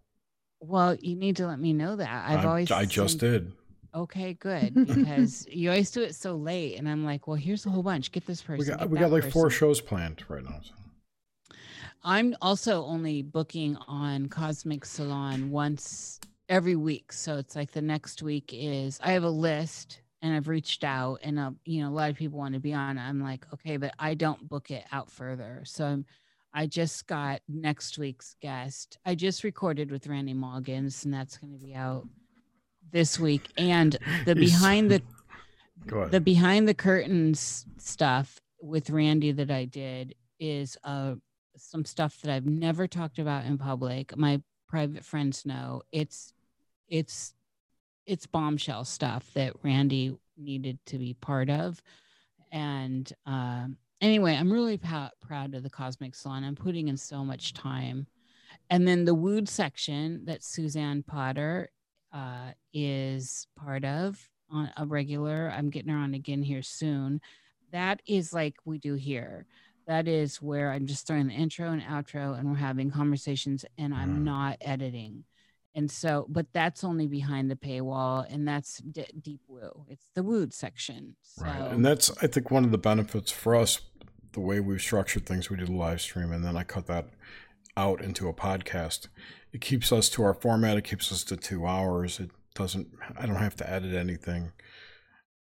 [0.60, 2.30] Well, you need to let me know that.
[2.30, 3.52] I've I, always I just did.
[3.94, 7.70] Okay, good, because you always do it so late, and I'm like, well, here's a
[7.70, 8.12] whole bunch.
[8.12, 8.58] Get this person.
[8.58, 10.60] We got we got like four shows planned right now.
[10.62, 10.74] so.
[12.02, 16.18] I'm also only booking on Cosmic Salon once
[16.48, 17.12] every week.
[17.12, 21.20] So it's like the next week is I have a list and I've reached out
[21.22, 22.98] and uh, you know a lot of people want to be on.
[22.98, 25.62] I'm like, okay, but I don't book it out further.
[25.64, 26.06] So I'm,
[26.52, 28.98] I just got next week's guest.
[29.04, 32.08] I just recorded with Randy Moggins and that's going to be out
[32.90, 33.48] this week.
[33.56, 35.02] And the behind the
[36.10, 41.14] the behind the curtains stuff with Randy that I did is uh
[41.56, 44.16] some stuff that I've never talked about in public.
[44.16, 46.32] My private friends know it's
[46.88, 47.34] it's
[48.06, 51.82] it's bombshell stuff that Randy needed to be part of.
[52.52, 56.44] And um anyway, I'm really prou- proud of the Cosmic Salon.
[56.44, 58.06] I'm putting in so much time.
[58.68, 61.70] And then the Wood section that Suzanne Potter
[62.12, 65.52] uh, is part of on a regular.
[65.56, 67.20] I'm getting her on again here soon.
[67.72, 69.46] That is like we do here.
[69.86, 73.94] That is where I'm just throwing the intro and outro, and we're having conversations, and
[73.94, 74.22] I'm Mm.
[74.24, 75.24] not editing.
[75.74, 79.86] And so, but that's only behind the paywall, and that's D- Deep Woo.
[79.88, 81.14] It's the Wood section.
[81.22, 81.70] So, Right.
[81.72, 83.80] And that's, I think, one of the benefits for us,
[84.32, 85.48] the way we've structured things.
[85.48, 87.10] We did a live stream and then I cut that
[87.76, 89.06] out into a podcast.
[89.52, 90.76] It keeps us to our format.
[90.76, 92.20] It keeps us to two hours.
[92.20, 94.52] It doesn't, I don't have to edit anything.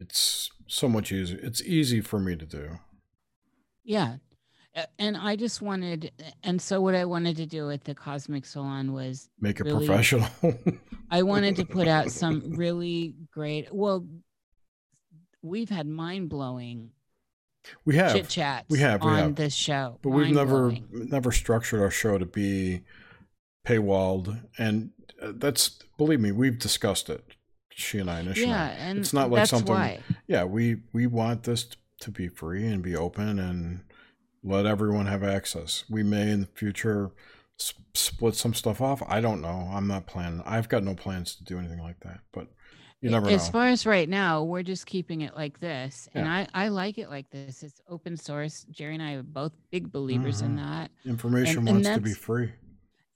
[0.00, 1.38] It's so much easier.
[1.42, 2.78] It's easy for me to do.
[3.84, 4.16] Yeah.
[4.98, 6.12] And I just wanted,
[6.44, 9.86] and so what I wanted to do at the Cosmic Salon was Make it Really?
[9.86, 10.28] professional.
[11.10, 14.06] I wanted to put out some really great, well,
[15.42, 16.90] we've had mind blowing
[17.84, 19.34] we have, chit chats We have, we on have.
[19.34, 19.98] this show.
[20.02, 22.82] but we've never, never structured our show to be
[23.68, 24.40] paywalled.
[24.58, 24.90] And
[25.22, 27.24] uh, that's, believe me, we've discussed it.
[27.70, 28.48] She and I initially.
[28.48, 28.68] Yeah.
[28.78, 30.00] And It's not like that's something- why.
[30.26, 31.66] yeah we we want this
[32.00, 33.80] to be free and be open and
[34.42, 37.10] let everyone have access we may in the future
[37.94, 41.42] split some stuff off i don't know i'm not planning i've got no plans to
[41.42, 42.46] do anything like that but
[43.00, 46.08] you never as know far as right now, we're just keeping it like this.
[46.14, 47.62] And I, I like it like this.
[47.62, 48.66] It's open source.
[48.72, 50.64] Jerry and I are both big believers in Mhm.
[50.66, 50.90] that.
[51.04, 52.50] information and- and wants to be free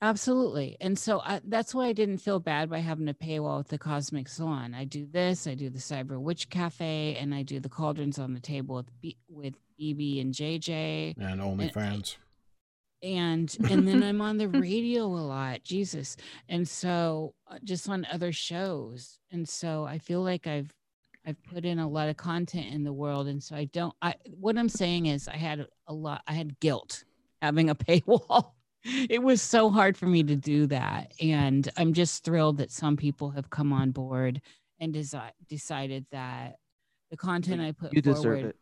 [0.03, 0.77] Absolutely.
[0.81, 3.79] And so I, that's why I didn't feel bad by having a paywall with the
[3.79, 4.75] Cosmic Salon.
[4.75, 8.35] I do this, I do the Cyber Witch Cafe, and I do the Cauldrons on
[8.35, 11.15] the Table with, B, with BB and JJ.
[11.33, 12.17] and OnlyFans.
[13.01, 16.17] and and then I'm on the radio a lot, Jesus,
[16.49, 20.75] and so uh, just on other shows, and so I feel like I've
[21.25, 23.95] I've put in a lot of content in the world, and so I don't.
[24.03, 26.23] I what I'm saying is I had a lot.
[26.27, 27.05] I had guilt
[27.41, 28.53] having a paywall.
[28.85, 32.97] It was so hard for me to do that, and I'm just thrilled that some
[32.97, 34.41] people have come on board
[34.81, 36.57] and desi- decided that
[37.11, 38.55] the content I put You forward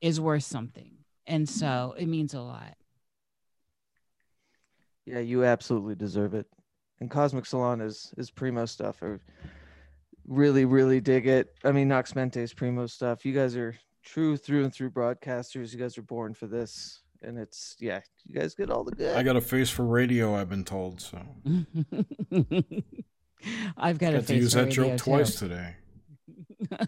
[0.00, 0.96] is worth something,
[1.26, 2.74] and so it means a lot.
[5.06, 6.46] Yeah, you absolutely deserve it.
[7.00, 9.02] And Cosmic Salon is is primo stuff.
[9.02, 9.18] I
[10.26, 11.54] really, really dig it.
[11.64, 13.24] I mean, Nox Mente is primo stuff.
[13.24, 15.72] You guys are true through and through broadcasters.
[15.72, 18.00] You guys are born for this, and it's yeah.
[18.26, 19.16] You guys get all the good.
[19.16, 21.18] i got a face for radio i've been told so
[23.76, 25.48] I've got, a got to use for that joke twice too.
[25.48, 25.76] today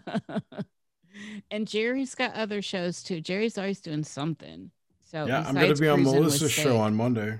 [1.51, 3.21] and Jerry's got other shows too.
[3.21, 4.69] Jerry's always doing something.
[5.05, 7.39] So yeah i'm gonna be on Cruisin' melissa's show on monday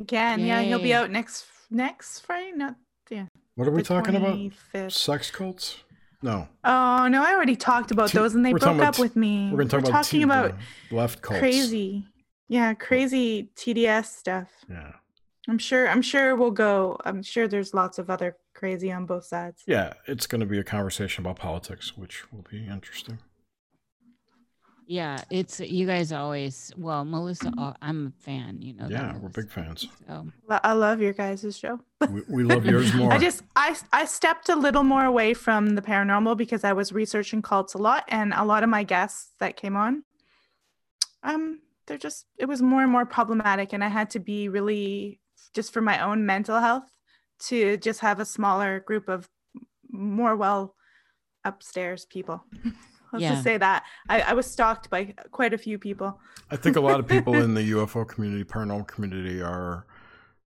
[0.00, 2.52] Again, yeah, he'll be out next next Friday.
[2.56, 2.74] Not
[3.10, 3.26] yeah.
[3.54, 5.78] what are we the talking about sex cults
[6.24, 9.50] no Oh no, I already talked about those, and they broke up t- with me.
[9.52, 10.54] we're gonna talk about talking T- about
[10.90, 12.06] left cults crazy,
[12.48, 14.48] yeah, crazy TDS stuff.
[14.68, 14.92] yeah
[15.46, 15.88] I'm sure.
[15.88, 16.96] I'm sure we'll go.
[17.04, 19.62] I'm sure there's lots of other crazy on both sides.
[19.66, 23.18] Yeah, it's going to be a conversation about politics, which will be interesting.
[24.86, 26.72] Yeah, it's you guys always.
[26.76, 28.60] Well, Melissa, I'm a fan.
[28.60, 28.88] You know.
[28.88, 29.88] yeah, we're big fans.
[30.06, 31.80] So I love your guys' show.
[32.08, 33.12] We, we love yours more.
[33.12, 36.92] I just I I stepped a little more away from the paranormal because I was
[36.92, 40.04] researching cults a lot, and a lot of my guests that came on,
[41.22, 45.20] um, they're just it was more and more problematic, and I had to be really
[45.54, 46.90] just for my own mental health
[47.38, 49.28] to just have a smaller group of
[49.90, 50.74] more well
[51.44, 52.44] upstairs people.
[53.14, 53.30] Let's Yeah.
[53.30, 56.20] just say that I, I was stalked by quite a few people.
[56.50, 59.86] I think a lot of people in the UFO community, paranormal community, are,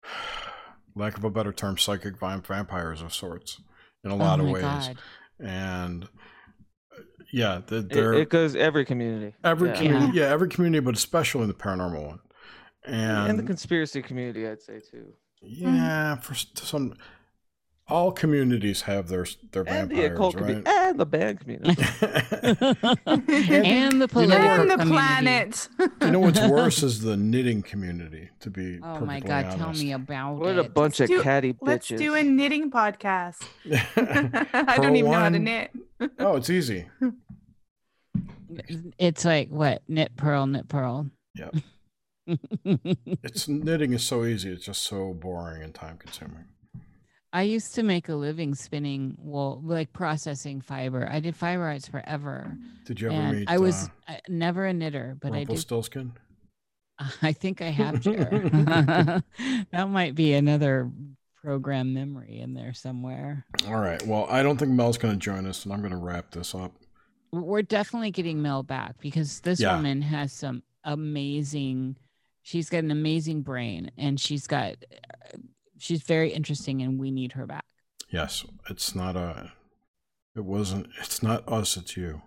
[0.97, 3.61] lack of a better term, psychic vampires of sorts
[4.05, 4.63] in a lot oh of ways.
[4.63, 4.99] God.
[5.39, 7.03] And uh,
[7.33, 9.35] yeah, they're, It, it goes every community.
[9.45, 9.77] every yeah.
[9.77, 10.25] community, yeah.
[10.25, 12.19] every community, but especially in the paranormal one.
[12.85, 15.13] And, and the conspiracy community, I'd say too.
[15.43, 16.95] yeah, for some,
[17.89, 20.41] all communities have their their and the vampires, occult right?
[20.41, 21.83] community and the band community.
[23.69, 24.91] and the political and the community.
[24.91, 25.69] planet.
[26.03, 28.31] you know what's worse is the knitting community.
[28.41, 30.59] To be Oh my perfectly god, tell me about what it.
[30.59, 31.59] a bunch of do- catty bitches.
[31.63, 33.43] Let's do a knitting podcast.
[33.71, 35.71] I don't even know how to knit.
[36.19, 36.87] oh, it's easy.
[38.99, 39.83] It's like what?
[39.89, 41.11] Knit purl, knit purl.
[41.35, 41.51] Yeah.
[43.23, 44.51] It's knitting is so easy.
[44.51, 46.45] It's just so boring and time consuming.
[47.37, 51.07] I used to make a living spinning wool, like processing fiber.
[51.13, 52.57] I did fiber arts forever,
[52.87, 53.51] Did you ever and meet?
[53.51, 55.49] I was uh, never a knitter, but I did.
[55.49, 56.15] Rumpelstiltskin?
[57.21, 58.13] I think I have to.
[59.71, 60.91] that might be another
[61.43, 63.45] program memory in there somewhere.
[63.67, 64.03] All right.
[64.07, 66.55] Well, I don't think Mel's going to join us, and I'm going to wrap this
[66.55, 66.73] up.
[67.33, 69.77] We're definitely getting Mel back because this Yeah.
[69.77, 71.97] woman has some amazing.
[72.45, 74.77] She's got an amazing brain, and she's got.
[75.79, 77.65] She's very interesting, and we need her back.
[78.11, 79.53] Yes, it's not a.
[80.35, 80.89] It wasn't.
[81.01, 81.77] It's not us.
[81.77, 82.23] It's you,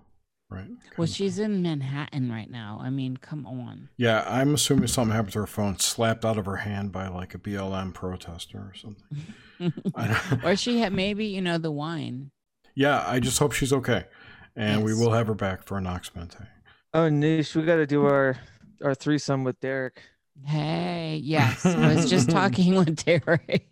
[0.50, 0.68] right?
[0.68, 1.16] Well, Kind of.
[1.16, 2.80] she's in Manhattan right now.
[2.82, 3.90] I mean, come on.
[3.98, 7.34] Yeah, I'm assuming something happened to her phone, slapped out of her hand by like
[7.36, 9.74] a BLM protester or something.
[9.96, 12.32] I don't- or she had maybe you know the wine.
[12.76, 14.06] yeah, I just hope she's okay,
[14.56, 16.38] and we will have her back for a Nox Mente.
[16.94, 18.38] Oh, Nish, we got to do our
[18.84, 20.02] our threesome with Derek.
[20.46, 23.68] Hey, yes, I was just talking with Derek.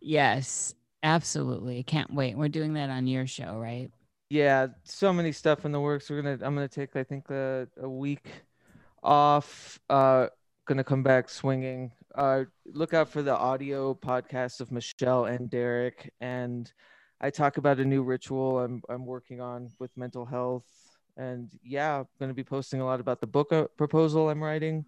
[0.00, 1.82] yes, absolutely.
[1.82, 2.36] Can't wait.
[2.36, 3.90] We're doing that on your show, right?
[4.30, 6.08] Yeah, so many stuff in the works.
[6.08, 6.38] We're gonna.
[6.42, 6.96] I'm gonna take.
[6.96, 8.28] I think a, a week
[9.02, 9.78] off.
[9.90, 10.28] Uh,
[10.66, 11.92] gonna come back swinging.
[12.14, 16.72] Uh, look out for the audio podcast of Michelle and Derek, and
[17.20, 20.64] I talk about a new ritual I'm I'm working on with mental health.
[21.16, 24.84] And yeah, I'm gonna be posting a lot about the book uh, proposal I'm writing,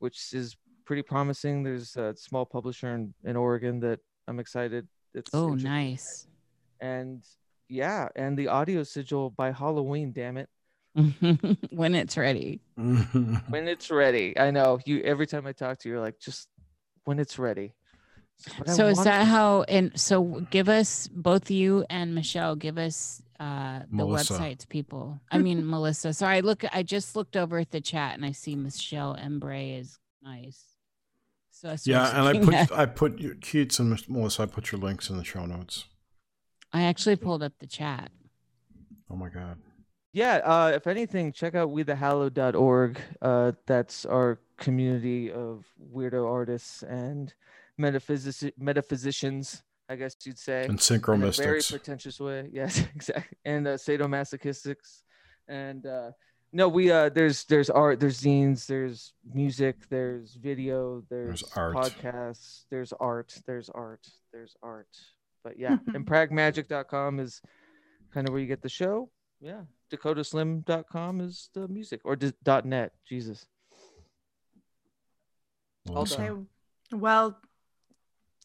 [0.00, 1.62] which is pretty promising.
[1.62, 4.88] There's a small publisher in, in Oregon that I'm excited.
[5.14, 6.26] It's Oh, nice.
[6.80, 7.22] and
[7.68, 10.12] yeah, and the audio sigil by Halloween.
[10.12, 10.48] Damn it,
[11.70, 12.60] when it's ready.
[12.76, 14.36] when it's ready.
[14.38, 15.00] I know you.
[15.02, 16.48] Every time I talk to you, you're like, just
[17.04, 17.74] when it's ready.
[18.58, 19.62] But I So is that how?
[19.62, 22.56] And so give us both you and Michelle.
[22.56, 24.34] Give us uh the Melissa.
[24.34, 25.18] websites, people.
[25.32, 26.12] I mean Melissa.
[26.12, 26.62] Sorry, I look.
[26.72, 30.62] I just looked over at the chat and I see Michelle Embray is nice.
[31.50, 32.68] So that's yeah, and I looking at.
[32.68, 34.42] put I put your Keats and Melissa.
[34.42, 35.86] I put your links in the show notes.
[36.72, 38.10] I actually pulled up the chat.
[39.10, 39.58] Oh my god.
[40.12, 43.00] Yeah, uh, if anything, check out wethehallowed.org.
[43.22, 45.64] Uh, that's our community of
[45.94, 47.32] weirdo artists and
[47.78, 50.66] metaphysic- metaphysicians, I guess you'd say.
[50.66, 52.48] And in a very pretentious way.
[52.52, 53.36] Yes, exactly.
[53.44, 55.02] And uh, sadomasochistics.
[55.48, 56.12] And uh,
[56.52, 61.74] no, we uh, there's there's art, there's zines, there's music, there's video, there's, art.
[61.74, 64.88] podcasts, there's art, there's art, there's art.
[65.42, 67.42] But yeah, and pragmagic.com is
[68.14, 69.10] kind of where you get the show.
[69.40, 69.62] Yeah,
[69.92, 72.92] dakotaslim.com is the music or d- dot .net.
[73.08, 73.46] Jesus.
[75.86, 76.22] Melissa.
[76.22, 76.40] Okay.
[76.92, 77.38] Well,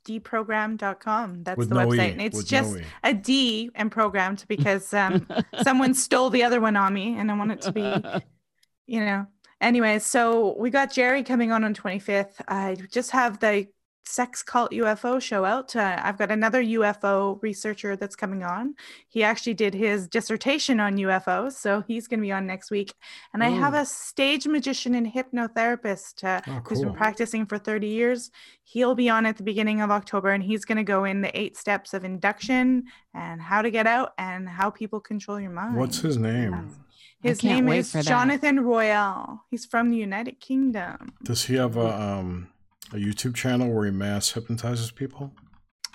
[0.05, 1.43] deprogram.com.
[1.43, 2.07] That's With the no website.
[2.07, 2.83] E, And it's with just no E.
[3.03, 5.27] a D and programmed because um,
[5.63, 7.81] someone stole the other one on me and I want it to be,
[8.87, 9.27] you know.
[9.61, 12.41] Anyway, so we got Jerry coming on on 25th.
[12.47, 13.67] I just have the
[14.07, 15.75] sex cult UFO show out.
[15.75, 18.75] Uh, I've got another UFO researcher that's coming on.
[19.07, 22.93] He actually did his dissertation on UFOs, so he's going to be on next week.
[23.33, 27.87] And I have a stage magician and hypnotherapist uh, Oh, who's been practicing for 30
[27.87, 28.31] years.
[28.63, 31.37] He'll be on at the beginning of October and he's going to go in the
[31.39, 35.75] eight steps of induction and how to get out and how people control your mind.
[35.77, 36.51] What's his name?
[36.51, 36.75] That's-
[37.23, 37.91] His name is.
[38.05, 39.41] Jonathan Royle.
[39.49, 41.13] He's from the United Kingdom.
[41.23, 42.49] Does he have a um
[42.91, 45.33] a YouTube channel where he mass hypnotizes people?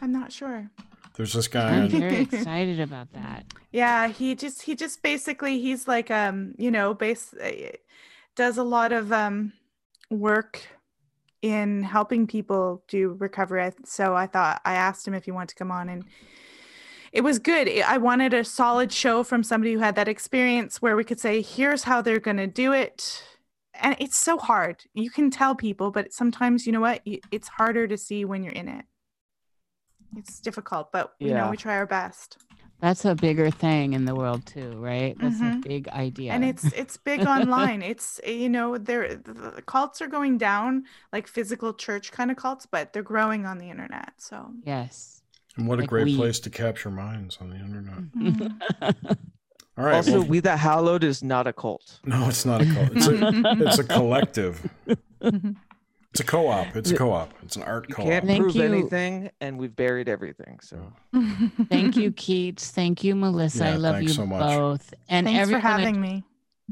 [0.01, 0.71] I'm not sure.
[1.17, 1.71] There's this guy.
[1.71, 3.45] I'm on- very excited about that.
[3.73, 7.51] Yeah, he just he just basically he's like um you know base uh,
[8.37, 9.53] does a lot of um
[10.11, 10.63] work
[11.43, 13.73] in helping people do recovery.
[13.85, 16.05] So I thought I asked him if he wanted to come on and
[17.13, 17.69] it was good.
[17.69, 21.19] I- I wanted a solid show from somebody who had that experience where we could
[21.21, 23.23] say here's how they're going to do it.
[23.81, 24.85] And it's so hard.
[24.95, 27.03] You can tell people, but sometimes you know what?
[27.31, 28.85] It's harder to see when you're in it.
[30.17, 32.39] It's difficult, but you know, we try our best.
[32.81, 35.15] That's a bigger thing in the world too, right?
[35.19, 35.63] That's a Mhm.
[35.63, 36.33] big idea.
[36.33, 40.85] and it's it's big online it's you know there the the cults are going down
[41.13, 45.23] like physical church kind of cults but they're growing on the internet so yes.
[45.57, 48.01] and what a great we- place to capture minds on the internet.
[48.15, 49.17] Mhm.
[49.79, 49.95] All right.
[49.97, 52.01] also, well- We the Hallowed is not a cult.
[52.05, 52.91] no, it's not a cult.
[52.95, 53.19] It's a,
[53.67, 54.69] it's a collective.
[56.13, 56.75] It's a co-op.
[56.75, 57.33] It's a co-op.
[57.45, 58.09] It's an art You co-op.
[58.09, 58.65] can't Thank prove you.
[58.65, 60.59] anything, and we've buried everything.
[60.61, 60.93] So
[61.69, 62.73] Thank you, Keats.
[62.73, 63.67] Thank you, Melissa.
[63.69, 64.41] I love you so much.
[64.41, 64.93] both.
[65.09, 66.25] And Thanks for everyone that having me.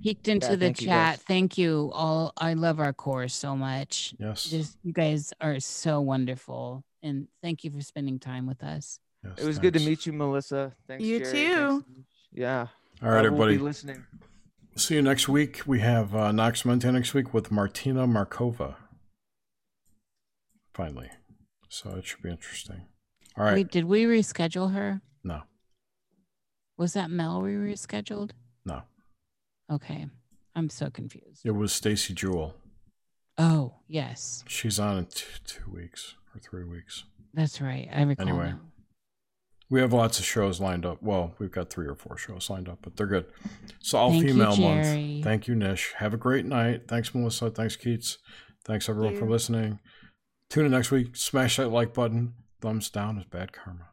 [0.02, 0.86] peeked into Yeah, the thank chat.
[1.18, 1.18] guys.
[1.22, 2.32] Thank you all.
[2.36, 4.12] I love our course so much.
[4.18, 4.42] Yes.
[4.42, 8.98] Just you guys are so wonderful, and thank you for spending time with us.
[9.22, 10.72] yes, it was good to meet you, Melissa.
[10.88, 11.30] Thanks, You Jerry.
[11.30, 11.84] too.
[11.86, 12.66] Thanks, yeah.
[13.02, 13.52] All right, everybody.
[13.52, 14.04] We'll be listening.
[14.76, 15.62] See you next week.
[15.66, 18.76] We have uh, Nox Mente next week with Martina Markova.
[20.74, 21.10] Finally.
[21.68, 22.82] So it should be interesting.
[23.36, 23.54] All right.
[23.54, 25.00] Wait, did we reschedule her?
[25.22, 25.42] No.
[26.76, 28.30] Was that Mel we rescheduled?
[28.64, 28.82] No.
[29.70, 30.06] Okay,
[30.54, 31.42] I'm so confused.
[31.44, 32.54] It was Stacy Jewell.
[33.36, 37.04] Oh yes, She's on in t- two weeks or three weeks.
[37.34, 37.88] that's right.
[37.92, 38.28] I recall.
[38.28, 38.50] Anyway.
[38.50, 38.60] now.
[39.70, 41.02] We have lots of shows lined up.
[41.02, 43.26] Well, we've got three or four shows lined up, but they're good.
[43.80, 45.24] It's all Thank you, female month.
[45.24, 45.92] Thank you, Nish.
[45.98, 46.88] Have a great night.
[46.88, 47.50] Thanks, Melissa.
[47.50, 48.18] Thanks, Keats.
[48.64, 49.78] Thanks, everyone, for listening.
[50.48, 51.16] Tune in next week.
[51.16, 52.34] Smash that like button.
[52.60, 53.90] Thumbs down is bad karma.